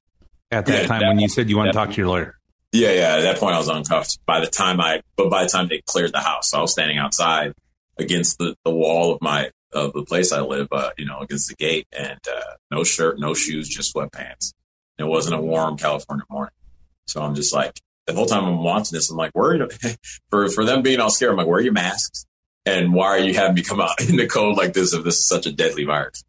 at 0.52 0.66
that 0.66 0.82
Yeah, 0.84 0.88
time 0.88 1.02
that- 1.02 1.08
when 1.10 1.20
you 1.20 1.30
said 1.30 1.50
you 1.50 1.58
want 1.58 1.68
to 1.68 1.74
talk 1.74 1.92
to 1.92 1.98
your 1.98 2.08
lawyer. 2.08 2.36
Yeah, 2.74 2.92
yeah. 2.92 3.16
At 3.16 3.22
that 3.22 3.38
point, 3.40 3.56
I 3.56 3.60
was 3.60 3.70
uncuffed. 3.70 4.20
By 4.26 4.42
the 4.42 4.48
time 4.48 4.82
I, 4.82 5.02
but 5.16 5.30
by 5.30 5.44
the 5.44 5.50
time 5.50 5.70
they 5.70 5.82
cleared 5.86 6.12
the 6.12 6.20
house, 6.20 6.54
I 6.54 6.60
was 6.60 6.74
standing 6.74 6.98
outside 6.98 7.54
against 7.98 8.38
the, 8.40 8.56
the 8.66 8.72
wall 8.72 9.14
of 9.14 9.22
my 9.22 9.52
of 9.74 9.94
the 9.94 10.04
place 10.04 10.32
I 10.34 10.42
live. 10.42 10.68
Uh, 10.72 10.92
you 10.98 11.06
know, 11.06 11.20
against 11.20 11.48
the 11.48 11.56
gate, 11.56 11.88
and 11.98 12.20
uh, 12.30 12.42
no 12.70 12.84
shirt, 12.84 13.20
no 13.20 13.34
shoes, 13.34 13.70
just 13.70 13.96
sweatpants. 13.96 14.54
It 15.00 15.06
wasn't 15.06 15.36
a 15.36 15.42
warm 15.42 15.78
California 15.78 16.26
morning, 16.30 16.54
so 17.06 17.22
I'm 17.22 17.36
just 17.36 17.54
like 17.54 17.80
the 18.06 18.14
whole 18.14 18.26
time 18.26 18.44
I'm 18.46 18.64
watching 18.64 18.96
this, 18.96 19.10
I'm 19.10 19.18
like, 19.18 19.32
where 19.34 19.68
for 20.30 20.50
for 20.50 20.66
them 20.66 20.82
being 20.82 21.00
all 21.00 21.10
scared, 21.10 21.32
I'm 21.32 21.38
like, 21.38 21.48
where 21.48 21.60
are 21.60 21.64
your 21.64 21.74
masks? 21.74 22.26
And 22.66 22.94
why 22.94 23.08
are 23.08 23.20
you 23.20 23.34
having 23.34 23.56
me 23.56 23.64
come 23.64 23.80
out 23.80 24.02
in 24.10 24.18
the 24.18 24.28
cold 24.28 24.58
like 24.58 24.74
this 24.74 24.94
if 24.94 25.04
this 25.06 25.20
is 25.20 25.28
such 25.28 25.46
a 25.46 25.52
deadly 25.54 25.86
virus? 25.86 26.24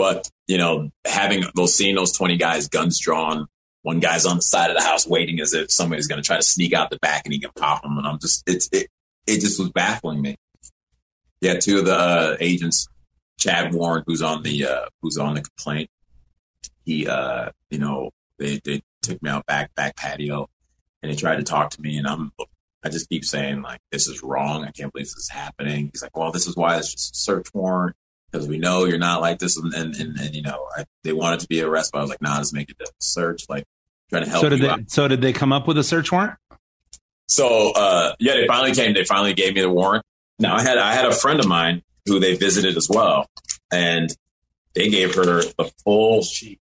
But 0.00 0.30
you 0.46 0.56
know, 0.56 0.90
having 1.06 1.44
those 1.54 1.76
seeing 1.76 1.94
those 1.94 2.12
20 2.12 2.38
guys, 2.38 2.68
guns 2.68 2.98
drawn, 2.98 3.46
one 3.82 4.00
guy's 4.00 4.24
on 4.24 4.36
the 4.36 4.42
side 4.42 4.70
of 4.70 4.76
the 4.78 4.82
house 4.82 5.06
waiting 5.06 5.40
as 5.40 5.52
if 5.52 5.70
somebody's 5.70 6.06
going 6.06 6.22
to 6.22 6.26
try 6.26 6.36
to 6.36 6.42
sneak 6.42 6.72
out 6.72 6.88
the 6.88 6.98
back 7.02 7.26
and 7.26 7.34
he 7.34 7.38
can 7.38 7.50
pop 7.54 7.82
them. 7.82 7.98
And 7.98 8.06
I'm 8.06 8.18
just, 8.18 8.42
it's, 8.46 8.70
it, 8.72 8.88
it 9.26 9.40
just 9.40 9.60
was 9.60 9.68
baffling 9.68 10.22
me. 10.22 10.36
Yeah. 11.42 11.58
Two 11.60 11.80
of 11.80 11.84
the 11.84 11.94
uh, 11.94 12.36
agents, 12.40 12.88
Chad 13.38 13.74
Warren, 13.74 14.02
who's 14.06 14.22
on 14.22 14.42
the, 14.42 14.64
uh, 14.64 14.86
who's 15.02 15.18
on 15.18 15.34
the 15.34 15.42
complaint. 15.42 15.90
He, 16.86 17.06
uh, 17.06 17.50
you 17.68 17.78
know, 17.78 18.08
they, 18.38 18.58
they 18.64 18.80
took 19.02 19.22
me 19.22 19.28
out 19.28 19.44
back, 19.44 19.74
back 19.74 19.96
patio 19.96 20.48
and 21.02 21.12
they 21.12 21.16
tried 21.16 21.36
to 21.36 21.42
talk 21.42 21.72
to 21.72 21.82
me 21.82 21.98
and 21.98 22.06
I'm, 22.06 22.32
I 22.82 22.88
just 22.88 23.10
keep 23.10 23.26
saying 23.26 23.60
like, 23.60 23.80
this 23.92 24.08
is 24.08 24.22
wrong. 24.22 24.64
I 24.64 24.70
can't 24.70 24.90
believe 24.94 25.08
this 25.08 25.16
is 25.16 25.28
happening. 25.28 25.90
He's 25.92 26.00
like, 26.00 26.16
well, 26.16 26.32
this 26.32 26.46
is 26.46 26.56
why 26.56 26.78
it's 26.78 26.90
just 26.90 27.12
a 27.12 27.18
search 27.18 27.48
warrant 27.52 27.96
because 28.30 28.46
we 28.46 28.58
know 28.58 28.84
you're 28.84 28.98
not 28.98 29.20
like 29.20 29.38
this. 29.38 29.56
And, 29.56 29.72
and, 29.74 29.94
and, 29.96 30.18
and 30.18 30.34
you 30.34 30.42
know, 30.42 30.66
I, 30.76 30.84
they 31.04 31.12
wanted 31.12 31.40
to 31.40 31.48
be 31.48 31.62
arrested, 31.62 31.92
but 31.92 31.98
I 31.98 32.02
was 32.02 32.10
like, 32.10 32.22
nah, 32.22 32.38
just 32.38 32.54
make 32.54 32.70
it 32.70 32.76
a 32.80 32.86
search. 32.98 33.44
Like, 33.48 33.64
trying 34.10 34.24
to 34.24 34.30
help 34.30 34.42
So 34.42 34.48
did 34.48 34.60
they 34.60 34.68
out. 34.68 34.90
so 34.90 35.08
did 35.08 35.20
they 35.22 35.32
come 35.32 35.52
up 35.52 35.66
with 35.66 35.78
a 35.78 35.84
search 35.84 36.12
warrant? 36.12 36.34
So 37.26 37.72
uh, 37.72 38.14
yeah, 38.18 38.34
they 38.34 38.46
finally 38.46 38.74
came. 38.74 38.92
They 38.92 39.04
finally 39.04 39.34
gave 39.34 39.54
me 39.54 39.60
the 39.60 39.70
warrant. 39.70 40.04
Now 40.38 40.56
I 40.56 40.62
had 40.62 40.78
I 40.78 40.94
had 40.94 41.06
a 41.06 41.12
friend 41.12 41.38
of 41.38 41.46
mine 41.46 41.82
who 42.06 42.18
they 42.18 42.34
visited 42.34 42.76
as 42.76 42.88
well, 42.88 43.26
and 43.72 44.10
they 44.74 44.88
gave 44.88 45.14
her 45.14 45.42
the 45.42 45.70
full 45.84 46.22
sheet, 46.22 46.60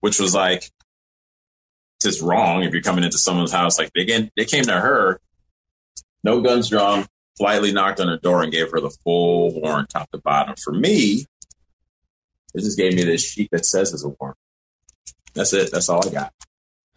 which 0.00 0.20
was 0.20 0.34
like 0.34 0.70
just 2.02 2.20
wrong. 2.20 2.64
If 2.64 2.72
you're 2.72 2.82
coming 2.82 3.04
into 3.04 3.18
someone's 3.18 3.52
house, 3.52 3.78
like 3.78 3.90
they 3.94 4.04
came, 4.04 4.30
they 4.36 4.44
came 4.44 4.64
to 4.64 4.78
her, 4.78 5.20
no 6.22 6.42
guns 6.42 6.68
drawn, 6.68 7.06
politely 7.40 7.72
knocked 7.72 8.00
on 8.00 8.08
her 8.08 8.18
door 8.18 8.42
and 8.42 8.52
gave 8.52 8.70
her 8.70 8.80
the 8.80 8.90
full 8.90 9.58
warrant, 9.60 9.88
top 9.88 10.10
to 10.10 10.18
bottom. 10.18 10.54
For 10.62 10.72
me, 10.72 11.24
they 12.52 12.60
just 12.60 12.76
gave 12.76 12.94
me 12.94 13.02
this 13.02 13.26
sheet 13.26 13.48
that 13.50 13.64
says 13.64 13.94
it's 13.94 14.04
a 14.04 14.08
warrant. 14.08 14.36
That's 15.34 15.54
it. 15.54 15.72
That's 15.72 15.88
all 15.88 16.06
I 16.06 16.12
got. 16.12 16.34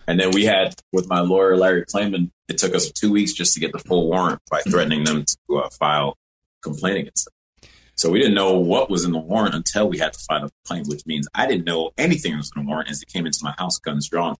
And 0.06 0.20
then 0.20 0.32
we 0.32 0.44
had 0.44 0.76
with 0.92 1.08
my 1.08 1.22
lawyer 1.22 1.56
Larry 1.56 1.86
Klayman. 1.86 2.32
It 2.50 2.58
took 2.58 2.76
us 2.76 2.92
two 2.92 3.10
weeks 3.10 3.32
just 3.32 3.54
to 3.54 3.62
get 3.62 3.72
the 3.72 3.80
full 3.80 4.10
warrant 4.10 4.42
by 4.52 4.60
threatening 4.62 5.06
them 5.06 5.24
to 5.24 5.58
uh, 5.60 5.70
file 5.70 6.18
complaint 6.62 6.98
against 6.98 7.26
them. 7.26 7.70
So 7.96 8.10
we 8.10 8.20
didn't 8.20 8.34
know 8.34 8.58
what 8.58 8.90
was 8.90 9.06
in 9.06 9.14
the 9.14 9.20
warrant 9.20 9.56
until 9.56 9.88
we 9.88 10.00
had 10.00 10.12
to 10.12 10.20
file 10.20 10.46
a 10.46 10.50
complaint, 10.50 10.90
which 10.90 11.06
means 11.06 11.26
I 11.34 11.48
didn't 11.48 11.64
know 11.64 11.92
anything 11.98 12.36
was 12.36 12.52
in 12.54 12.64
the 12.64 12.68
warrant 12.68 12.90
as 12.90 13.02
it 13.02 13.08
came 13.08 13.26
into 13.26 13.40
my 13.44 13.54
house, 13.58 13.78
guns 13.78 14.10
drawn. 14.10 14.36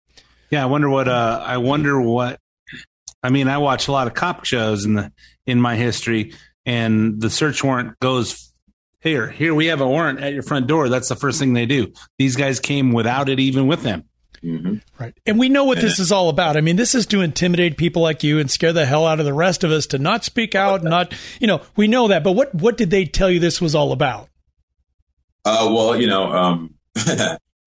Yeah, 0.50 0.64
I 0.64 0.66
wonder 0.66 0.90
what. 0.90 1.08
Uh, 1.08 1.42
I 1.46 1.58
wonder 1.58 2.02
what. 2.02 2.42
I 3.24 3.30
mean, 3.30 3.48
I 3.48 3.58
watch 3.58 3.88
a 3.88 3.92
lot 3.92 4.08
of 4.08 4.14
cop 4.14 4.46
shows 4.46 4.86
in 4.86 4.96
the 4.96 5.12
in 5.46 5.60
my 5.60 5.76
history, 5.76 6.34
and 6.66 7.22
the 7.22 7.30
search 7.30 7.64
warrant 7.64 8.00
goes 8.00 8.54
here. 9.00 9.30
Here 9.30 9.54
we 9.54 9.68
have 9.68 9.82
a 9.82 9.88
warrant 9.88 10.20
at 10.20 10.34
your 10.34 10.44
front 10.44 10.68
door. 10.68 10.90
That's 10.90 11.10
the 11.10 11.16
first 11.16 11.40
thing 11.40 11.54
they 11.54 11.66
do. 11.66 11.94
These 12.18 12.36
guys 12.36 12.60
came 12.60 12.92
without 12.92 13.30
it 13.30 13.40
even 13.40 13.68
with 13.68 13.84
them. 13.84 14.06
Mm-hmm. 14.44 14.76
Right. 15.00 15.14
And 15.26 15.40
we 15.40 15.48
know 15.48 15.64
what 15.64 15.80
this 15.80 16.00
is 16.00 16.12
all 16.12 16.28
about. 16.28 16.58
I 16.58 16.62
mean, 16.62 16.76
this 16.76 16.96
is 16.96 17.06
to 17.08 17.22
intimidate 17.22 17.78
people 17.78 18.02
like 18.02 18.24
you 18.24 18.40
and 18.40 18.52
scare 18.52 18.74
the 18.74 18.86
hell 18.86 19.08
out 19.08 19.20
of 19.20 19.26
the 19.26 19.34
rest 19.34 19.64
of 19.64 19.72
us 19.72 19.88
to 19.88 19.98
not 19.98 20.26
speak 20.26 20.54
out, 20.54 20.84
not, 20.84 21.14
you 21.40 21.48
know, 21.48 21.62
we 21.78 21.88
know 21.88 22.10
that. 22.10 22.26
But 22.26 22.34
what, 22.34 22.54
what 22.54 22.76
did 22.76 22.90
they 22.90 23.06
tell 23.06 23.30
you 23.30 23.40
this 23.40 23.62
was 23.62 23.74
all 23.74 23.94
about? 23.94 24.28
Uh, 25.46 25.70
well, 25.72 26.00
you 26.00 26.08
know, 26.08 26.30
um, 26.34 26.76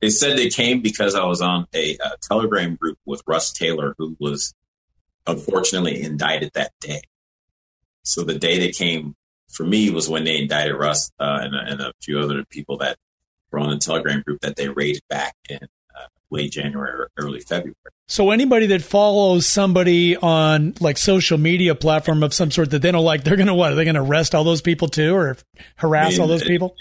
they 0.00 0.10
said 0.10 0.36
they 0.36 0.50
came 0.50 0.82
because 0.82 1.14
I 1.14 1.24
was 1.24 1.40
on 1.40 1.66
a, 1.74 1.96
uh 1.98 2.10
Telegram 2.20 2.74
group 2.74 2.98
with 3.06 3.22
Russ 3.26 3.52
Taylor, 3.52 3.94
who 3.96 4.14
was 4.20 4.54
unfortunately 5.26 6.02
indicted 6.02 6.50
that 6.54 6.72
day. 6.80 7.02
So 8.02 8.22
the 8.22 8.38
day 8.38 8.58
they 8.58 8.70
came 8.70 9.14
for 9.48 9.64
me 9.64 9.90
was 9.90 10.08
when 10.08 10.24
they 10.24 10.38
indicted 10.38 10.74
Russ 10.76 11.10
uh, 11.18 11.40
and, 11.42 11.54
and 11.54 11.80
a 11.80 11.92
few 12.02 12.18
other 12.20 12.44
people 12.44 12.78
that 12.78 12.96
were 13.50 13.58
on 13.58 13.70
the 13.70 13.78
Telegram 13.78 14.22
group 14.22 14.40
that 14.42 14.56
they 14.56 14.68
raided 14.68 15.02
back 15.08 15.34
in 15.48 15.58
uh, 15.62 16.06
late 16.30 16.52
January 16.52 16.90
or 16.90 17.10
early 17.16 17.40
February. 17.40 17.74
So 18.08 18.30
anybody 18.30 18.66
that 18.66 18.82
follows 18.82 19.46
somebody 19.46 20.16
on 20.16 20.74
like 20.80 20.96
social 20.98 21.38
media 21.38 21.74
platform 21.74 22.22
of 22.22 22.32
some 22.32 22.50
sort 22.52 22.70
that 22.70 22.82
they 22.82 22.92
don't 22.92 23.04
like, 23.04 23.24
they're 23.24 23.36
going 23.36 23.48
to 23.48 23.54
what? 23.54 23.72
Are 23.72 23.74
they 23.74 23.84
going 23.84 23.96
to 23.96 24.02
arrest 24.02 24.34
all 24.34 24.44
those 24.44 24.62
people 24.62 24.88
too 24.88 25.14
or 25.14 25.36
harass 25.76 26.06
I 26.06 26.10
mean, 26.10 26.20
all 26.20 26.28
those 26.28 26.42
it- 26.42 26.48
people? 26.48 26.74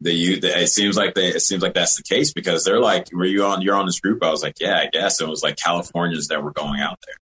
They, 0.00 0.12
you, 0.12 0.38
it 0.40 0.68
seems 0.68 0.96
like 0.96 1.14
they, 1.14 1.26
it 1.26 1.40
seems 1.40 1.60
like 1.60 1.74
that's 1.74 1.96
the 1.96 2.04
case 2.04 2.32
because 2.32 2.62
they're 2.62 2.78
like, 2.78 3.08
were 3.12 3.24
you 3.24 3.44
on, 3.44 3.62
you're 3.62 3.74
on 3.74 3.86
this 3.86 3.98
group? 3.98 4.22
I 4.22 4.30
was 4.30 4.44
like, 4.44 4.60
yeah, 4.60 4.78
I 4.78 4.86
guess. 4.86 5.20
It 5.20 5.26
was 5.26 5.42
like 5.42 5.56
Californians 5.56 6.28
that 6.28 6.40
were 6.40 6.52
going 6.52 6.78
out 6.78 7.00
there. 7.04 7.16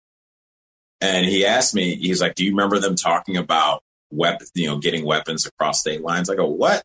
And 1.04 1.26
he 1.26 1.44
asked 1.44 1.74
me, 1.74 1.96
he's 1.96 2.22
like, 2.22 2.34
do 2.34 2.46
you 2.46 2.52
remember 2.52 2.78
them 2.78 2.96
talking 2.96 3.36
about 3.36 3.82
weapons, 4.10 4.50
you 4.54 4.66
know, 4.66 4.78
getting 4.78 5.04
weapons 5.04 5.44
across 5.44 5.80
state 5.80 6.00
lines? 6.00 6.30
I 6.30 6.34
go, 6.34 6.46
what? 6.46 6.82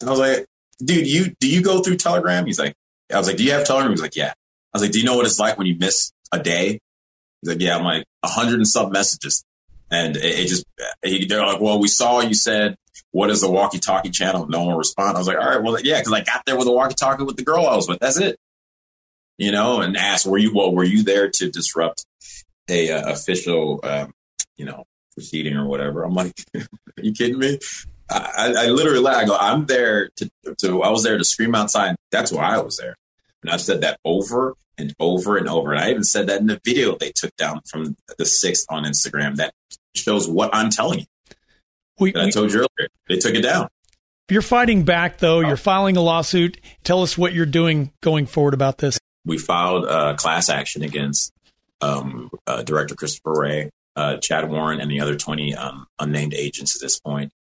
And 0.00 0.08
I 0.08 0.12
was 0.12 0.20
like, 0.20 0.46
dude, 0.82 1.06
you, 1.06 1.34
do 1.38 1.46
you 1.46 1.62
go 1.62 1.82
through 1.82 1.98
Telegram? 1.98 2.46
He's 2.46 2.58
like, 2.58 2.72
I 3.12 3.18
was 3.18 3.26
like, 3.26 3.36
do 3.36 3.44
you 3.44 3.52
have 3.52 3.66
Telegram? 3.66 3.90
He's 3.90 4.00
like, 4.00 4.16
yeah. 4.16 4.32
I 4.72 4.78
was 4.78 4.82
like, 4.82 4.92
do 4.92 4.98
you 4.98 5.04
know 5.04 5.16
what 5.16 5.26
it's 5.26 5.38
like 5.38 5.58
when 5.58 5.66
you 5.66 5.76
miss 5.78 6.12
a 6.32 6.42
day? 6.42 6.78
He's 7.42 7.50
like, 7.50 7.60
yeah, 7.60 7.76
I'm 7.76 7.84
like 7.84 8.06
a 8.22 8.28
hundred 8.28 8.54
and 8.54 8.66
some 8.66 8.90
messages. 8.90 9.44
And 9.90 10.16
it, 10.16 10.24
it 10.24 10.46
just, 10.48 10.64
he, 11.04 11.26
they're 11.26 11.44
like, 11.44 11.60
well, 11.60 11.78
we 11.78 11.88
saw 11.88 12.20
you 12.20 12.32
said, 12.32 12.74
what 13.10 13.28
is 13.28 13.42
the 13.42 13.50
walkie 13.50 13.80
talkie 13.80 14.08
channel? 14.08 14.48
No 14.48 14.64
one 14.64 14.78
responded. 14.78 15.16
I 15.16 15.18
was 15.18 15.28
like, 15.28 15.36
all 15.36 15.46
right, 15.46 15.62
well, 15.62 15.78
yeah, 15.78 16.02
cause 16.02 16.12
I 16.14 16.22
got 16.22 16.46
there 16.46 16.56
with 16.56 16.68
a 16.68 16.72
walkie 16.72 16.94
talkie 16.94 17.24
with 17.24 17.36
the 17.36 17.44
girl 17.44 17.66
I 17.66 17.76
was 17.76 17.86
with. 17.86 17.98
That's 17.98 18.18
it. 18.18 18.38
You 19.36 19.52
know, 19.52 19.82
and 19.82 19.94
asked, 19.94 20.24
were 20.24 20.38
you, 20.38 20.54
well, 20.54 20.74
were 20.74 20.84
you 20.84 21.02
there 21.02 21.28
to 21.28 21.50
disrupt 21.50 22.06
a 22.70 22.90
uh, 22.90 23.12
official, 23.12 23.80
um, 23.82 24.12
you 24.56 24.64
know, 24.64 24.84
proceeding 25.14 25.56
or 25.56 25.66
whatever? 25.66 26.04
I'm 26.04 26.14
like, 26.14 26.32
are 26.54 26.62
you 27.02 27.12
kidding 27.12 27.38
me? 27.38 27.58
I, 28.10 28.54
I, 28.58 28.66
literally, 28.66 29.06
I 29.06 29.24
go, 29.24 29.36
I'm 29.36 29.66
there 29.66 30.08
to, 30.16 30.30
to, 30.58 30.82
I 30.82 30.90
was 30.90 31.04
there 31.04 31.16
to 31.16 31.24
scream 31.24 31.54
outside. 31.54 31.94
That's 32.10 32.32
why 32.32 32.54
I 32.54 32.58
was 32.58 32.76
there. 32.76 32.96
And 33.42 33.52
I've 33.52 33.60
said 33.60 33.82
that 33.82 33.98
over 34.04 34.54
and 34.76 34.94
over 34.98 35.36
and 35.36 35.48
over. 35.48 35.72
And 35.72 35.80
I 35.80 35.90
even 35.90 36.04
said 36.04 36.26
that 36.26 36.40
in 36.40 36.46
the 36.46 36.60
video 36.64 36.96
they 36.96 37.12
took 37.12 37.34
down 37.36 37.60
from 37.70 37.96
the 38.18 38.24
sixth 38.24 38.66
on 38.68 38.84
Instagram 38.84 39.36
that 39.36 39.52
shows 39.94 40.28
what 40.28 40.50
I'm 40.52 40.70
telling 40.70 41.00
you. 41.00 41.06
We, 41.98 42.12
that 42.12 42.24
I 42.24 42.30
told 42.30 42.52
you 42.52 42.60
earlier. 42.60 42.88
They 43.08 43.16
took 43.16 43.34
it 43.34 43.42
down. 43.42 43.68
You're 44.30 44.42
fighting 44.42 44.84
back 44.84 45.18
though. 45.18 45.40
You're 45.40 45.56
filing 45.56 45.96
a 45.96 46.00
lawsuit. 46.00 46.60
Tell 46.84 47.02
us 47.02 47.18
what 47.18 47.32
you're 47.32 47.46
doing 47.46 47.92
going 48.00 48.26
forward 48.26 48.54
about 48.54 48.78
this. 48.78 48.98
We 49.24 49.38
filed 49.38 49.84
a 49.84 50.14
class 50.14 50.48
action 50.48 50.82
against 50.82 51.32
um, 51.80 52.30
uh, 52.46 52.62
Director 52.62 52.94
Christopher 52.94 53.32
Wray, 53.32 53.70
uh, 53.96 54.16
Chad 54.18 54.50
Warren, 54.50 54.80
and 54.80 54.90
the 54.90 55.00
other 55.00 55.16
20 55.16 55.54
um, 55.54 55.86
unnamed 55.98 56.34
agents 56.34 56.76
at 56.76 56.82
this 56.82 56.98
point. 56.98 57.32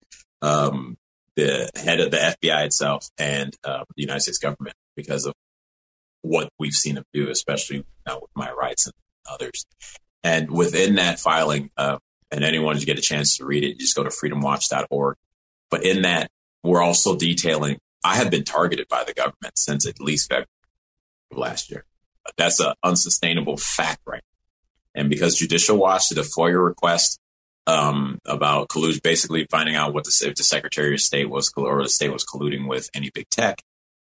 Um, 0.42 0.98
the 1.36 1.70
head 1.76 2.00
of 2.00 2.12
the 2.12 2.18
FBI 2.18 2.66
itself 2.66 3.10
and 3.18 3.56
uh, 3.64 3.84
the 3.96 4.02
United 4.02 4.22
States 4.22 4.38
government 4.38 4.76
because 4.96 5.26
of 5.26 5.34
what 6.22 6.50
we've 6.60 6.74
seen 6.74 6.96
them 6.96 7.06
do, 7.14 7.30
especially 7.30 7.86
now 8.06 8.20
with 8.20 8.32
my 8.36 8.52
rights 8.52 8.88
and 8.88 8.94
others. 9.30 9.66
And 10.24 10.52
within 10.52 10.96
that 10.96 11.20
filing, 11.20 11.72
uh, 11.78 12.00
and 12.32 12.44
anyone 12.44 12.76
who 12.76 12.86
get 12.86 13.00
a 13.00 13.02
chance 13.02 13.38
to 13.38 13.46
read 13.46 13.64
it, 13.64 13.70
you 13.70 13.76
just 13.76 13.96
go 13.96 14.04
to 14.04 14.10
freedomwatch.org. 14.10 15.16
But 15.72 15.86
in 15.86 16.02
that, 16.02 16.30
we're 16.64 16.82
also 16.82 17.16
detailing, 17.16 17.80
I 18.04 18.16
have 18.16 18.30
been 18.30 18.44
targeted 18.44 18.88
by 18.88 19.04
the 19.04 19.14
government 19.14 19.58
since 19.58 19.88
at 19.88 20.00
least 20.02 20.30
February 20.30 20.48
of 21.32 21.38
last 21.38 21.72
year. 21.72 21.86
That's 22.38 22.60
an 22.60 22.74
unsustainable 22.84 23.58
fact, 23.58 24.02
right? 24.06 24.22
And 24.96 25.10
because 25.10 25.38
Judicial 25.38 25.78
Watch 25.78 26.10
did 26.10 26.18
a 26.18 26.24
FOIA 26.24 26.64
request 26.64 27.20
um, 27.68 28.20
about 28.26 28.70
collusion, 28.70 29.02
basically 29.04 29.46
finding 29.50 29.76
out 29.76 29.94
what 29.94 30.04
the, 30.06 30.28
if 30.28 30.36
the 30.36 30.44
Secretary 30.44 30.94
of 30.94 31.02
State 31.02 31.30
was 31.30 31.52
or 31.56 31.84
the 31.84 31.90
state 31.90 32.12
was 32.12 32.26
colluding 32.26 32.68
with 32.68 32.90
any 32.94 33.12
big 33.14 33.30
tech, 33.30 33.62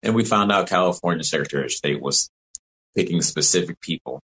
and 0.02 0.14
we 0.14 0.24
found 0.24 0.52
out 0.52 0.68
California 0.68 1.24
Secretary 1.24 1.64
of 1.64 1.72
State 1.72 2.00
was 2.00 2.30
picking 2.94 3.22
specific 3.22 3.80
people 3.80 4.20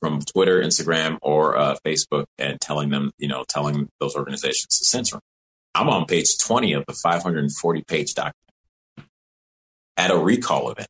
from 0.00 0.20
Twitter, 0.20 0.60
Instagram, 0.60 1.18
or 1.22 1.56
uh, 1.56 1.76
Facebook 1.84 2.26
and 2.38 2.60
telling 2.60 2.90
them, 2.90 3.10
you 3.18 3.28
know, 3.28 3.44
telling 3.48 3.88
those 4.00 4.14
organizations 4.14 4.78
to 4.78 4.84
censor. 4.84 5.18
I'm 5.74 5.88
on 5.88 6.06
page 6.06 6.38
20 6.38 6.72
of 6.74 6.84
the 6.86 6.94
540 6.94 7.84
page 7.84 8.14
document 8.14 8.34
at 9.96 10.10
a 10.10 10.18
recall 10.18 10.70
event. 10.70 10.88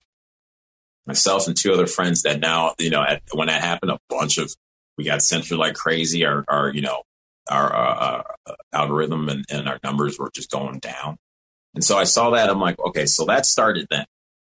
Myself 1.07 1.47
and 1.47 1.57
two 1.57 1.73
other 1.73 1.87
friends 1.87 2.23
that 2.23 2.41
now, 2.41 2.75
you 2.79 2.91
know, 2.91 3.03
at, 3.03 3.23
when 3.33 3.49
that 3.49 3.63
happened, 3.63 3.93
a 3.93 3.99
bunch 4.09 4.39
of, 4.39 4.53
we 4.97 5.05
got 5.05 5.23
censored 5.23 5.59
like 5.59 5.75
crazy. 5.75 6.25
Our, 6.25 6.45
our 6.49 6.71
you 6.71 6.83
know, 6.83 7.03
our 7.49 7.75
uh, 7.75 8.23
uh, 8.47 8.55
algorithm 8.73 9.29
and, 9.29 9.45
and 9.51 9.69
our 9.69 9.79
numbers 9.85 10.19
were 10.19 10.31
just 10.35 10.51
going 10.51 10.79
down. 10.79 11.17
And 11.75 11.85
so 11.85 11.97
I 11.97 12.05
saw 12.05 12.31
that. 12.31 12.49
I'm 12.49 12.61
like, 12.61 12.79
okay, 12.79 13.07
so 13.07 13.25
that 13.27 13.47
started 13.47 13.87
then. 13.91 14.07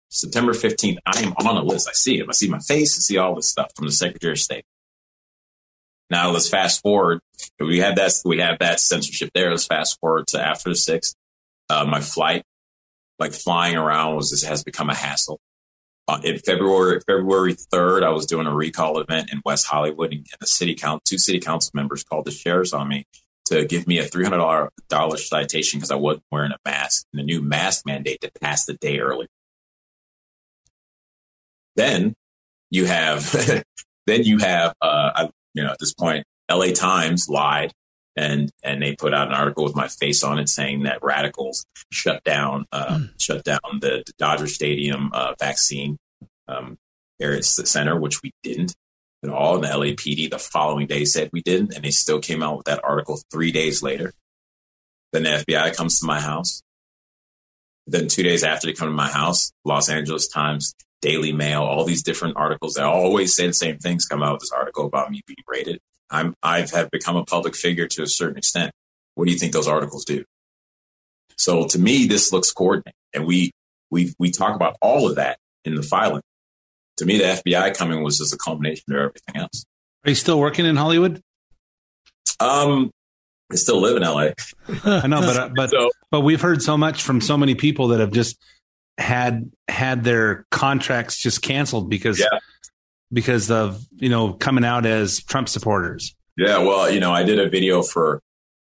September 0.10 0.52
15th, 0.52 0.98
I 1.06 1.22
am 1.22 1.34
on 1.38 1.56
a 1.56 1.64
list. 1.64 1.88
I 1.88 1.94
see 1.94 2.20
it. 2.20 2.26
I 2.28 2.34
see 2.34 2.50
my 2.50 2.60
face. 2.60 2.98
I 2.98 3.00
see 3.00 3.18
all 3.18 3.36
this 3.36 3.50
stuff 3.50 3.72
from 3.76 3.86
the 3.86 3.94
Secretary 3.94 4.34
of 4.34 4.40
State. 4.40 4.66
Now 6.10 6.32
let's 6.32 6.50
fast 6.50 6.82
forward. 6.82 7.22
We 7.58 7.80
have 7.80 7.96
that. 7.96 8.12
We 8.26 8.40
have 8.40 8.60
that 8.60 8.82
censorship 8.82 9.30
there. 9.34 9.50
Let's 9.50 9.66
fast 9.66 9.98
forward 10.02 10.28
to 10.28 10.46
after 10.46 10.70
the 10.70 10.76
sixth. 10.76 11.16
Uh, 11.70 11.86
my 11.86 12.02
flight, 12.02 12.44
like 13.18 13.32
flying 13.32 13.78
around, 13.78 14.18
was 14.18 14.44
has 14.44 14.64
become 14.66 14.90
a 14.90 14.96
hassle. 14.96 15.40
Uh, 16.12 16.20
in 16.26 16.38
February 16.40 17.00
February 17.08 17.54
third, 17.54 18.04
I 18.04 18.10
was 18.10 18.26
doing 18.26 18.46
a 18.46 18.54
recall 18.54 19.00
event 19.00 19.32
in 19.32 19.42
West 19.46 19.66
Hollywood, 19.66 20.12
and 20.12 20.26
the 20.42 20.46
city 20.46 20.76
council, 20.76 21.00
two 21.06 21.18
city 21.18 21.40
council 21.40 21.72
members 21.74 22.04
called 22.04 22.26
the 22.26 22.32
sheriffs 22.32 22.74
on 22.74 22.90
me 22.90 23.06
to 23.46 23.64
give 23.66 23.88
me 23.88 23.98
a 23.98 24.04
three 24.04 24.26
hundred 24.26 24.70
dollar 24.90 25.18
citation 25.18 25.80
because 25.80 25.90
I 25.90 25.96
wasn't 25.96 26.26
wearing 26.30 26.52
a 26.52 26.58
mask, 26.66 27.06
and 27.14 27.20
the 27.22 27.24
new 27.24 27.42
mask 27.42 27.86
mandate 27.86 28.20
that 28.22 28.34
passed 28.42 28.68
the 28.68 28.74
day 28.74 29.00
early. 29.00 29.28
Then 31.78 32.14
you 32.70 32.88
have, 32.88 33.32
then 34.06 34.24
you 34.26 34.40
have, 34.40 34.74
uh, 34.82 35.30
you 35.54 35.64
know, 35.64 35.72
at 35.72 35.80
this 35.80 35.94
point, 35.94 36.26
LA 36.52 36.74
Times 36.74 37.30
lied 37.30 37.72
and 38.16 38.52
and 38.64 38.82
they 38.82 38.96
put 38.96 39.14
out 39.14 39.28
an 39.28 39.34
article 39.34 39.64
with 39.64 39.76
my 39.76 39.88
face 39.88 40.24
on 40.24 40.40
it 40.40 40.50
saying 40.50 40.84
that 40.84 41.04
radicals 41.04 41.66
shut 41.92 42.24
down 42.24 42.66
uh, 42.72 42.98
mm. 42.98 43.10
shut 43.18 43.44
down 43.44 43.60
the, 43.80 44.04
the 44.06 44.14
Dodger 44.18 44.48
Stadium 44.48 45.12
uh, 45.14 45.34
vaccine 45.40 45.98
um, 46.48 46.78
area 47.22 47.44
center, 47.44 48.00
which 48.00 48.22
we 48.22 48.32
didn't 48.44 48.76
at 49.24 49.30
all. 49.30 49.56
And 49.56 49.64
the 49.64 49.68
LAPD 49.68 50.30
the 50.30 50.40
following 50.40 50.88
day 50.88 51.06
said 51.06 51.30
we 51.32 51.42
didn't, 51.42 51.74
and 51.74 51.84
they 51.84 51.92
still 51.92 52.20
came 52.20 52.44
out 52.44 52.58
with 52.58 52.66
that 52.66 52.84
article 52.84 53.20
three 53.32 53.52
days 53.52 53.82
later. 53.82 54.14
Then 55.14 55.24
the 55.24 55.44
FBI 55.48 55.76
comes 55.76 56.00
to 56.00 56.06
my 56.06 56.20
house. 56.20 56.62
Then 57.88 58.08
two 58.08 58.24
days 58.24 58.44
after 58.44 58.68
they 58.68 58.74
come 58.74 58.88
to 58.88 58.94
my 58.94 59.10
house, 59.10 59.52
Los 59.66 59.90
Angeles 59.90 60.28
Times 60.28 60.76
Daily 61.02 61.34
Mail, 61.34 61.64
all 61.64 61.84
these 61.84 62.04
different 62.04 62.38
articles 62.38 62.76
that 62.76 62.86
always 62.86 63.36
say 63.36 63.48
the 63.48 63.54
same 63.54 63.80
things 63.80 64.06
come 64.06 64.22
out 64.22 64.34
with 64.34 64.42
this 64.42 64.52
article 64.52 64.86
about 64.86 65.12
me 65.12 65.22
being 65.26 65.38
rated. 65.48 65.80
I'm 66.12 66.36
I've 66.44 66.72
have 66.72 66.92
become 66.92 67.16
a 67.16 67.26
public 67.26 67.56
figure 67.56 67.88
to 67.88 68.04
a 68.04 68.08
certain 68.08 68.38
extent. 68.38 68.72
What 69.16 69.26
do 69.26 69.32
you 69.32 69.40
think 69.40 69.54
those 69.54 69.68
articles 69.68 70.06
do? 70.06 70.24
So 71.38 71.66
to 71.68 71.80
me, 71.80 72.06
this 72.06 72.32
looks 72.32 72.52
coordinated, 72.52 72.94
and 73.14 73.26
we 73.26 73.52
we 73.90 74.14
we 74.20 74.32
talk 74.32 74.56
about 74.56 74.76
all 74.82 75.10
of 75.10 75.16
that 75.16 75.38
in 75.66 75.76
the 75.76 75.84
filing. 75.84 76.22
To 76.98 77.06
me, 77.06 77.18
the 77.18 77.24
FBI 77.24 77.76
coming 77.76 78.04
was 78.04 78.18
just 78.18 78.34
a 78.34 78.38
culmination 78.38 78.94
of 78.94 78.98
everything 78.98 79.38
else. 79.38 79.66
Are 80.06 80.10
you 80.10 80.16
still 80.16 80.40
working 80.40 80.66
in 80.66 80.76
Hollywood? 80.76 81.22
Um, 82.40 82.92
I 83.52 83.56
still 83.56 83.80
live 83.80 83.98
in 83.98 84.04
LA. 84.04 84.30
I 84.84 85.08
know, 85.08 85.22
but 85.22 85.38
uh, 85.38 85.50
but 85.56 85.70
so, 85.72 85.92
but 86.10 86.22
we've 86.22 86.42
heard 86.42 86.62
so 86.62 86.78
much 86.78 87.04
from 87.04 87.22
so 87.22 87.38
many 87.38 87.56
people 87.56 87.90
that 87.90 88.00
have 88.00 88.12
just 88.12 88.38
had 88.98 89.52
had 89.68 90.04
their 90.04 90.46
contracts 90.52 91.18
just 91.18 91.42
canceled 91.42 91.90
because 91.90 92.20
yeah. 92.20 92.40
Because 93.12 93.52
of 93.52 93.86
you 93.92 94.10
know 94.10 94.34
coming 94.34 94.66
out 94.66 94.86
as 94.86 95.24
Trump 95.24 95.50
supporters. 95.50 96.16
Yeah, 96.38 96.60
well, 96.60 96.90
you 96.90 97.00
know, 97.00 97.12
I 97.12 97.24
did 97.24 97.40
a 97.40 97.50
video 97.50 97.84
for 97.84 98.22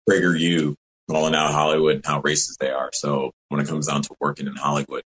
PragerU 0.08 0.74
calling 1.10 1.34
out 1.34 1.52
Hollywood 1.52 1.96
and 1.96 2.06
how 2.06 2.20
racist 2.22 2.58
they 2.58 2.70
are. 2.70 2.90
So 2.92 3.32
when 3.48 3.60
it 3.60 3.68
comes 3.68 3.86
down 3.86 4.02
to 4.02 4.14
working 4.20 4.46
in 4.46 4.56
Hollywood, 4.56 5.02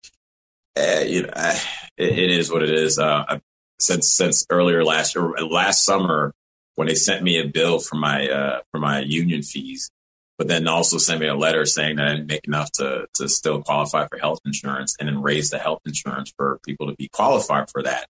uh, 0.77 1.03
you 1.05 1.23
know, 1.23 1.29
uh, 1.33 1.57
it, 1.97 2.19
it 2.19 2.31
is 2.31 2.51
what 2.51 2.63
it 2.63 2.69
is. 2.69 2.99
Uh, 2.99 3.39
since 3.79 4.13
since 4.13 4.45
earlier 4.49 4.83
last 4.83 5.15
year, 5.15 5.27
last 5.39 5.83
summer, 5.83 6.33
when 6.75 6.87
they 6.87 6.95
sent 6.95 7.23
me 7.23 7.39
a 7.39 7.47
bill 7.47 7.79
for 7.79 7.95
my 7.95 8.29
uh, 8.29 8.61
for 8.71 8.79
my 8.79 8.99
union 8.99 9.41
fees, 9.41 9.89
but 10.37 10.47
then 10.47 10.67
also 10.67 10.97
sent 10.97 11.19
me 11.19 11.27
a 11.27 11.35
letter 11.35 11.65
saying 11.65 11.97
that 11.97 12.07
I 12.07 12.11
didn't 12.15 12.27
make 12.27 12.45
enough 12.45 12.71
to 12.73 13.07
to 13.15 13.27
still 13.27 13.61
qualify 13.61 14.07
for 14.07 14.17
health 14.17 14.39
insurance 14.45 14.95
and 14.99 15.09
then 15.09 15.21
raise 15.21 15.49
the 15.49 15.59
health 15.59 15.81
insurance 15.85 16.31
for 16.37 16.59
people 16.65 16.87
to 16.87 16.95
be 16.95 17.09
qualified 17.09 17.69
for 17.69 17.83
that. 17.83 18.07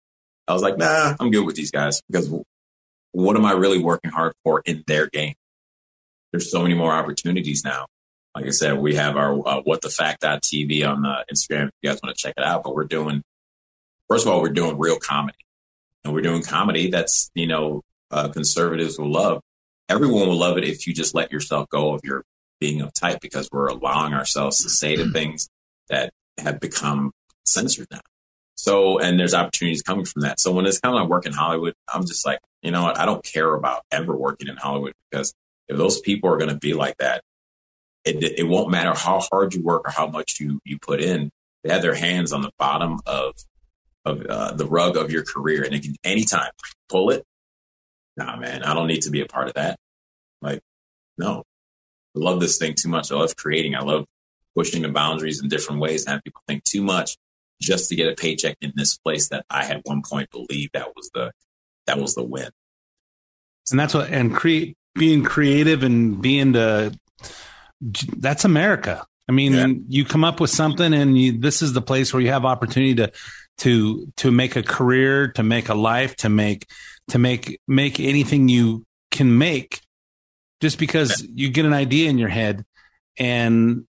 I 0.48 0.54
was 0.54 0.62
like, 0.62 0.78
nah, 0.78 1.16
I'm 1.20 1.32
good 1.32 1.46
with 1.46 1.56
these 1.56 1.72
guys 1.72 2.02
because 2.10 2.30
what 3.12 3.36
am 3.36 3.46
I 3.46 3.54
really 3.54 3.80
working 3.80 4.12
hard 4.12 4.34
for 4.44 4.62
in 4.66 4.84
their 4.88 5.08
game? 5.08 5.36
There's 6.32 6.52
so 6.52 6.62
many 6.62 6.76
more 6.76 6.92
opportunities 6.92 7.64
now. 7.64 7.88
Like 8.36 8.46
I 8.46 8.50
said, 8.50 8.78
we 8.78 8.96
have 8.96 9.16
our 9.16 9.48
uh, 9.48 9.62
what 9.62 9.82
the 9.82 9.90
fact.tv 9.90 10.88
on 10.88 11.06
uh, 11.06 11.24
Instagram 11.32 11.68
if 11.68 11.74
you 11.82 11.90
guys 11.90 12.00
want 12.04 12.16
to 12.16 12.22
check 12.22 12.34
it 12.38 12.44
out. 12.44 12.64
But 12.64 12.76
we're 12.76 12.84
doing, 12.84 13.24
first 14.10 14.26
of 14.26 14.32
all, 14.32 14.42
we're 14.42 14.50
doing 14.50 14.78
real 14.78 15.00
comedy 15.00 15.38
and 16.04 16.14
we're 16.14 16.22
doing 16.22 16.44
comedy 16.44 16.90
that's, 16.90 17.32
you 17.34 17.48
know, 17.48 17.82
uh, 18.12 18.28
conservatives 18.28 19.00
will 19.00 19.12
love 19.12 19.42
everyone 19.90 20.28
will 20.28 20.38
love 20.38 20.58
it 20.58 20.64
if 20.64 20.88
you 20.88 20.94
just 20.94 21.16
let 21.16 21.32
yourself 21.32 21.70
go 21.70 21.94
of 21.94 22.02
your 22.04 22.24
being 22.60 22.80
uptight 22.80 23.20
because 23.22 23.50
we're 23.52 23.68
allowing 23.68 24.14
ourselves 24.14 24.64
to 24.64 24.70
say 24.70 24.96
the 24.96 25.04
mm-hmm. 25.04 25.14
things 25.14 25.50
that 25.90 26.12
have 26.38 26.60
become 26.60 27.12
censored 27.46 27.88
now. 27.92 28.00
So, 28.56 29.00
and 29.00 29.20
there's 29.20 29.34
opportunities 29.34 29.82
coming 29.82 30.06
from 30.06 30.22
that. 30.22 30.40
So 30.40 30.52
when 30.52 30.66
it's 30.66 30.80
kind 30.80 30.96
of 30.96 31.02
like 31.02 31.10
work 31.10 31.26
in 31.26 31.34
Hollywood, 31.34 31.74
I'm 31.94 32.06
just 32.06 32.26
like, 32.26 32.40
you 32.62 32.72
know 32.72 32.84
what? 32.84 32.98
I 32.98 33.06
don't 33.06 33.24
care 33.24 33.54
about 33.54 33.84
ever 33.92 34.16
working 34.16 34.48
in 34.48 34.58
Hollywood 34.58 34.94
because 35.12 35.34
if 35.68 35.78
those 35.78 36.00
people 36.00 36.30
are 36.30 36.38
going 36.38 36.50
to 36.50 36.58
be 36.58 36.74
like 36.74 36.98
that, 36.98 37.22
it, 38.06 38.24
it 38.40 38.44
won't 38.44 38.72
matter 38.72 38.94
how 38.94 39.22
hard 39.32 39.54
you 39.54 39.64
work 39.64 39.88
or 39.88 39.92
how 39.92 40.08
much 40.08 40.40
you, 40.40 40.60
you 40.64 40.80
put 40.80 41.02
in. 41.02 41.32
They 41.64 41.74
have 41.74 41.82
their 41.82 41.96
hands 41.96 42.32
on 42.32 42.42
the 42.42 42.52
bottom 42.58 43.00
of, 43.06 43.34
of 44.06 44.26
uh, 44.26 44.54
the 44.54 44.66
rug 44.66 44.96
of 44.96 45.12
your 45.12 45.24
career 45.24 45.64
and 45.64 45.74
they 45.74 45.80
can 45.80 45.96
anytime 46.04 46.52
pull 46.88 47.10
it 47.10 47.24
nah, 48.18 48.36
man, 48.38 48.64
I 48.64 48.74
don't 48.74 48.88
need 48.88 49.02
to 49.04 49.12
be 49.12 49.22
a 49.22 49.26
part 49.26 49.48
of 49.48 49.56
that. 49.56 49.78
Like, 50.42 50.62
no, 51.18 51.44
I 52.16 52.20
love 52.20 52.40
this 52.40 52.58
thing 52.58 52.76
too 52.80 52.90
much. 52.90 53.12
I 53.12 53.16
love 53.16 53.36
creating. 53.36 53.76
I 53.76 53.82
love 53.82 54.06
pushing 54.56 54.84
the 54.84 54.90
boundaries 54.90 55.42
in 55.42 55.50
different 55.50 55.82
ways 55.82 56.06
and 56.06 56.14
have 56.14 56.24
people 56.24 56.42
think 56.48 56.64
too 56.64 56.82
much 56.82 57.18
just 57.66 57.90
to 57.90 57.96
get 57.96 58.08
a 58.08 58.16
paycheck 58.16 58.58
in 58.62 58.72
this 58.76 58.98
place 58.98 59.30
that 59.30 59.46
I 59.50 59.66
at 59.66 59.82
one 59.84 60.02
point 60.08 60.30
believed 60.32 60.74
that 60.74 60.96
was 60.96 61.10
the 61.14 61.32
that 61.88 61.98
was 61.98 62.16
the 62.16 62.24
win. 62.24 62.50
And 63.72 63.80
that's 63.80 63.94
what 63.94 64.10
and 64.10 64.36
create 64.36 64.78
being 64.94 65.24
creative 65.24 65.84
and 65.84 66.22
being 66.22 66.52
the 66.52 66.98
that's 68.18 68.46
America. 68.46 69.06
I 69.28 69.32
mean, 69.32 69.54
yeah. 69.54 69.68
you 69.88 70.06
come 70.06 70.24
up 70.24 70.40
with 70.40 70.52
something 70.52 70.94
and 70.94 71.18
you, 71.18 71.40
this 71.40 71.62
is 71.64 71.74
the 71.74 71.82
place 71.82 72.14
where 72.14 72.22
you 72.22 72.30
have 72.30 72.46
opportunity 72.46 72.96
to 72.96 73.12
to 73.60 74.12
to 74.18 74.32
make 74.32 74.56
a 74.56 74.64
career, 74.64 75.30
to 75.30 75.44
make 75.44 75.70
a 75.70 75.74
life, 75.74 76.16
to 76.18 76.30
make 76.30 76.68
to 77.10 77.20
make 77.20 77.60
make 77.68 78.00
anything 78.00 78.50
you 78.50 78.86
can 79.12 79.38
make 79.38 79.82
just 80.62 80.78
because 80.78 81.26
you 81.34 81.50
get 81.50 81.66
an 81.66 81.74
idea 81.74 82.10
in 82.10 82.18
your 82.18 82.30
head 82.30 82.66
and 83.18 83.86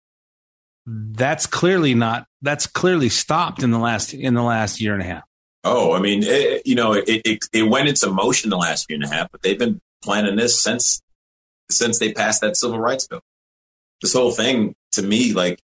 that's 0.87 1.47
clearly 1.47 1.95
not 1.95 2.27
that's 2.47 2.67
clearly 2.67 3.09
stopped 3.09 3.63
in 3.63 3.71
the 3.71 3.79
last 3.79 4.15
in 4.15 4.35
the 4.35 4.43
last 4.43 4.81
year 4.81 4.95
and 4.95 5.03
a 5.03 5.07
half. 5.07 5.25
Oh 5.65 5.93
i 5.95 6.01
mean 6.01 6.23
it, 6.23 6.67
you 6.67 6.75
know 6.75 6.93
it, 6.93 7.05
it, 7.09 7.45
it 7.53 7.63
went 7.63 7.89
into 7.89 8.11
motion 8.11 8.51
the 8.51 8.57
last 8.57 8.87
year 8.89 8.97
and 8.97 9.05
a 9.05 9.15
half 9.15 9.31
but 9.33 9.43
they've 9.43 9.59
been 9.59 9.81
planning 10.03 10.37
this 10.37 10.63
since 10.63 11.03
since 11.71 11.99
they 11.99 12.13
passed 12.13 12.41
that 12.43 12.57
civil 12.57 12.79
rights 12.79 13.07
bill. 13.07 13.21
This 14.01 14.13
whole 14.13 14.31
thing 14.31 14.75
to 14.93 15.03
me 15.03 15.33
like 15.33 15.61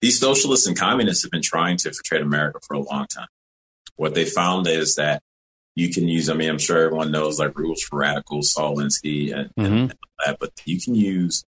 these 0.00 0.18
socialists 0.18 0.66
and 0.66 0.76
communists 0.76 1.22
have 1.22 1.30
been 1.30 1.42
trying 1.42 1.76
to 1.78 1.88
infiltrate 1.88 2.22
america 2.22 2.58
for 2.66 2.74
a 2.74 2.80
long 2.80 3.06
time. 3.06 3.28
What 3.96 4.14
they 4.14 4.24
found 4.24 4.66
is 4.66 4.96
that 4.96 5.22
you 5.74 5.90
can 5.90 6.06
use, 6.06 6.28
I 6.28 6.34
mean, 6.34 6.50
I'm 6.50 6.58
sure 6.58 6.84
everyone 6.84 7.10
knows 7.10 7.38
like 7.38 7.58
rules 7.58 7.82
for 7.82 8.00
radicals, 8.00 8.52
Saul 8.52 8.76
Alinsky 8.76 9.34
and, 9.34 9.50
mm-hmm. 9.58 9.72
and 9.72 9.94
that, 10.24 10.38
but 10.38 10.52
you 10.64 10.80
can 10.80 10.94
use 10.94 11.44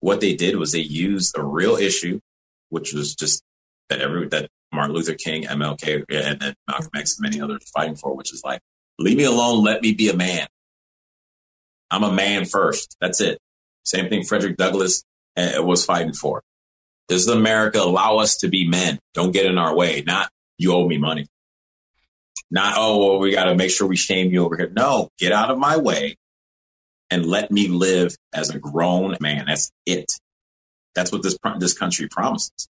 what 0.00 0.20
they 0.20 0.34
did 0.34 0.56
was 0.56 0.72
they 0.72 0.80
used 0.80 1.36
a 1.36 1.42
real 1.42 1.76
issue, 1.76 2.20
which 2.68 2.92
was 2.92 3.14
just 3.14 3.42
that 3.88 4.00
every, 4.00 4.28
that 4.28 4.48
Martin 4.72 4.94
Luther 4.94 5.14
King, 5.14 5.44
MLK, 5.44 6.04
and 6.10 6.40
then 6.40 6.54
Malcolm 6.68 6.90
X 6.96 7.18
and 7.18 7.22
many 7.22 7.40
others 7.40 7.70
fighting 7.70 7.96
for, 7.96 8.14
which 8.14 8.32
is 8.32 8.42
like, 8.44 8.60
leave 8.98 9.16
me 9.16 9.24
alone. 9.24 9.64
Let 9.64 9.82
me 9.82 9.92
be 9.92 10.08
a 10.08 10.16
man. 10.16 10.46
I'm 11.90 12.02
a 12.02 12.12
man 12.12 12.44
first. 12.44 12.96
That's 13.00 13.20
it. 13.20 13.38
Same 13.84 14.08
thing 14.08 14.24
Frederick 14.24 14.56
Douglass 14.56 15.04
uh, 15.36 15.62
was 15.62 15.84
fighting 15.84 16.12
for. 16.12 16.42
Does 17.08 17.28
America 17.28 17.80
allow 17.80 18.18
us 18.18 18.38
to 18.38 18.48
be 18.48 18.66
men? 18.66 18.98
Don't 19.12 19.32
get 19.32 19.46
in 19.46 19.58
our 19.58 19.76
way. 19.76 20.02
Not 20.06 20.30
you 20.58 20.72
owe 20.72 20.88
me 20.88 20.98
money. 20.98 21.26
Not, 22.50 22.74
oh, 22.76 22.98
well, 22.98 23.18
we 23.18 23.32
got 23.32 23.44
to 23.44 23.54
make 23.54 23.70
sure 23.70 23.86
we 23.86 23.96
shame 23.96 24.30
you 24.30 24.44
over 24.44 24.56
here. 24.56 24.72
No, 24.74 25.08
get 25.18 25.32
out 25.32 25.50
of 25.50 25.58
my 25.58 25.76
way 25.76 26.16
and 27.10 27.26
let 27.26 27.50
me 27.50 27.68
live 27.68 28.16
as 28.32 28.50
a 28.50 28.58
grown 28.58 29.16
man. 29.20 29.44
That's 29.46 29.70
it. 29.86 30.12
That's 30.94 31.12
what 31.12 31.22
this 31.22 31.36
this 31.58 31.76
country 31.76 32.08
promises. 32.08 32.68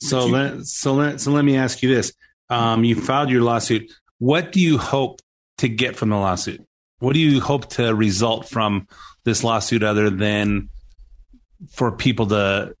So 0.00 0.26
let 0.26 0.64
so 0.66 0.94
let 0.94 1.20
so 1.20 1.30
let 1.30 1.44
me 1.44 1.56
ask 1.56 1.82
you 1.82 1.94
this: 1.94 2.12
um, 2.48 2.84
You 2.84 2.94
filed 2.94 3.30
your 3.30 3.42
lawsuit. 3.42 3.92
What 4.18 4.52
do 4.52 4.60
you 4.60 4.78
hope 4.78 5.20
to 5.58 5.68
get 5.68 5.96
from 5.96 6.08
the 6.08 6.16
lawsuit? 6.16 6.64
What 6.98 7.14
do 7.14 7.20
you 7.20 7.40
hope 7.40 7.70
to 7.70 7.94
result 7.94 8.48
from 8.48 8.88
this 9.24 9.44
lawsuit, 9.44 9.82
other 9.82 10.10
than 10.10 10.70
for 11.70 11.92
people 11.92 12.26
to 12.28 12.74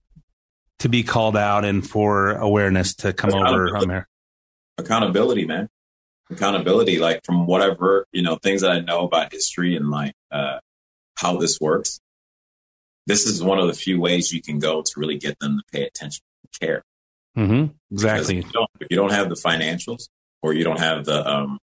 to 0.80 0.88
be 0.88 1.02
called 1.02 1.36
out 1.36 1.64
and 1.64 1.86
for 1.86 2.32
awareness 2.32 2.94
to 2.96 3.12
come 3.12 3.34
over? 3.34 3.66
Accountability, 4.78 5.44
man. 5.44 5.68
Accountability, 6.30 6.98
like 6.98 7.20
from 7.24 7.46
whatever 7.46 8.06
you 8.12 8.22
know, 8.22 8.36
things 8.36 8.62
that 8.62 8.70
I 8.70 8.80
know 8.80 9.04
about 9.04 9.32
history 9.32 9.76
and 9.76 9.90
like 9.90 10.14
uh, 10.30 10.60
how 11.16 11.36
this 11.36 11.60
works. 11.60 12.00
This 13.06 13.26
is 13.26 13.42
one 13.42 13.58
of 13.58 13.66
the 13.66 13.74
few 13.74 14.00
ways 14.00 14.32
you 14.32 14.40
can 14.40 14.58
go 14.58 14.82
to 14.82 14.92
really 14.96 15.18
get 15.18 15.38
them 15.40 15.58
to 15.58 15.64
pay 15.72 15.84
attention 15.84 16.22
and 16.42 16.60
care. 16.60 16.84
Mm-hmm. 17.36 17.72
Exactly. 17.92 18.38
If 18.38 18.46
you, 18.46 18.52
don't, 18.52 18.70
if 18.80 18.86
you 18.90 18.96
don't 18.96 19.12
have 19.12 19.28
the 19.28 19.34
financials 19.34 20.08
or 20.42 20.52
you 20.52 20.64
don't 20.64 20.80
have 20.80 21.04
the, 21.04 21.28
um, 21.28 21.58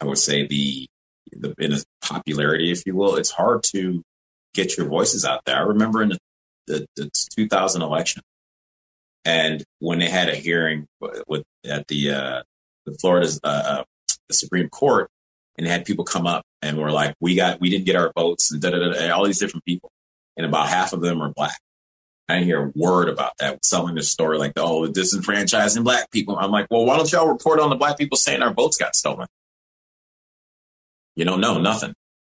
I 0.00 0.06
would 0.06 0.18
say 0.18 0.46
the, 0.46 0.86
the 1.32 1.54
in 1.58 1.72
a 1.72 1.78
popularity, 2.02 2.70
if 2.70 2.86
you 2.86 2.96
will, 2.96 3.16
it's 3.16 3.30
hard 3.30 3.62
to 3.74 4.02
get 4.54 4.76
your 4.76 4.86
voices 4.86 5.24
out 5.24 5.44
there. 5.44 5.56
I 5.56 5.62
remember 5.62 6.02
in 6.02 6.10
the, 6.10 6.18
the, 6.66 6.86
the 6.96 7.10
2000 7.36 7.82
election 7.82 8.22
and 9.24 9.62
when 9.78 9.98
they 9.98 10.08
had 10.08 10.28
a 10.28 10.34
hearing 10.34 10.86
with 11.28 11.44
at 11.64 11.86
the, 11.88 12.10
uh, 12.10 12.42
the 12.86 12.96
Florida's, 13.00 13.38
uh, 13.44 13.62
uh, 13.64 13.84
the 14.28 14.34
Supreme 14.34 14.68
Court 14.68 15.08
and 15.56 15.66
they 15.66 15.70
had 15.70 15.84
people 15.84 16.04
come 16.04 16.26
up 16.26 16.44
and 16.60 16.78
were 16.78 16.90
like, 16.90 17.14
we 17.20 17.36
got, 17.36 17.60
we 17.60 17.70
didn't 17.70 17.86
get 17.86 17.96
our 17.96 18.12
votes 18.16 18.50
and 18.50 18.60
da 18.60 18.70
da 18.70 18.78
da, 18.78 19.10
all 19.10 19.24
these 19.24 19.38
different 19.38 19.64
people. 19.64 19.90
And 20.36 20.46
about 20.46 20.68
half 20.68 20.92
of 20.92 21.02
them 21.02 21.20
are 21.22 21.32
black. 21.34 21.58
I 22.32 22.36
didn't 22.36 22.46
hear 22.48 22.66
a 22.66 22.72
word 22.74 23.08
about 23.08 23.32
that. 23.38 23.64
Selling 23.64 23.94
the 23.94 24.02
story 24.02 24.38
like, 24.38 24.52
oh, 24.56 24.88
disenfranchising 24.88 25.84
black 25.84 26.10
people. 26.10 26.36
I'm 26.36 26.50
like, 26.50 26.66
well, 26.70 26.86
why 26.86 26.96
don't 26.96 27.10
y'all 27.12 27.28
report 27.28 27.60
on 27.60 27.70
the 27.70 27.76
black 27.76 27.98
people 27.98 28.16
saying 28.16 28.42
our 28.42 28.52
votes 28.52 28.76
got 28.76 28.96
stolen? 28.96 29.28
You 31.14 31.24
don't 31.24 31.40
know, 31.40 31.54
no, 31.54 31.60
nothing. 31.60 31.94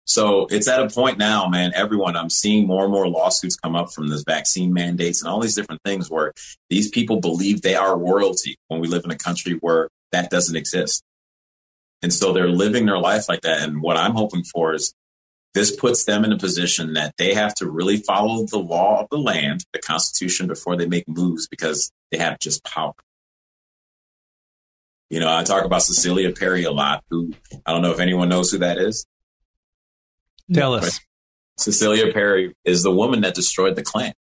So 0.04 0.46
it's 0.50 0.66
at 0.66 0.82
a 0.82 0.88
point 0.88 1.18
now, 1.18 1.48
man, 1.48 1.72
everyone, 1.74 2.16
I'm 2.16 2.30
seeing 2.30 2.66
more 2.66 2.84
and 2.84 2.92
more 2.92 3.06
lawsuits 3.06 3.56
come 3.56 3.76
up 3.76 3.92
from 3.92 4.08
this 4.08 4.24
vaccine 4.26 4.72
mandates 4.72 5.22
and 5.22 5.30
all 5.30 5.40
these 5.40 5.54
different 5.54 5.82
things 5.84 6.10
where 6.10 6.32
these 6.70 6.88
people 6.88 7.20
believe 7.20 7.62
they 7.62 7.76
are 7.76 7.96
royalty 7.96 8.56
when 8.68 8.80
we 8.80 8.88
live 8.88 9.04
in 9.04 9.10
a 9.10 9.16
country 9.16 9.58
where 9.60 9.88
that 10.10 10.30
doesn't 10.30 10.56
exist. 10.56 11.02
And 12.02 12.12
so 12.12 12.32
they're 12.32 12.48
living 12.48 12.86
their 12.86 12.98
life 12.98 13.28
like 13.28 13.42
that. 13.42 13.62
And 13.62 13.80
what 13.80 13.96
I'm 13.96 14.14
hoping 14.14 14.42
for 14.42 14.74
is 14.74 14.92
this 15.54 15.74
puts 15.74 16.04
them 16.04 16.24
in 16.24 16.32
a 16.32 16.38
position 16.38 16.94
that 16.94 17.14
they 17.18 17.34
have 17.34 17.54
to 17.56 17.70
really 17.70 17.98
follow 17.98 18.46
the 18.46 18.58
law 18.58 19.00
of 19.00 19.08
the 19.10 19.18
land, 19.18 19.64
the 19.72 19.78
Constitution, 19.78 20.46
before 20.46 20.76
they 20.76 20.86
make 20.86 21.06
moves 21.06 21.46
because 21.46 21.92
they 22.10 22.18
have 22.18 22.38
just 22.38 22.64
power. 22.64 22.94
You 25.10 25.20
know, 25.20 25.34
I 25.34 25.44
talk 25.44 25.64
about 25.64 25.82
Cecilia 25.82 26.32
Perry 26.32 26.64
a 26.64 26.72
lot, 26.72 27.04
who 27.10 27.34
I 27.66 27.72
don't 27.72 27.82
know 27.82 27.92
if 27.92 28.00
anyone 28.00 28.30
knows 28.30 28.50
who 28.50 28.58
that 28.58 28.78
is. 28.78 29.06
Tell 30.52 30.74
us. 30.74 31.00
Cecilia 31.58 32.12
Perry 32.12 32.54
is 32.64 32.82
the 32.82 32.90
woman 32.90 33.20
that 33.20 33.34
destroyed 33.34 33.76
the 33.76 33.82
Klan. 33.82 34.14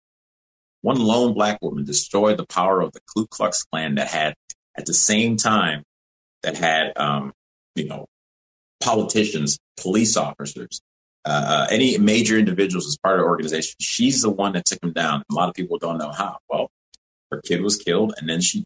One 0.81 0.99
lone 0.99 1.33
black 1.33 1.59
woman 1.61 1.85
destroyed 1.85 2.37
the 2.37 2.45
power 2.45 2.81
of 2.81 2.91
the 2.91 2.99
Ku 3.15 3.25
Klux 3.27 3.63
Klan 3.63 3.95
that 3.95 4.09
had, 4.09 4.33
at 4.77 4.85
the 4.85 4.93
same 4.93 5.37
time, 5.37 5.83
that 6.43 6.57
had, 6.57 6.91
um, 6.97 7.31
you 7.75 7.87
know, 7.87 8.07
politicians, 8.81 9.59
police 9.77 10.17
officers, 10.17 10.81
uh, 11.25 11.67
any 11.69 11.97
major 11.97 12.37
individuals 12.37 12.87
as 12.87 12.97
part 12.97 13.19
of 13.19 13.23
the 13.23 13.29
organization. 13.29 13.75
She's 13.79 14.21
the 14.21 14.29
one 14.29 14.53
that 14.53 14.65
took 14.65 14.83
him 14.83 14.93
down. 14.93 15.23
A 15.29 15.33
lot 15.33 15.49
of 15.49 15.55
people 15.55 15.77
don't 15.77 15.97
know 15.97 16.11
how. 16.11 16.37
Well, 16.49 16.69
her 17.31 17.41
kid 17.41 17.61
was 17.61 17.77
killed, 17.77 18.13
and 18.17 18.27
then 18.27 18.41
she 18.41 18.63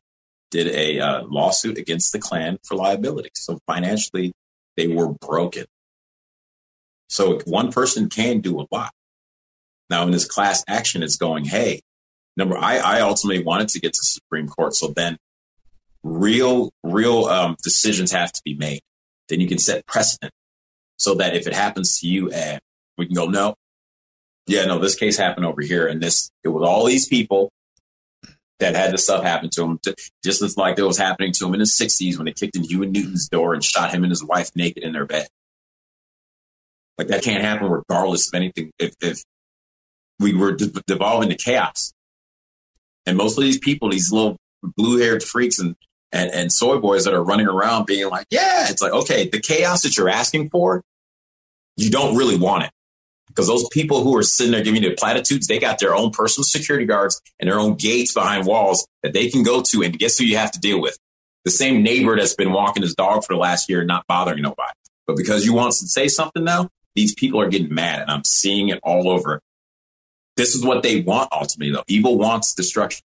did 0.51 0.67
a 0.67 0.99
uh, 0.99 1.23
lawsuit 1.23 1.77
against 1.77 2.13
the 2.13 2.19
Klan 2.19 2.57
for 2.63 2.75
liability. 2.75 3.29
So 3.35 3.59
financially, 3.67 4.31
they 4.77 4.87
were 4.87 5.09
broken. 5.09 5.65
So 7.09 7.39
one 7.45 7.71
person 7.71 8.09
can 8.09 8.39
do 8.39 8.59
a 8.59 8.65
lot. 8.71 8.91
Now, 9.89 10.03
in 10.03 10.11
this 10.11 10.25
class 10.25 10.63
action, 10.67 11.03
it's 11.03 11.17
going, 11.17 11.45
hey, 11.45 11.81
number, 12.37 12.57
I, 12.57 12.77
I 12.77 13.01
ultimately 13.01 13.43
wanted 13.43 13.69
to 13.69 13.79
get 13.79 13.93
to 13.93 13.99
Supreme 14.01 14.47
Court. 14.47 14.73
So 14.73 14.93
then 14.95 15.17
real, 16.03 16.71
real 16.83 17.25
um, 17.25 17.55
decisions 17.63 18.11
have 18.11 18.31
to 18.31 18.41
be 18.43 18.55
made. 18.55 18.81
Then 19.29 19.41
you 19.41 19.47
can 19.47 19.59
set 19.59 19.85
precedent 19.85 20.31
so 20.97 21.15
that 21.15 21.35
if 21.35 21.47
it 21.47 21.53
happens 21.53 21.99
to 21.99 22.07
you, 22.07 22.31
and 22.31 22.59
we 22.97 23.05
can 23.05 23.15
go, 23.15 23.25
no, 23.25 23.55
yeah, 24.47 24.65
no, 24.65 24.79
this 24.79 24.95
case 24.95 25.17
happened 25.17 25.45
over 25.45 25.61
here, 25.61 25.87
and 25.87 26.01
this 26.01 26.29
it 26.43 26.49
was 26.49 26.67
all 26.67 26.85
these 26.85 27.07
people 27.07 27.51
that 28.59 28.75
had 28.75 28.93
this 28.93 29.03
stuff 29.03 29.23
happen 29.23 29.49
to 29.49 29.61
them, 29.61 29.79
just 30.23 30.41
as 30.41 30.55
like 30.55 30.79
it 30.79 30.83
was 30.83 30.97
happening 30.97 31.31
to 31.33 31.45
him 31.45 31.53
in 31.53 31.59
the 31.59 31.65
'60s 31.65 32.17
when 32.17 32.25
they 32.25 32.31
kicked 32.31 32.55
in 32.55 32.63
Huey 32.63 32.87
Newton's 32.87 33.27
door 33.27 33.53
and 33.53 33.63
shot 33.63 33.93
him 33.93 34.03
and 34.03 34.11
his 34.11 34.23
wife 34.23 34.51
naked 34.55 34.83
in 34.83 34.93
their 34.93 35.05
bed. 35.05 35.27
Like 36.97 37.07
that 37.07 37.23
can't 37.23 37.43
happen 37.43 37.69
regardless 37.69 38.27
of 38.27 38.35
anything. 38.35 38.71
If, 38.79 38.93
if 39.01 39.23
we 40.19 40.33
were 40.33 40.53
de- 40.53 40.81
devolving 40.87 41.29
to 41.29 41.35
chaos, 41.35 41.91
and 43.05 43.17
most 43.17 43.37
of 43.37 43.43
these 43.43 43.59
people, 43.59 43.89
these 43.89 44.11
little 44.11 44.37
blue-haired 44.77 45.23
freaks 45.23 45.59
and 45.59 45.75
and, 46.15 46.31
and 46.31 46.51
soy 46.51 46.79
boys 46.79 47.03
that 47.03 47.13
are 47.13 47.23
running 47.23 47.47
around 47.47 47.85
being 47.85 48.09
like, 48.09 48.25
yeah, 48.29 48.69
it's 48.69 48.81
like, 48.81 48.93
okay, 48.93 49.27
the 49.27 49.39
chaos 49.39 49.83
that 49.83 49.97
you're 49.97 50.09
asking 50.09 50.49
for, 50.49 50.81
you 51.75 51.91
don't 51.91 52.15
really 52.15 52.37
want 52.37 52.63
it. 52.63 52.71
Because 53.27 53.47
those 53.47 53.67
people 53.69 54.01
who 54.01 54.15
are 54.15 54.23
sitting 54.23 54.53
there 54.53 54.63
giving 54.63 54.81
you 54.81 54.89
the 54.89 54.95
platitudes, 54.95 55.47
they 55.47 55.59
got 55.59 55.79
their 55.79 55.93
own 55.93 56.11
personal 56.11 56.45
security 56.45 56.85
guards 56.85 57.21
and 57.39 57.49
their 57.49 57.59
own 57.59 57.75
gates 57.75 58.13
behind 58.13 58.45
walls 58.45 58.87
that 59.03 59.11
they 59.11 59.29
can 59.29 59.43
go 59.43 59.61
to. 59.61 59.83
And 59.83 59.99
guess 59.99 60.17
who 60.17 60.23
you 60.23 60.37
have 60.37 60.51
to 60.51 60.59
deal 60.59 60.79
with? 60.79 60.97
The 61.43 61.51
same 61.51 61.83
neighbor 61.83 62.15
that's 62.15 62.33
been 62.33 62.53
walking 62.53 62.81
his 62.81 62.95
dog 62.95 63.25
for 63.25 63.33
the 63.33 63.39
last 63.39 63.69
year 63.69 63.83
not 63.83 64.07
bothering 64.07 64.41
nobody. 64.41 64.71
But 65.05 65.17
because 65.17 65.45
you 65.45 65.53
want 65.53 65.73
to 65.73 65.87
say 65.87 66.07
something 66.07 66.45
now, 66.45 66.69
these 66.95 67.13
people 67.13 67.41
are 67.41 67.49
getting 67.49 67.73
mad 67.73 68.01
and 68.01 68.09
I'm 68.09 68.23
seeing 68.23 68.69
it 68.69 68.79
all 68.83 69.09
over. 69.09 69.41
This 70.37 70.55
is 70.55 70.63
what 70.65 70.81
they 70.81 71.01
want 71.01 71.29
ultimately 71.33 71.73
though. 71.73 71.83
Evil 71.87 72.17
wants 72.17 72.53
destruction. 72.53 73.03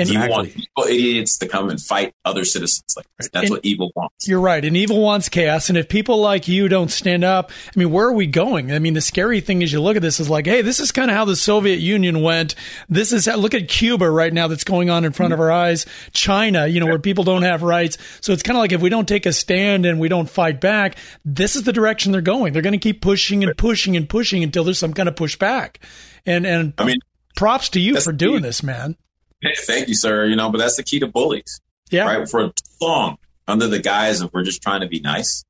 And 0.00 0.08
you 0.08 0.18
want 0.28 0.48
evil 0.48 0.88
idiots 0.88 1.38
to 1.38 1.48
come 1.48 1.68
and 1.68 1.80
fight 1.80 2.14
other 2.24 2.44
citizens. 2.44 2.94
Like 2.96 3.06
that's 3.32 3.44
and 3.44 3.50
what 3.50 3.64
evil 3.64 3.92
wants. 3.94 4.26
You're 4.26 4.40
right. 4.40 4.64
And 4.64 4.76
evil 4.76 5.00
wants 5.00 5.28
chaos. 5.28 5.68
And 5.68 5.78
if 5.78 5.88
people 5.88 6.20
like 6.20 6.48
you 6.48 6.68
don't 6.68 6.90
stand 6.90 7.24
up, 7.24 7.50
I 7.66 7.78
mean, 7.78 7.90
where 7.90 8.06
are 8.06 8.12
we 8.12 8.26
going? 8.26 8.72
I 8.72 8.78
mean, 8.78 8.94
the 8.94 9.00
scary 9.00 9.40
thing 9.40 9.62
is 9.62 9.72
you 9.72 9.80
look 9.80 9.96
at 9.96 10.02
this 10.02 10.20
is 10.20 10.30
like, 10.30 10.46
hey, 10.46 10.62
this 10.62 10.80
is 10.80 10.92
kind 10.92 11.10
of 11.10 11.16
how 11.16 11.24
the 11.24 11.36
Soviet 11.36 11.80
Union 11.80 12.22
went. 12.22 12.54
This 12.88 13.12
is 13.12 13.26
how, 13.26 13.36
look 13.36 13.54
at 13.54 13.68
Cuba 13.68 14.10
right 14.10 14.32
now 14.32 14.48
that's 14.48 14.64
going 14.64 14.90
on 14.90 15.04
in 15.04 15.12
front 15.12 15.32
of 15.32 15.40
our 15.40 15.52
eyes. 15.52 15.86
China, 16.12 16.66
you 16.66 16.80
know, 16.80 16.86
where 16.86 16.98
people 16.98 17.24
don't 17.24 17.42
have 17.42 17.62
rights. 17.62 17.98
So 18.20 18.32
it's 18.32 18.42
kind 18.42 18.56
of 18.56 18.60
like 18.60 18.72
if 18.72 18.80
we 18.80 18.88
don't 18.88 19.08
take 19.08 19.26
a 19.26 19.32
stand 19.32 19.86
and 19.86 20.00
we 20.00 20.08
don't 20.08 20.28
fight 20.28 20.60
back, 20.60 20.96
this 21.24 21.56
is 21.56 21.64
the 21.64 21.72
direction 21.72 22.12
they're 22.12 22.20
going. 22.20 22.52
They're 22.52 22.62
going 22.62 22.72
to 22.72 22.78
keep 22.78 23.00
pushing 23.00 23.44
and 23.44 23.56
pushing 23.56 23.96
and 23.96 24.08
pushing 24.08 24.42
until 24.42 24.64
there's 24.64 24.78
some 24.78 24.94
kind 24.94 25.08
of 25.08 25.14
pushback. 25.14 25.76
And 26.24 26.46
and 26.46 26.72
I 26.78 26.84
mean, 26.84 26.98
props 27.36 27.68
to 27.70 27.80
you 27.80 28.00
for 28.00 28.12
doing 28.12 28.42
this, 28.42 28.62
man. 28.62 28.96
Thank 29.42 29.88
you, 29.88 29.94
sir. 29.94 30.26
You 30.26 30.36
know, 30.36 30.50
but 30.50 30.58
that's 30.58 30.76
the 30.76 30.82
key 30.82 31.00
to 31.00 31.06
bullies. 31.06 31.60
Yeah. 31.90 32.04
Right. 32.04 32.28
For 32.28 32.48
too 32.48 32.52
long, 32.80 33.18
under 33.46 33.66
the 33.66 33.78
guise 33.78 34.20
of 34.20 34.32
we're 34.32 34.44
just 34.44 34.62
trying 34.62 34.80
to 34.80 34.88
be 34.88 35.00
nice. 35.00 35.44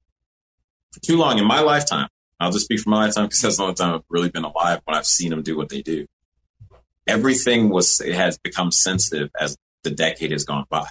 For 0.92 1.00
too 1.00 1.16
long 1.16 1.38
in 1.38 1.46
my 1.46 1.60
lifetime, 1.60 2.08
I'll 2.40 2.52
just 2.52 2.64
speak 2.64 2.80
for 2.80 2.90
my 2.90 3.04
lifetime 3.06 3.26
because 3.26 3.40
that's 3.40 3.56
the 3.58 3.62
only 3.62 3.74
time 3.74 3.94
I've 3.94 4.04
really 4.08 4.30
been 4.30 4.44
alive 4.44 4.80
when 4.84 4.96
I've 4.96 5.06
seen 5.06 5.30
them 5.30 5.42
do 5.42 5.56
what 5.56 5.68
they 5.68 5.82
do. 5.82 6.06
Everything 7.06 7.68
was 7.68 8.00
it 8.00 8.14
has 8.14 8.38
become 8.38 8.70
sensitive 8.70 9.30
as 9.38 9.56
the 9.82 9.90
decade 9.90 10.32
has 10.32 10.44
gone 10.44 10.64
by. 10.68 10.88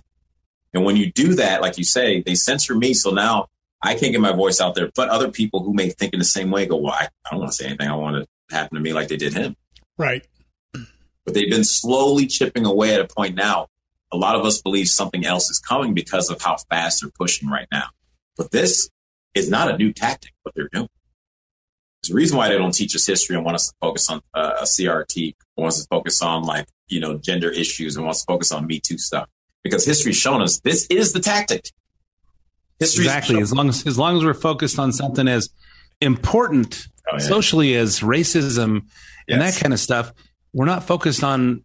And 0.73 0.85
when 0.85 0.95
you 0.95 1.11
do 1.11 1.35
that, 1.35 1.61
like 1.61 1.77
you 1.77 1.83
say, 1.83 2.21
they 2.21 2.35
censor 2.35 2.75
me. 2.75 2.93
So 2.93 3.11
now 3.11 3.47
I 3.81 3.95
can't 3.95 4.11
get 4.11 4.21
my 4.21 4.33
voice 4.33 4.61
out 4.61 4.75
there. 4.75 4.89
But 4.95 5.09
other 5.09 5.29
people 5.29 5.63
who 5.63 5.73
may 5.73 5.89
think 5.89 6.13
in 6.13 6.19
the 6.19 6.25
same 6.25 6.51
way 6.51 6.65
go, 6.65 6.77
well, 6.77 6.93
I, 6.93 7.09
I 7.25 7.31
don't 7.31 7.39
want 7.39 7.51
to 7.51 7.55
say 7.55 7.65
anything. 7.65 7.89
I 7.89 7.95
want 7.95 8.17
it 8.17 8.29
to 8.49 8.55
happen 8.55 8.75
to 8.75 8.81
me 8.81 8.93
like 8.93 9.09
they 9.09 9.17
did 9.17 9.33
him. 9.33 9.55
Right 9.97 10.25
but 11.25 11.33
they've 11.33 11.49
been 11.49 11.63
slowly 11.63 12.27
chipping 12.27 12.65
away 12.65 12.93
at 12.93 13.01
a 13.01 13.07
point 13.07 13.35
now. 13.35 13.67
A 14.11 14.17
lot 14.17 14.35
of 14.35 14.45
us 14.45 14.61
believe 14.61 14.87
something 14.87 15.25
else 15.25 15.49
is 15.49 15.59
coming 15.59 15.93
because 15.93 16.29
of 16.29 16.41
how 16.41 16.57
fast 16.69 17.01
they're 17.01 17.11
pushing 17.17 17.49
right 17.49 17.67
now. 17.71 17.85
But 18.37 18.51
this 18.51 18.89
is 19.33 19.49
not 19.49 19.71
a 19.71 19.77
new 19.77 19.93
tactic, 19.93 20.33
what 20.43 20.53
they're 20.55 20.69
doing. 20.71 20.89
There's 22.01 22.11
a 22.11 22.15
reason 22.15 22.37
why 22.37 22.49
they 22.49 22.57
don't 22.57 22.73
teach 22.73 22.95
us 22.95 23.05
history 23.05 23.35
and 23.35 23.45
want 23.45 23.55
us 23.55 23.67
to 23.67 23.73
focus 23.79 24.09
on 24.09 24.21
uh, 24.33 24.57
a 24.61 24.63
CRT, 24.63 25.35
wants 25.55 25.77
us 25.77 25.83
to 25.83 25.87
focus 25.89 26.21
on 26.21 26.43
like, 26.43 26.67
you 26.87 26.99
know, 26.99 27.17
gender 27.17 27.49
issues 27.51 27.95
and 27.95 28.05
wants 28.05 28.21
to 28.21 28.25
focus 28.25 28.51
on 28.51 28.65
Me 28.65 28.79
Too 28.79 28.97
stuff. 28.97 29.29
Because 29.63 29.85
history's 29.85 30.17
shown 30.17 30.41
us 30.41 30.59
this 30.61 30.87
is 30.87 31.13
the 31.13 31.19
tactic. 31.19 31.69
History 32.79 33.05
exactly. 33.05 33.39
As 33.39 33.53
long 33.53 33.69
as 33.69 33.85
as 33.85 33.99
long 33.99 34.17
as 34.17 34.23
we're 34.23 34.33
focused 34.33 34.79
on 34.79 34.91
something 34.91 35.27
as 35.27 35.49
important 36.01 36.87
oh, 37.11 37.17
yeah. 37.17 37.19
socially 37.19 37.75
as 37.75 37.99
racism 37.99 38.81
yes. 38.81 38.91
and 39.27 39.41
that 39.41 39.55
kind 39.61 39.71
of 39.71 39.79
stuff, 39.79 40.11
we're 40.53 40.65
not 40.65 40.83
focused 40.83 41.23
on 41.23 41.63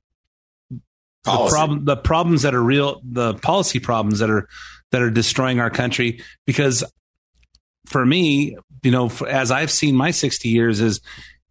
Policy. 1.24 1.44
the 1.44 1.50
problem 1.50 1.84
the 1.84 1.96
problems 1.96 2.42
that 2.42 2.54
are 2.54 2.62
real 2.62 3.00
the 3.04 3.34
policy 3.34 3.80
problems 3.80 4.20
that 4.20 4.30
are 4.30 4.48
that 4.92 5.02
are 5.02 5.10
destroying 5.10 5.60
our 5.60 5.70
country. 5.70 6.22
Because 6.46 6.84
for 7.86 8.04
me, 8.04 8.56
you 8.82 8.90
know, 8.90 9.06
f- 9.06 9.22
as 9.22 9.50
I've 9.50 9.70
seen 9.70 9.96
my 9.96 10.10
60 10.10 10.48
years 10.48 10.80
is 10.80 11.00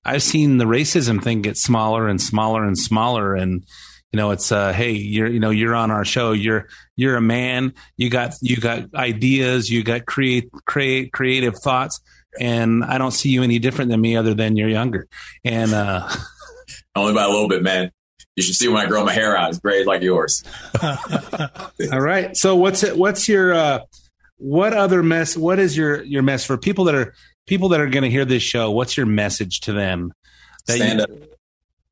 I've 0.03 0.23
seen 0.23 0.57
the 0.57 0.65
racism 0.65 1.21
thing 1.23 1.41
get 1.41 1.57
smaller 1.57 2.07
and 2.07 2.21
smaller 2.21 2.63
and 2.63 2.77
smaller. 2.77 3.36
And, 3.36 3.65
you 4.11 4.17
know, 4.17 4.31
it's, 4.31 4.51
uh, 4.51 4.71
Hey, 4.71 4.91
you're, 4.91 5.27
you 5.27 5.39
know, 5.39 5.49
you're 5.49 5.75
on 5.75 5.91
our 5.91 6.05
show. 6.05 6.31
You're, 6.31 6.67
you're 6.95 7.17
a 7.17 7.21
man. 7.21 7.73
You 7.97 8.09
got, 8.09 8.36
you 8.41 8.57
got 8.57 8.93
ideas. 8.93 9.69
You 9.69 9.83
got 9.83 10.05
create, 10.05 10.49
create, 10.65 11.11
creative 11.11 11.57
thoughts. 11.57 12.01
And 12.39 12.83
I 12.83 12.97
don't 12.97 13.11
see 13.11 13.29
you 13.29 13.43
any 13.43 13.59
different 13.59 13.91
than 13.91 14.01
me 14.01 14.15
other 14.15 14.33
than 14.33 14.57
you're 14.57 14.69
younger. 14.69 15.07
And, 15.43 15.73
uh, 15.73 16.07
Only 16.96 17.14
by 17.14 17.24
a 17.24 17.30
little 17.30 17.50
bit, 17.50 17.62
man. 17.64 17.91
You 18.36 18.43
should 18.43 18.56
see 18.56 18.68
when 18.68 18.78
I 18.78 18.86
grow 18.88 19.04
my 19.06 19.14
hair 19.14 19.38
out. 19.38 19.50
It's 19.50 19.60
great 19.60 19.86
like 19.88 20.02
yours. 20.02 20.43
All 20.84 22.02
right. 22.02 22.36
So 22.36 22.56
what's 22.56 22.84
it? 22.84 22.98
What's 22.98 23.28
your? 23.30 23.54
uh 23.54 23.80
What 24.38 24.74
other 24.74 25.04
mess? 25.04 25.38
What 25.38 25.60
is 25.60 25.76
your 25.78 26.04
your 26.04 26.22
mess 26.24 26.46
for 26.46 26.58
people 26.58 26.86
that 26.86 26.96
are 26.96 27.14
people 27.48 27.70
that 27.70 27.80
are 27.80 27.88
going 27.88 28.04
to 28.04 28.10
hear 28.10 28.26
this 28.26 28.43
show? 28.43 28.72
What's 28.72 28.98
your 28.98 29.06
message 29.06 29.62
to 29.62 29.74
them? 29.74 30.14
That 30.68 30.78
stand 30.78 31.00
you- 31.00 31.04
up. 31.04 31.10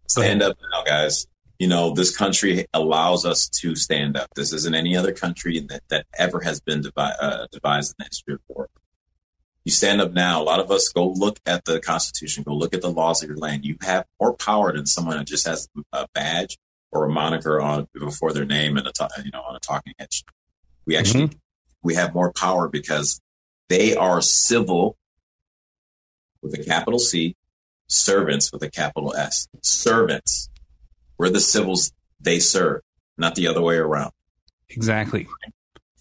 Stand 0.08 0.42
up 0.44 0.58
now, 0.72 0.84
guys. 0.84 1.26
You 1.60 1.68
know, 1.68 1.94
this 1.94 2.16
country 2.16 2.66
allows 2.74 3.26
us 3.26 3.48
to 3.62 3.76
stand 3.76 4.18
up. 4.18 4.28
This 4.36 4.52
isn't 4.54 4.76
any 4.76 4.98
other 4.98 5.12
country 5.14 5.60
that, 5.70 5.82
that 5.90 6.06
ever 6.20 6.42
has 6.42 6.60
been 6.60 6.82
devi- 6.82 6.92
uh, 6.98 7.48
devised 7.52 7.92
in 7.92 7.96
the 8.04 8.06
history 8.10 8.34
of 8.34 8.42
the 8.48 8.54
world. 8.54 8.70
You 9.66 9.72
stand 9.72 10.02
up 10.02 10.12
now. 10.12 10.42
A 10.42 10.44
lot 10.44 10.60
of 10.60 10.70
us 10.72 10.90
go 10.90 11.08
look 11.08 11.40
at 11.46 11.64
the 11.66 11.80
Constitution, 11.80 12.44
go 12.44 12.54
look 12.54 12.74
at 12.74 12.82
the 12.82 12.92
laws 12.92 13.24
of 13.24 13.30
your 13.30 13.38
land. 13.38 13.66
You 13.66 13.78
have 13.82 14.06
more 14.20 14.34
power 14.34 14.74
than 14.74 14.86
someone 14.86 15.18
that 15.18 15.28
just 15.28 15.48
has 15.48 15.70
a 15.94 16.06
badge 16.14 16.58
or 16.92 17.06
a 17.06 17.10
moniker 17.10 17.62
on 17.62 17.88
before 17.94 18.34
their 18.34 18.46
name 18.46 18.78
and 18.78 18.86
a 18.86 18.92
ta- 18.92 19.10
you 19.24 19.32
know 19.32 19.42
on 19.42 19.56
a 19.56 19.60
talking 19.60 19.94
head. 19.98 20.10
We 20.86 20.96
mm-hmm. 20.96 21.00
actually 21.00 21.40
we 21.82 21.96
have 21.96 22.14
more 22.14 22.32
power 22.34 22.68
because 22.68 23.22
they 23.70 23.96
are 23.96 24.22
civil 24.22 24.98
with 26.42 26.54
a 26.60 26.64
capital 26.64 27.00
C, 27.00 27.36
servants 27.88 28.52
with 28.52 28.62
a 28.64 28.70
capital 28.70 29.16
S. 29.16 29.48
Servants. 29.62 30.50
We're 31.18 31.30
the 31.30 31.40
civils 31.40 31.94
they 32.20 32.40
serve, 32.40 32.82
not 33.18 33.36
the 33.36 33.48
other 33.48 33.62
way 33.62 33.78
around. 33.78 34.12
exactly. 34.70 35.28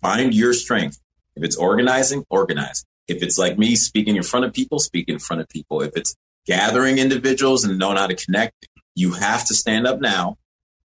Find 0.00 0.34
your 0.34 0.52
strength. 0.52 0.98
If 1.36 1.44
it's 1.44 1.56
organizing, 1.56 2.24
organize. 2.28 2.84
If 3.08 3.22
it's 3.22 3.38
like 3.38 3.58
me 3.58 3.74
speaking 3.76 4.16
in 4.16 4.22
front 4.22 4.46
of 4.46 4.52
people, 4.52 4.78
speak 4.78 5.08
in 5.08 5.18
front 5.18 5.42
of 5.42 5.48
people. 5.48 5.82
If 5.82 5.92
it's 5.96 6.14
gathering 6.46 6.98
individuals 6.98 7.64
and 7.64 7.78
knowing 7.78 7.96
how 7.96 8.06
to 8.06 8.14
connect, 8.14 8.68
you 8.94 9.12
have 9.12 9.44
to 9.46 9.54
stand 9.54 9.86
up 9.86 10.00
now 10.00 10.36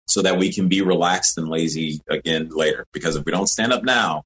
so 0.07 0.21
that 0.21 0.37
we 0.37 0.51
can 0.51 0.67
be 0.67 0.81
relaxed 0.81 1.37
and 1.37 1.47
lazy 1.47 2.01
again 2.09 2.49
later. 2.49 2.85
Because 2.93 3.15
if 3.15 3.25
we 3.25 3.31
don't 3.31 3.47
stand 3.47 3.71
up 3.71 3.83
now, 3.83 4.23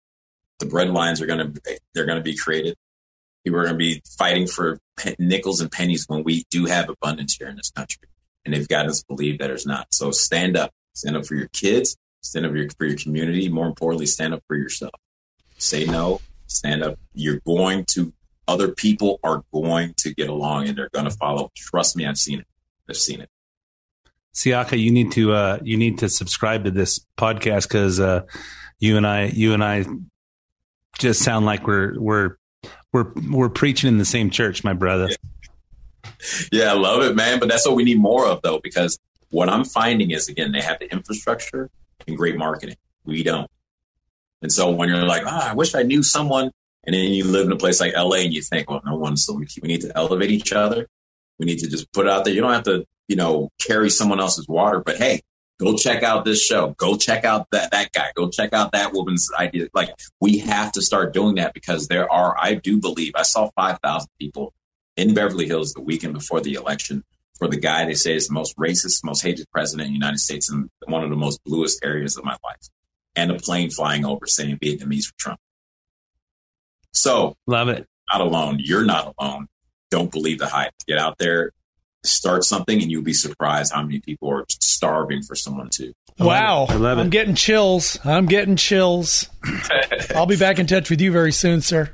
the 0.60 0.66
bread 0.66 0.90
lines 0.90 1.22
are 1.22 1.28
going 1.28 1.54
to 1.54 1.80
they're 1.94 2.06
going 2.06 2.18
to 2.18 2.24
be 2.24 2.36
created. 2.36 2.76
People 3.44 3.60
are 3.60 3.64
going 3.64 3.76
to 3.76 3.78
be 3.78 4.02
fighting 4.18 4.48
for 4.48 4.80
nickels 5.20 5.62
and 5.62 5.72
pennies 5.72 6.06
when 6.08 6.24
we 6.24 6.44
do 6.50 6.66
have 6.66 6.90
abundance 6.90 7.36
here 7.38 7.48
in 7.48 7.56
this 7.56 7.70
country, 7.70 8.08
and 8.44 8.54
they've 8.54 8.68
got 8.68 8.88
us 8.88 9.04
believe 9.04 9.40
that 9.40 9.48
there's 9.48 9.66
not. 9.66 9.88
So 9.92 10.12
stand 10.12 10.58
up, 10.58 10.72
stand 10.94 11.16
up 11.16 11.26
for 11.26 11.36
your 11.36 11.48
kids, 11.50 11.96
stand 12.22 12.46
up 12.46 12.52
for 12.52 12.58
your, 12.58 12.70
for 12.78 12.86
your 12.86 12.98
community. 12.98 13.48
More 13.50 13.68
importantly, 13.68 14.08
stand 14.08 14.34
up 14.34 14.44
for 14.48 14.56
yourself. 14.56 14.96
Say 15.60 15.86
no, 15.86 16.22
stand 16.48 16.84
up. 16.84 17.00
You're 17.14 17.42
going 17.46 17.86
to 17.92 18.14
other 18.48 18.70
people 18.70 19.20
are 19.24 19.44
going 19.54 19.94
to 19.98 20.14
get 20.14 20.30
along 20.30 20.68
and 20.68 20.78
they're 20.78 20.90
going 20.90 21.06
to 21.06 21.12
follow. 21.12 21.52
Trust 21.56 21.96
me, 21.96 22.06
I've 22.06 22.18
seen 22.18 22.40
it. 22.40 22.48
I've 22.90 22.98
seen 22.98 23.22
it. 23.22 23.30
Siaka, 24.34 24.80
you 24.80 24.92
need 24.92 25.12
to 25.14 25.34
uh 25.34 25.60
you 25.64 25.78
need 25.78 26.00
to 26.00 26.10
subscribe 26.10 26.64
to 26.66 26.72
this 26.72 27.00
podcast 27.18 27.64
because 27.64 28.00
uh 28.00 28.22
you 28.80 28.98
and 28.98 29.06
I 29.06 29.26
you 29.26 29.54
and 29.54 29.64
I 29.64 29.86
just 30.98 31.24
sound 31.24 31.46
like 31.46 31.68
we're 31.68 32.00
we're 32.00 32.38
we're 32.94 33.12
we're 33.30 33.50
preaching 33.50 33.88
in 33.88 33.98
the 33.98 34.06
same 34.06 34.30
church, 34.30 34.64
my 34.64 34.74
brother. 34.74 35.10
Yeah, 36.52 36.72
I 36.72 36.74
love 36.74 37.04
it, 37.04 37.16
man. 37.16 37.40
But 37.40 37.50
that's 37.50 37.66
what 37.68 37.76
we 37.76 37.84
need 37.84 38.00
more 38.00 38.26
of, 38.26 38.42
though, 38.42 38.60
because 38.60 38.98
what 39.30 39.50
I'm 39.50 39.64
finding 39.64 40.12
is, 40.12 40.30
again, 40.30 40.52
they 40.52 40.62
have 40.62 40.80
the 40.80 40.92
infrastructure 40.92 41.70
and 42.08 42.18
great 42.18 42.38
marketing. 42.38 42.78
We 43.06 43.24
don't. 43.24 43.50
And 44.42 44.52
so 44.52 44.70
when 44.72 44.90
you're 44.90 45.04
like, 45.04 45.24
ah, 45.26 45.52
I 45.52 45.54
wish 45.54 45.74
I 45.76 45.84
knew 45.84 46.04
someone, 46.04 46.52
and 46.86 46.94
then 46.94 47.12
you 47.12 47.26
live 47.26 47.46
in 47.46 47.52
a 47.52 47.58
place 47.58 47.80
like 47.80 47.94
LA 47.96 48.18
and 48.18 48.34
you 48.34 48.42
think, 48.42 48.70
well, 48.70 48.82
no 48.86 48.96
one, 48.96 49.18
so 49.18 49.34
we 49.34 49.48
we 49.62 49.68
need 49.68 49.82
to 49.82 49.92
elevate 49.96 50.32
each 50.32 50.54
other. 50.54 50.88
We 51.40 51.46
need 51.46 51.60
to 51.60 51.70
just 51.70 51.92
put 51.92 52.06
it 52.06 52.12
out 52.12 52.24
there. 52.24 52.34
You 52.34 52.42
don't 52.42 52.54
have 52.54 52.64
to, 52.64 52.86
you 53.08 53.16
know, 53.16 53.50
carry 53.60 53.90
someone 53.90 54.20
else's 54.20 54.48
water, 54.48 54.80
but 54.80 54.98
hey, 54.98 55.22
go 55.60 55.76
check 55.76 56.04
out 56.04 56.24
this 56.24 56.42
show. 56.42 56.76
Go 56.78 56.96
check 56.96 57.26
out 57.26 57.48
that, 57.52 57.72
that 57.72 57.92
guy. 57.92 58.12
Go 58.16 58.30
check 58.30 58.54
out 58.54 58.72
that 58.72 58.94
woman's 58.94 59.30
idea. 59.38 59.68
Like 59.74 59.90
we 60.22 60.38
have 60.40 60.72
to 60.74 60.82
start 60.82 61.14
doing 61.14 61.36
that 61.36 61.54
because 61.54 61.88
there 61.88 62.12
are, 62.12 62.36
I 62.40 62.56
do 62.56 62.80
believe 62.80 63.14
I 63.16 63.24
saw 63.24 63.50
5,000 63.56 64.08
people 64.20 64.54
in 64.96 65.14
Beverly 65.14 65.48
Hills 65.48 65.74
the 65.74 65.82
weekend 65.82 66.14
before 66.14 66.42
the 66.42 66.54
election 66.54 67.04
for 67.38 67.48
the 67.48 67.58
guy 67.58 67.86
they 67.86 67.94
say 67.94 68.16
is 68.16 68.28
the 68.28 68.34
most 68.34 68.56
racist, 68.58 69.04
most 69.04 69.22
hated 69.22 69.46
president 69.52 69.88
in 69.88 69.94
the 69.94 70.00
United 70.00 70.20
States 70.20 70.50
in 70.52 70.70
one 70.86 71.04
of 71.04 71.10
the 71.10 71.16
most 71.16 71.44
bluest 71.44 71.80
areas 71.84 72.18
of 72.18 72.24
my 72.24 72.36
life. 72.44 72.70
And 73.18 73.32
a 73.32 73.36
plane 73.36 73.70
flying 73.72 74.06
over 74.06 74.26
saying 74.28 74.58
Vietnamese 74.58 75.08
for 75.08 75.14
Trump. 75.18 75.40
So 76.94 77.36
Love 77.48 77.68
it. 77.70 77.86
not 78.12 78.22
alone. 78.22 78.58
You're 78.60 78.86
not 78.86 79.14
alone. 79.20 79.48
Don't 79.92 80.12
believe 80.12 80.40
the 80.40 80.48
hype. 80.48 80.74
Get 80.88 80.98
out 81.00 81.18
there, 81.18 81.52
start 82.04 82.44
something, 82.44 82.82
and 82.82 82.90
you'll 82.92 83.04
be 83.04 83.14
surprised 83.14 83.74
how 83.74 83.82
many 83.82 84.00
people 84.00 84.30
are 84.32 84.46
starving 84.50 85.24
for 85.24 85.36
someone 85.36 85.70
to. 85.72 85.94
Wow. 86.20 86.68
I 86.70 86.76
love 86.76 86.98
it. 86.98 87.02
I'm 87.02 87.10
getting 87.10 87.36
chills. 87.36 88.00
I'm 88.06 88.26
getting 88.28 88.56
chills. 88.56 89.30
I'll 90.16 90.26
be 90.26 90.38
back 90.38 90.60
in 90.60 90.68
touch 90.68 90.90
with 90.90 91.02
you 91.02 91.12
very 91.12 91.32
soon, 91.32 91.62
sir. 91.62 91.90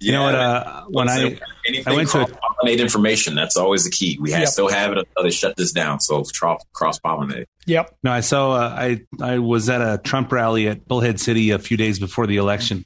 You 0.00 0.12
know 0.12 0.24
what? 0.24 0.34
Uh, 0.34 0.82
when 0.88 1.08
I 1.08 1.38
anything 1.68 1.92
I 1.92 1.94
went 1.96 2.08
to 2.10 2.22
a- 2.22 2.26
pollinate 2.26 2.78
information, 2.80 3.34
that's 3.34 3.56
always 3.56 3.84
the 3.84 3.90
key. 3.90 4.18
We 4.20 4.30
have, 4.32 4.40
Yep. 4.40 4.48
still 4.48 4.68
have 4.68 4.92
it 4.92 4.98
until 4.98 5.22
they 5.22 5.30
shut 5.30 5.56
this 5.56 5.72
down. 5.72 6.00
So 6.00 6.24
cross 6.72 6.98
pollinate. 6.98 7.44
Yep. 7.66 7.96
No, 8.02 8.10
I 8.10 8.20
saw. 8.20 8.52
Uh, 8.52 8.68
I 8.76 9.00
I 9.22 9.38
was 9.38 9.68
at 9.68 9.80
a 9.80 9.98
Trump 10.02 10.32
rally 10.32 10.68
at 10.68 10.88
Bullhead 10.88 11.20
City 11.20 11.50
a 11.50 11.58
few 11.58 11.76
days 11.76 11.98
before 11.98 12.26
the 12.26 12.38
election, 12.38 12.84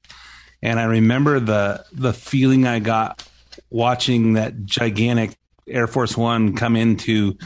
and 0.63 0.79
I 0.79 0.85
remember 0.85 1.41
the 1.41 1.85
the 1.93 2.13
feeling 2.13 2.67
I 2.67 2.81
got 2.81 3.27
watching 3.71 4.35
that 4.35 4.65
gigantic 4.65 5.37
Air 5.69 5.87
Force 5.87 6.17
One 6.17 6.55
come 6.55 6.77
into 6.77 7.39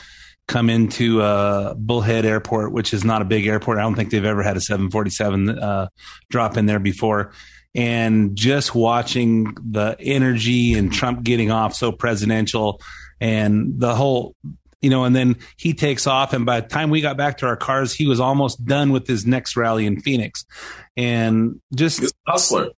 come 0.49 0.71
into 0.71 1.21
uh, 1.21 1.75
Bullhead 1.75 2.25
Airport, 2.25 2.73
which 2.73 2.95
is 2.95 3.05
not 3.05 3.21
a 3.21 3.25
big 3.27 3.47
airport. 3.47 3.77
I 3.79 3.83
don't 3.83 3.95
think 3.95 4.11
they've 4.11 4.25
ever 4.25 4.43
had 4.43 4.57
a 4.57 4.61
747 4.63 5.51
uh, 5.51 5.89
drop 6.31 6.57
in 6.57 6.65
there 6.67 6.79
before. 6.79 7.33
And 7.75 8.35
just 8.35 8.75
watching 8.75 9.55
the 9.71 9.97
energy 10.01 10.75
and 10.75 10.93
Trump 10.93 11.23
getting 11.23 11.51
off 11.51 11.75
so 11.75 11.93
presidential 11.93 12.81
and 13.21 13.79
the 13.79 13.95
whole 13.95 14.35
you 14.81 14.91
know, 14.91 15.05
and 15.05 15.15
then 15.15 15.37
he 15.57 15.75
takes 15.75 16.07
off. 16.07 16.33
And 16.33 16.47
by 16.47 16.61
the 16.61 16.69
time 16.69 16.91
we 16.91 17.01
got 17.01 17.17
back 17.17 17.39
to 17.39 17.47
our 17.47 17.57
cars, 17.57 17.93
he 17.93 18.07
was 18.07 18.21
almost 18.21 18.65
done 18.65 18.93
with 18.93 19.07
his 19.07 19.27
next 19.27 19.57
rally 19.57 19.87
in 19.87 20.01
Phoenix. 20.01 20.45
And 20.97 21.61
just 21.75 22.01
He's 22.01 22.13
a 22.27 22.31
hustler. 22.31 22.69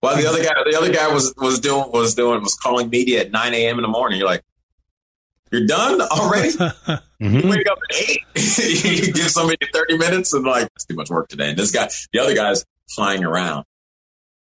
While 0.00 0.16
the 0.16 0.26
other 0.26 0.42
guy, 0.42 0.54
the 0.70 0.76
other 0.78 0.92
guy 0.92 1.12
was 1.12 1.34
was 1.36 1.60
doing 1.60 1.90
was 1.92 2.14
doing 2.14 2.42
was 2.42 2.54
calling 2.54 2.88
media 2.88 3.20
at 3.20 3.30
nine 3.30 3.52
a.m. 3.52 3.76
in 3.76 3.82
the 3.82 3.88
morning. 3.88 4.18
You're 4.18 4.28
like, 4.28 4.42
you're 5.52 5.66
done 5.66 6.00
already. 6.00 6.52
Mhm. 6.52 7.02
You 7.20 7.50
wake 7.50 7.66
up 7.70 7.76
at 7.90 7.96
eight. 7.96 8.20
you 9.06 9.12
give 9.12 9.30
somebody 9.30 9.58
thirty 9.74 9.98
minutes 9.98 10.32
and 10.32 10.42
like 10.42 10.62
that's 10.62 10.86
too 10.86 10.94
much 10.94 11.10
work 11.10 11.28
today. 11.28 11.50
And 11.50 11.58
this 11.58 11.70
guy, 11.70 11.90
the 12.14 12.18
other 12.20 12.34
guy's 12.34 12.64
flying 12.88 13.24
around. 13.24 13.66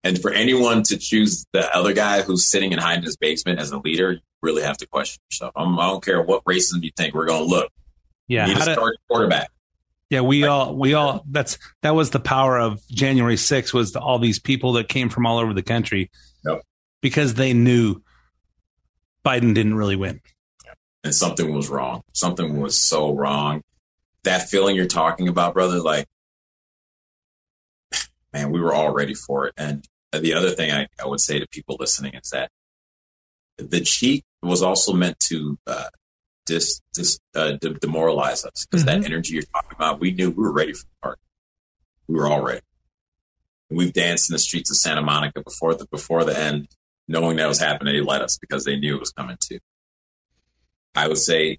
And 0.07 0.23
for 0.23 0.31
anyone 0.31 0.85
to 0.85 0.97
choose 0.97 1.45
the 1.53 1.69
other 1.77 1.93
guy 1.93 2.23
who's 2.23 2.49
sitting 2.49 2.73
and 2.73 2.81
hiding 2.81 2.99
in 3.01 3.05
his 3.07 3.17
basement 3.17 3.59
as 3.59 3.73
a 3.73 3.79
leader, 3.79 4.13
you 4.13 4.21
really 4.41 4.63
have 4.63 4.77
to 4.79 4.87
question 4.87 5.21
yourself. 5.31 5.53
I'm, 5.57 5.77
I 5.81 5.87
don't 5.89 6.05
care 6.05 6.23
what 6.23 6.45
racism 6.45 6.83
you 6.83 6.91
think. 6.97 7.13
We're 7.13 7.27
going 7.27 7.43
to 7.43 7.49
look. 7.49 7.71
yeah, 8.29 8.47
you 8.47 8.55
need 8.55 8.63
a 8.69 8.75
to- 8.77 8.93
quarterback. 9.09 9.49
yeah, 10.09 10.21
we 10.21 10.45
all, 10.45 10.77
we 10.77 10.95
all, 10.95 11.25
that's, 11.29 11.59
that 11.83 11.97
was 11.97 12.11
the 12.11 12.21
power 12.21 12.57
of 12.57 12.87
January 12.89 13.35
6th 13.35 13.73
was 13.73 13.93
the, 13.93 14.01
all 14.01 14.21
these 14.21 14.39
people 14.39 14.75
that 14.75 14.89
came 14.89 15.09
from 15.09 15.27
all 15.27 15.39
over 15.39 15.53
the 15.53 15.63
country 15.65 16.11
Yep. 16.45 16.63
because 17.03 17.35
they 17.35 17.53
knew 17.53 18.01
Biden 19.25 19.55
didn't 19.55 19.75
really 19.75 19.97
win. 19.97 20.21
and 21.03 21.13
something 21.13 21.53
was 21.53 21.69
wrong. 21.69 22.03
Something 22.13 22.61
was 22.61 22.81
so 22.81 23.13
wrong. 23.13 23.63
That 24.23 24.49
feeling 24.49 24.77
you're 24.77 24.87
talking 24.87 25.27
about, 25.27 25.55
brother, 25.55 25.81
like, 25.81 26.07
man, 28.33 28.53
we 28.53 28.61
were 28.61 28.75
all 28.75 28.93
ready 28.93 29.15
for 29.15 29.47
it. 29.49 29.55
And 29.57 29.85
the 30.23 30.35
other 30.35 30.51
thing 30.51 30.71
I, 30.71 30.87
I 31.03 31.07
would 31.07 31.21
say 31.21 31.39
to 31.39 31.47
people 31.49 31.77
listening 31.79 32.15
is 32.15 32.31
that 32.31 32.51
the 33.59 33.81
cheat 33.81 34.25
was 34.43 34.63
also 34.63 34.93
meant 34.93 35.19
to 35.21 35.59
uh, 35.67 35.89
dis, 36.45 36.81
dis, 36.95 37.19
uh, 37.35 37.53
de- 37.53 37.75
demoralize 37.75 38.45
us 38.45 38.67
because 38.71 38.85
that 38.85 39.05
energy 39.05 39.35
you're 39.35 39.43
talking 39.43 39.73
about, 39.75 40.01
we 40.01 40.13
knew 40.13 40.31
we 40.31 40.43
were 40.43 40.53
ready 40.53 40.73
for 40.73 40.85
the 40.85 41.01
party. 41.03 41.21
We 42.09 42.15
were 42.15 42.29
all 42.29 42.43
ready. 42.43 42.61
And 43.71 43.79
we've 43.79 43.93
danced 43.93 44.31
in 44.31 44.35
the 44.35 44.39
streets 44.39 44.71
of 44.71 44.77
Santa 44.77 45.03
Monica 45.03 45.43
before 45.43 45.75
the 45.75 45.87
before 45.87 46.25
the 46.25 46.39
end, 46.39 46.69
knowing 47.09 47.37
that 47.37 47.49
was 47.49 47.59
happening. 47.59 47.95
They 47.95 48.01
let 48.01 48.23
us 48.23 48.39
because 48.39 48.65
they 48.65 48.77
knew 48.77 48.97
it 48.97 49.01
was 49.01 49.11
coming 49.13 49.37
too. 49.41 49.59
I 50.95 51.09
would 51.09 51.19
say 51.19 51.59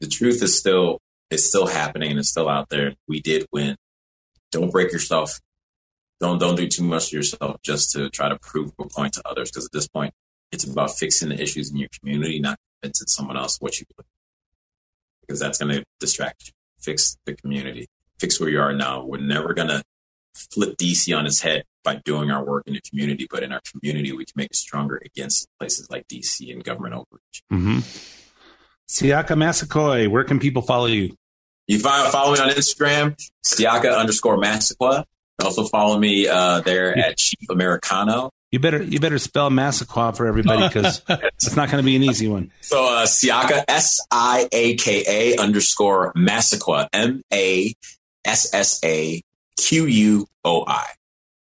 the 0.00 0.06
truth 0.06 0.42
is 0.42 0.58
still 0.58 1.00
is 1.30 1.48
still 1.48 1.66
happening 1.66 2.10
and 2.10 2.18
it's 2.18 2.28
still 2.28 2.48
out 2.48 2.68
there. 2.68 2.94
We 3.08 3.20
did 3.20 3.46
win. 3.52 3.76
Don't 4.52 4.70
break 4.70 4.92
yourself. 4.92 5.40
Don't 6.20 6.38
don't 6.38 6.56
do 6.56 6.68
too 6.68 6.84
much 6.84 7.10
to 7.10 7.16
yourself 7.16 7.60
just 7.62 7.92
to 7.92 8.10
try 8.10 8.28
to 8.28 8.38
prove 8.38 8.72
a 8.78 8.84
point 8.86 9.14
to 9.14 9.22
others. 9.26 9.50
Because 9.50 9.66
at 9.66 9.72
this 9.72 9.88
point, 9.88 10.12
it's 10.52 10.64
about 10.64 10.90
fixing 10.96 11.30
the 11.30 11.40
issues 11.40 11.70
in 11.70 11.78
your 11.78 11.88
community, 11.98 12.38
not 12.40 12.58
convincing 12.80 13.06
someone 13.08 13.36
else 13.36 13.58
what 13.60 13.80
you 13.80 13.86
do. 13.96 14.04
Because 15.22 15.40
that's 15.40 15.58
going 15.58 15.74
to 15.74 15.84
distract 15.98 16.48
you. 16.48 16.52
Fix 16.78 17.16
the 17.24 17.34
community. 17.34 17.86
Fix 18.18 18.40
where 18.40 18.50
you 18.50 18.60
are 18.60 18.72
now. 18.72 19.04
We're 19.04 19.18
never 19.18 19.54
going 19.54 19.68
to 19.68 19.82
flip 20.34 20.76
DC 20.76 21.16
on 21.16 21.26
its 21.26 21.40
head 21.40 21.64
by 21.82 21.96
doing 22.04 22.30
our 22.30 22.44
work 22.44 22.64
in 22.66 22.74
the 22.74 22.80
community, 22.80 23.26
but 23.30 23.42
in 23.42 23.52
our 23.52 23.60
community, 23.70 24.12
we 24.12 24.24
can 24.24 24.34
make 24.36 24.50
it 24.50 24.56
stronger 24.56 25.00
against 25.04 25.48
places 25.58 25.90
like 25.90 26.06
DC 26.08 26.52
and 26.52 26.62
government 26.62 26.94
overreach. 26.94 27.42
Mm-hmm. 27.52 27.78
Siaka 28.88 29.36
Massaquoi, 29.36 30.08
where 30.08 30.24
can 30.24 30.38
people 30.38 30.62
follow 30.62 30.86
you? 30.86 31.16
You 31.66 31.78
find 31.78 32.10
follow 32.10 32.34
me 32.34 32.40
on 32.40 32.50
Instagram, 32.50 33.16
Siaka 33.44 33.96
underscore 33.96 34.36
Massaquoi. 34.36 35.04
Also 35.40 35.64
follow 35.64 35.98
me 35.98 36.28
uh, 36.28 36.60
there 36.60 36.96
at 36.96 37.16
Chief 37.16 37.48
Americano. 37.50 38.30
You 38.50 38.58
better 38.58 38.82
you 38.82 38.98
better 38.98 39.18
spell 39.18 39.48
Massaquoi 39.48 40.16
for 40.16 40.26
everybody 40.26 40.66
because 40.66 41.02
it's 41.08 41.54
not 41.54 41.70
going 41.70 41.82
to 41.82 41.86
be 41.86 41.94
an 41.96 42.02
easy 42.02 42.26
one. 42.26 42.50
So 42.62 42.84
uh, 42.84 43.06
Siaka 43.06 43.64
S 43.68 44.04
I 44.10 44.48
A 44.50 44.74
K 44.74 45.04
A 45.06 45.40
underscore 45.40 46.12
Massaquoi 46.14 46.88
M 46.92 47.22
A 47.32 47.72
S 48.24 48.52
S 48.52 48.80
A 48.84 49.22
Q 49.56 49.86
U 49.86 50.26
O 50.44 50.64
I. 50.66 50.86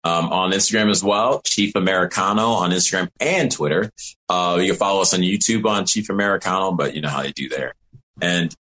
Um, 0.04 0.32
on 0.32 0.50
Instagram 0.50 0.90
as 0.90 1.04
well, 1.04 1.42
Chief 1.42 1.76
Americano 1.76 2.48
on 2.48 2.72
Instagram 2.72 3.08
and 3.20 3.52
Twitter. 3.52 3.88
Uh, 4.28 4.58
you 4.60 4.66
can 4.72 4.76
follow 4.76 5.00
us 5.00 5.14
on 5.14 5.20
YouTube 5.20 5.64
on 5.64 5.86
Chief 5.86 6.10
Americano, 6.10 6.72
but 6.72 6.96
you 6.96 7.00
know 7.00 7.08
how 7.08 7.22
they 7.22 7.30
do 7.30 7.48
there. 7.48 7.74
And 8.20 8.52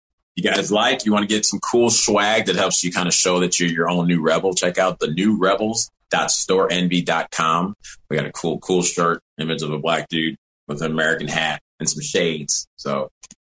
you 0.42 0.50
guys 0.50 0.72
like, 0.72 1.04
you 1.04 1.12
want 1.12 1.28
to 1.28 1.34
get 1.34 1.44
some 1.44 1.60
cool 1.60 1.90
swag 1.90 2.46
that 2.46 2.56
helps 2.56 2.82
you 2.82 2.92
kind 2.92 3.08
of 3.08 3.14
show 3.14 3.40
that 3.40 3.58
you're 3.58 3.68
your 3.68 3.88
own 3.88 4.06
new 4.06 4.20
rebel, 4.20 4.54
check 4.54 4.78
out 4.78 4.98
the 4.98 5.08
new 5.08 5.38
rebels 5.38 5.90
rebels.storenvy.com. 6.12 7.74
We 8.08 8.16
got 8.16 8.26
a 8.26 8.32
cool, 8.32 8.58
cool 8.58 8.82
shirt, 8.82 9.20
image 9.38 9.62
of 9.62 9.70
a 9.70 9.78
black 9.78 10.08
dude 10.08 10.36
with 10.68 10.82
an 10.82 10.90
American 10.92 11.28
hat 11.28 11.60
and 11.78 11.88
some 11.88 12.02
shades. 12.02 12.66
So 12.76 13.10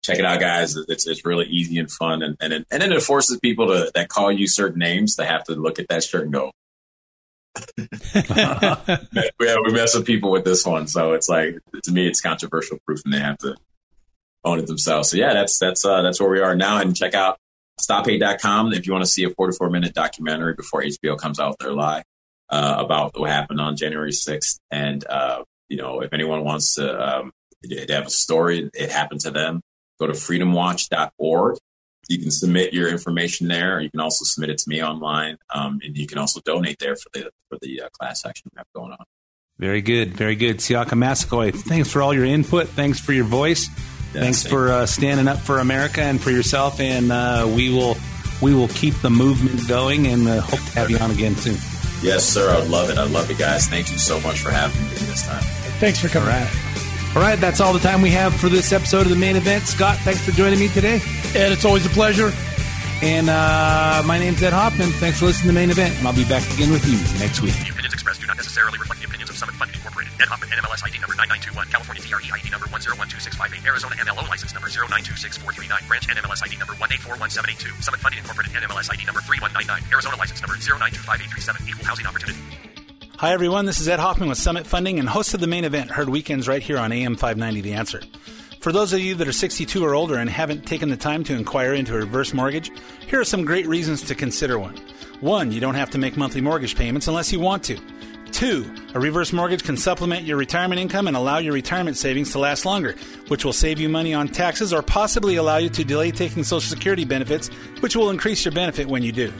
check 0.04 0.20
it 0.20 0.26
out, 0.26 0.40
guys. 0.40 0.76
It's, 0.76 1.08
it's 1.08 1.26
really 1.26 1.46
easy 1.46 1.78
and 1.80 1.92
fun. 1.92 2.22
And, 2.22 2.38
and, 2.40 2.54
it, 2.54 2.68
and 2.72 2.82
then 2.82 2.92
it 2.92 3.02
forces 3.02 3.40
people 3.40 3.68
to, 3.68 3.92
that 3.94 4.10
call 4.10 4.32
you 4.32 4.48
certain 4.48 4.80
names 4.80 5.16
to 5.16 5.26
have 5.26 5.44
to 5.46 5.54
look 5.54 5.80
at 5.80 5.88
that 5.90 6.04
shirt 6.04 6.24
and 6.24 6.34
go, 6.34 6.52
yeah, 8.16 9.58
we 9.64 9.72
mess 9.72 9.96
with 9.96 10.06
people 10.06 10.32
with 10.32 10.44
this 10.44 10.66
one. 10.66 10.88
So 10.88 11.14
it's 11.14 11.30
like, 11.30 11.60
to 11.84 11.92
me, 11.92 12.08
it's 12.08 12.22
controversial 12.22 12.80
proof 12.86 13.02
and 13.06 13.14
they 13.14 13.20
have 13.20 13.38
to 13.40 13.56
own 14.44 14.60
it 14.60 14.68
themselves. 14.68 15.10
So 15.10 15.18
yeah, 15.18 15.34
that's 15.34 15.60
that's 15.60 15.86
uh, 15.86 16.02
that's 16.02 16.20
where 16.20 16.30
we 16.30 16.40
are 16.40 16.56
now. 16.56 16.80
And 16.80 16.96
check 16.96 17.14
out 17.14 17.38
stophate.com 17.82 18.74
if 18.74 18.86
you 18.86 18.94
want 18.94 19.04
to 19.04 19.10
see 19.10 19.24
a 19.24 19.30
44 19.30 19.70
minute 19.70 19.94
documentary 19.94 20.54
before 20.54 20.84
HBO 20.84 21.18
comes 21.18 21.40
out 21.40 21.50
with 21.52 21.60
their 21.60 21.74
lie 21.74 22.04
uh, 22.50 22.76
about 22.78 23.18
what 23.20 23.30
happened 23.30 23.60
on 23.60 23.76
January 23.76 24.12
6th. 24.12 24.60
And 24.72 25.06
uh, 25.08 25.44
you 25.70 25.78
know, 25.78 26.02
if 26.02 26.14
anyone 26.14 26.44
wants 26.44 26.76
to, 26.76 27.18
um, 27.18 27.32
have 27.90 28.08
a 28.08 28.10
story, 28.10 28.70
it 28.74 28.92
happened 28.92 29.22
to 29.22 29.32
them, 29.32 29.62
go 30.00 30.08
to 30.08 30.14
freedomwatch.org. 30.14 31.58
You 32.10 32.20
can 32.20 32.32
submit 32.32 32.74
your 32.74 32.90
information 32.90 33.48
there. 33.48 33.80
You 33.80 33.90
can 33.90 34.02
also 34.02 34.26
submit 34.26 34.50
it 34.50 34.58
to 34.58 34.70
me 34.70 34.84
online, 34.84 35.38
um, 35.54 35.80
and 35.82 35.98
you 35.98 36.06
can 36.06 36.18
also 36.18 36.42
donate 36.44 36.78
there 36.80 36.98
for 36.98 37.10
the 37.14 37.32
for 37.50 37.58
the 37.62 37.84
uh, 37.84 37.90
class 37.98 38.26
action 38.26 38.50
we 38.54 38.58
have 38.58 38.68
going 38.76 38.92
on. 38.92 39.06
Very 39.58 39.82
good, 39.82 40.14
very 40.14 40.36
good. 40.36 40.58
Siaka 40.58 40.98
Massaquoi, 40.98 41.52
thanks 41.56 41.90
for 41.90 42.02
all 42.02 42.14
your 42.14 42.26
input. 42.26 42.68
Thanks 42.68 43.00
for 43.00 43.14
your 43.14 43.24
voice. 43.24 43.70
Thanks 44.14 44.46
for 44.46 44.72
uh, 44.72 44.86
standing 44.86 45.28
up 45.28 45.40
for 45.40 45.60
America 45.60 46.02
and 46.02 46.22
for 46.22 46.32
yourself. 46.32 46.80
And 46.80 47.12
uh, 47.12 47.50
we 47.54 47.70
will 47.70 47.98
we 48.42 48.54
will 48.54 48.68
keep 48.70 48.96
the 48.96 49.10
movement 49.10 49.68
going 49.68 50.08
and 50.08 50.28
uh, 50.28 50.42
hope 50.42 50.60
to 50.60 50.80
have 50.80 50.90
you 50.90 50.98
on 50.98 51.12
again 51.12 51.36
soon. 51.36 51.58
Yes, 52.02 52.26
sir. 52.26 52.50
I'd 52.54 52.68
love 52.70 52.90
it. 52.90 52.98
I 52.98 53.06
love 53.06 53.30
it, 53.32 53.38
guys. 53.38 53.68
Thank 53.68 53.92
you 53.92 53.98
so 53.98 54.20
much 54.22 54.40
for 54.40 54.52
having 54.52 54.82
me 54.84 54.90
this 55.06 55.26
time. 55.26 55.42
Thanks 55.80 56.00
for 56.00 56.10
coming. 56.10 56.30
All 56.30 56.36
right. 56.36 57.16
All 57.16 57.22
right, 57.22 57.40
that's 57.40 57.62
all 57.62 57.74
the 57.74 57.80
time 57.80 58.02
we 58.02 58.10
have 58.10 58.34
for 58.34 58.50
this 58.50 58.74
episode 58.74 59.02
of 59.02 59.10
the 59.10 59.16
main 59.16 59.36
event. 59.36 59.66
Scott, 59.66 59.98
thanks 60.00 60.26
for 60.26 60.32
joining 60.32 60.60
me 60.60 60.68
today. 60.68 60.96
Ed, 61.36 61.52
it's 61.52 61.64
always 61.64 61.86
a 61.86 61.90
pleasure. 61.90 62.32
And 63.04 63.28
uh, 63.28 64.00
my 64.08 64.16
name's 64.16 64.40
Ed 64.40 64.56
Hoffman. 64.56 64.88
Thanks 65.04 65.20
for 65.20 65.28
listening 65.28 65.52
to 65.52 65.52
the 65.52 65.60
main 65.60 65.68
event, 65.68 65.92
and 66.00 66.08
I'll 66.08 66.16
be 66.16 66.24
back 66.24 66.40
again 66.56 66.72
with 66.72 66.88
you 66.88 66.96
next 67.20 67.44
week. 67.44 67.52
The 67.52 67.76
opinions 67.76 67.92
expressed 67.92 68.24
do 68.24 68.28
not 68.32 68.40
necessarily 68.40 68.80
reflect 68.80 69.04
the 69.04 69.12
opinions 69.12 69.28
of 69.28 69.36
Summit 69.36 69.60
Funding 69.60 69.76
Incorporated. 69.76 70.16
Ed 70.24 70.32
Hoffman, 70.32 70.48
NMLS 70.48 70.88
ID 70.88 71.04
number 71.04 71.12
9921, 71.20 71.68
California 71.68 72.00
TRE 72.00 72.32
ID 72.32 72.48
number 72.48 72.72
1012658, 72.72 73.68
Arizona 73.68 74.00
MLO 74.08 74.24
license 74.32 74.56
number 74.56 74.72
0926439, 74.72 75.84
branch 75.92 76.08
NMLS 76.08 76.48
ID 76.48 76.56
number 76.56 76.80
1841782, 76.80 77.84
Summit 77.84 78.00
Funding 78.00 78.24
Incorporated 78.24 78.56
NMLS 78.56 78.88
ID 78.88 79.04
number 79.04 79.20
3199, 79.20 79.84
Arizona 79.92 80.16
license 80.16 80.40
number 80.40 80.56
0925837, 80.56 81.68
equal 81.68 81.84
housing 81.84 82.08
opportunity. 82.08 82.40
Hi, 83.20 83.36
everyone. 83.36 83.68
This 83.68 83.84
is 83.84 83.92
Ed 83.92 84.00
Hoffman 84.00 84.32
with 84.32 84.40
Summit 84.40 84.64
Funding 84.64 84.96
and 84.96 85.12
host 85.12 85.36
of 85.36 85.44
the 85.44 85.52
main 85.52 85.68
event, 85.68 85.92
heard 85.92 86.08
weekends 86.08 86.48
right 86.48 86.64
here 86.64 86.80
on 86.80 86.96
AM 86.96 87.20
590 87.20 87.60
The 87.60 87.76
Answer. 87.76 88.00
For 88.64 88.72
those 88.72 88.94
of 88.94 89.02
you 89.02 89.14
that 89.16 89.28
are 89.28 89.34
62 89.34 89.84
or 89.84 89.94
older 89.94 90.16
and 90.16 90.30
haven't 90.30 90.66
taken 90.66 90.88
the 90.88 90.96
time 90.96 91.26
to 91.26 91.36
inquire 91.36 91.74
into 91.74 91.96
a 91.96 91.98
reverse 91.98 92.34
mortgage, 92.34 92.72
here 93.06 93.20
are 93.20 93.26
some 93.26 93.44
great 93.44 93.68
reasons 93.68 94.02
to 94.04 94.16
consider 94.16 94.58
one. 94.58 94.78
One, 95.20 95.52
you 95.52 95.60
don't 95.60 95.76
have 95.76 95.90
to 95.90 95.98
make 95.98 96.16
monthly 96.16 96.40
mortgage 96.40 96.78
payments 96.78 97.10
unless 97.10 97.30
you 97.34 97.42
want 97.42 97.66
to. 97.66 97.78
Two, 98.32 98.74
a 98.94 99.02
reverse 99.02 99.34
mortgage 99.34 99.66
can 99.66 99.76
supplement 99.76 100.24
your 100.24 100.38
retirement 100.38 100.80
income 100.80 101.10
and 101.10 101.18
allow 101.18 101.40
your 101.40 101.52
retirement 101.52 101.98
savings 101.98 102.32
to 102.32 102.40
last 102.40 102.66
longer, 102.66 102.96
which 103.28 103.44
will 103.44 103.52
save 103.52 103.82
you 103.82 103.90
money 103.90 104.14
on 104.14 104.30
taxes 104.30 104.72
or 104.72 104.82
possibly 104.82 105.36
allow 105.36 105.58
you 105.58 105.68
to 105.68 105.84
delay 105.84 106.12
taking 106.12 106.46
Social 106.46 106.74
Security 106.74 107.04
benefits, 107.04 107.50
which 107.82 107.98
will 107.98 108.12
increase 108.12 108.46
your 108.46 108.54
benefit 108.54 108.88
when 108.88 109.04
you 109.04 109.12
do. 109.12 109.34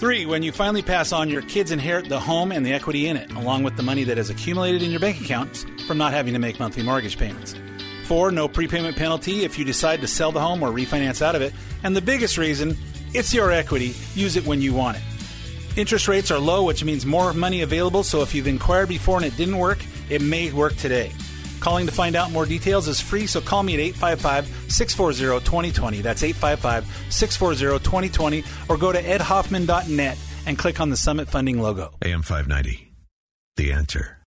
Three, 0.00 0.26
when 0.26 0.42
you 0.42 0.50
finally 0.50 0.82
pass 0.82 1.12
on, 1.12 1.30
your 1.30 1.42
kids 1.42 1.70
inherit 1.70 2.08
the 2.08 2.18
home 2.18 2.50
and 2.50 2.66
the 2.66 2.72
equity 2.72 3.06
in 3.06 3.16
it, 3.16 3.30
along 3.30 3.62
with 3.62 3.76
the 3.76 3.84
money 3.84 4.02
that 4.02 4.16
has 4.16 4.28
accumulated 4.28 4.82
in 4.82 4.90
your 4.90 4.98
bank 4.98 5.20
accounts 5.20 5.64
from 5.86 5.98
not 5.98 6.12
having 6.12 6.32
to 6.32 6.40
make 6.40 6.58
monthly 6.58 6.82
mortgage 6.82 7.16
payments. 7.16 7.54
Four, 8.06 8.30
no 8.30 8.46
prepayment 8.46 8.96
penalty 8.96 9.44
if 9.44 9.58
you 9.58 9.64
decide 9.64 10.00
to 10.00 10.06
sell 10.06 10.30
the 10.30 10.40
home 10.40 10.62
or 10.62 10.70
refinance 10.70 11.22
out 11.22 11.34
of 11.34 11.42
it. 11.42 11.52
And 11.82 11.96
the 11.96 12.00
biggest 12.00 12.38
reason, 12.38 12.76
it's 13.12 13.34
your 13.34 13.50
equity. 13.50 13.94
Use 14.14 14.36
it 14.36 14.46
when 14.46 14.62
you 14.62 14.72
want 14.72 14.98
it. 14.98 15.02
Interest 15.76 16.06
rates 16.06 16.30
are 16.30 16.38
low, 16.38 16.64
which 16.64 16.84
means 16.84 17.04
more 17.04 17.32
money 17.32 17.62
available, 17.62 18.04
so 18.04 18.22
if 18.22 18.32
you've 18.32 18.46
inquired 18.46 18.88
before 18.88 19.16
and 19.16 19.26
it 19.26 19.36
didn't 19.36 19.58
work, 19.58 19.78
it 20.08 20.22
may 20.22 20.52
work 20.52 20.76
today. 20.76 21.10
Calling 21.58 21.86
to 21.86 21.92
find 21.92 22.14
out 22.14 22.30
more 22.30 22.46
details 22.46 22.86
is 22.86 23.00
free, 23.00 23.26
so 23.26 23.40
call 23.40 23.64
me 23.64 23.74
at 23.74 23.80
855 23.80 24.72
640 24.72 25.44
2020. 25.44 26.00
That's 26.00 26.22
855 26.22 27.12
640 27.12 27.84
2020, 27.84 28.44
or 28.68 28.76
go 28.76 28.92
to 28.92 29.02
edhoffman.net 29.02 30.16
and 30.46 30.56
click 30.56 30.80
on 30.80 30.90
the 30.90 30.96
Summit 30.96 31.28
Funding 31.28 31.60
logo. 31.60 31.92
AM 32.04 32.22
590. 32.22 32.92
The 33.56 33.72
answer. 33.72 34.15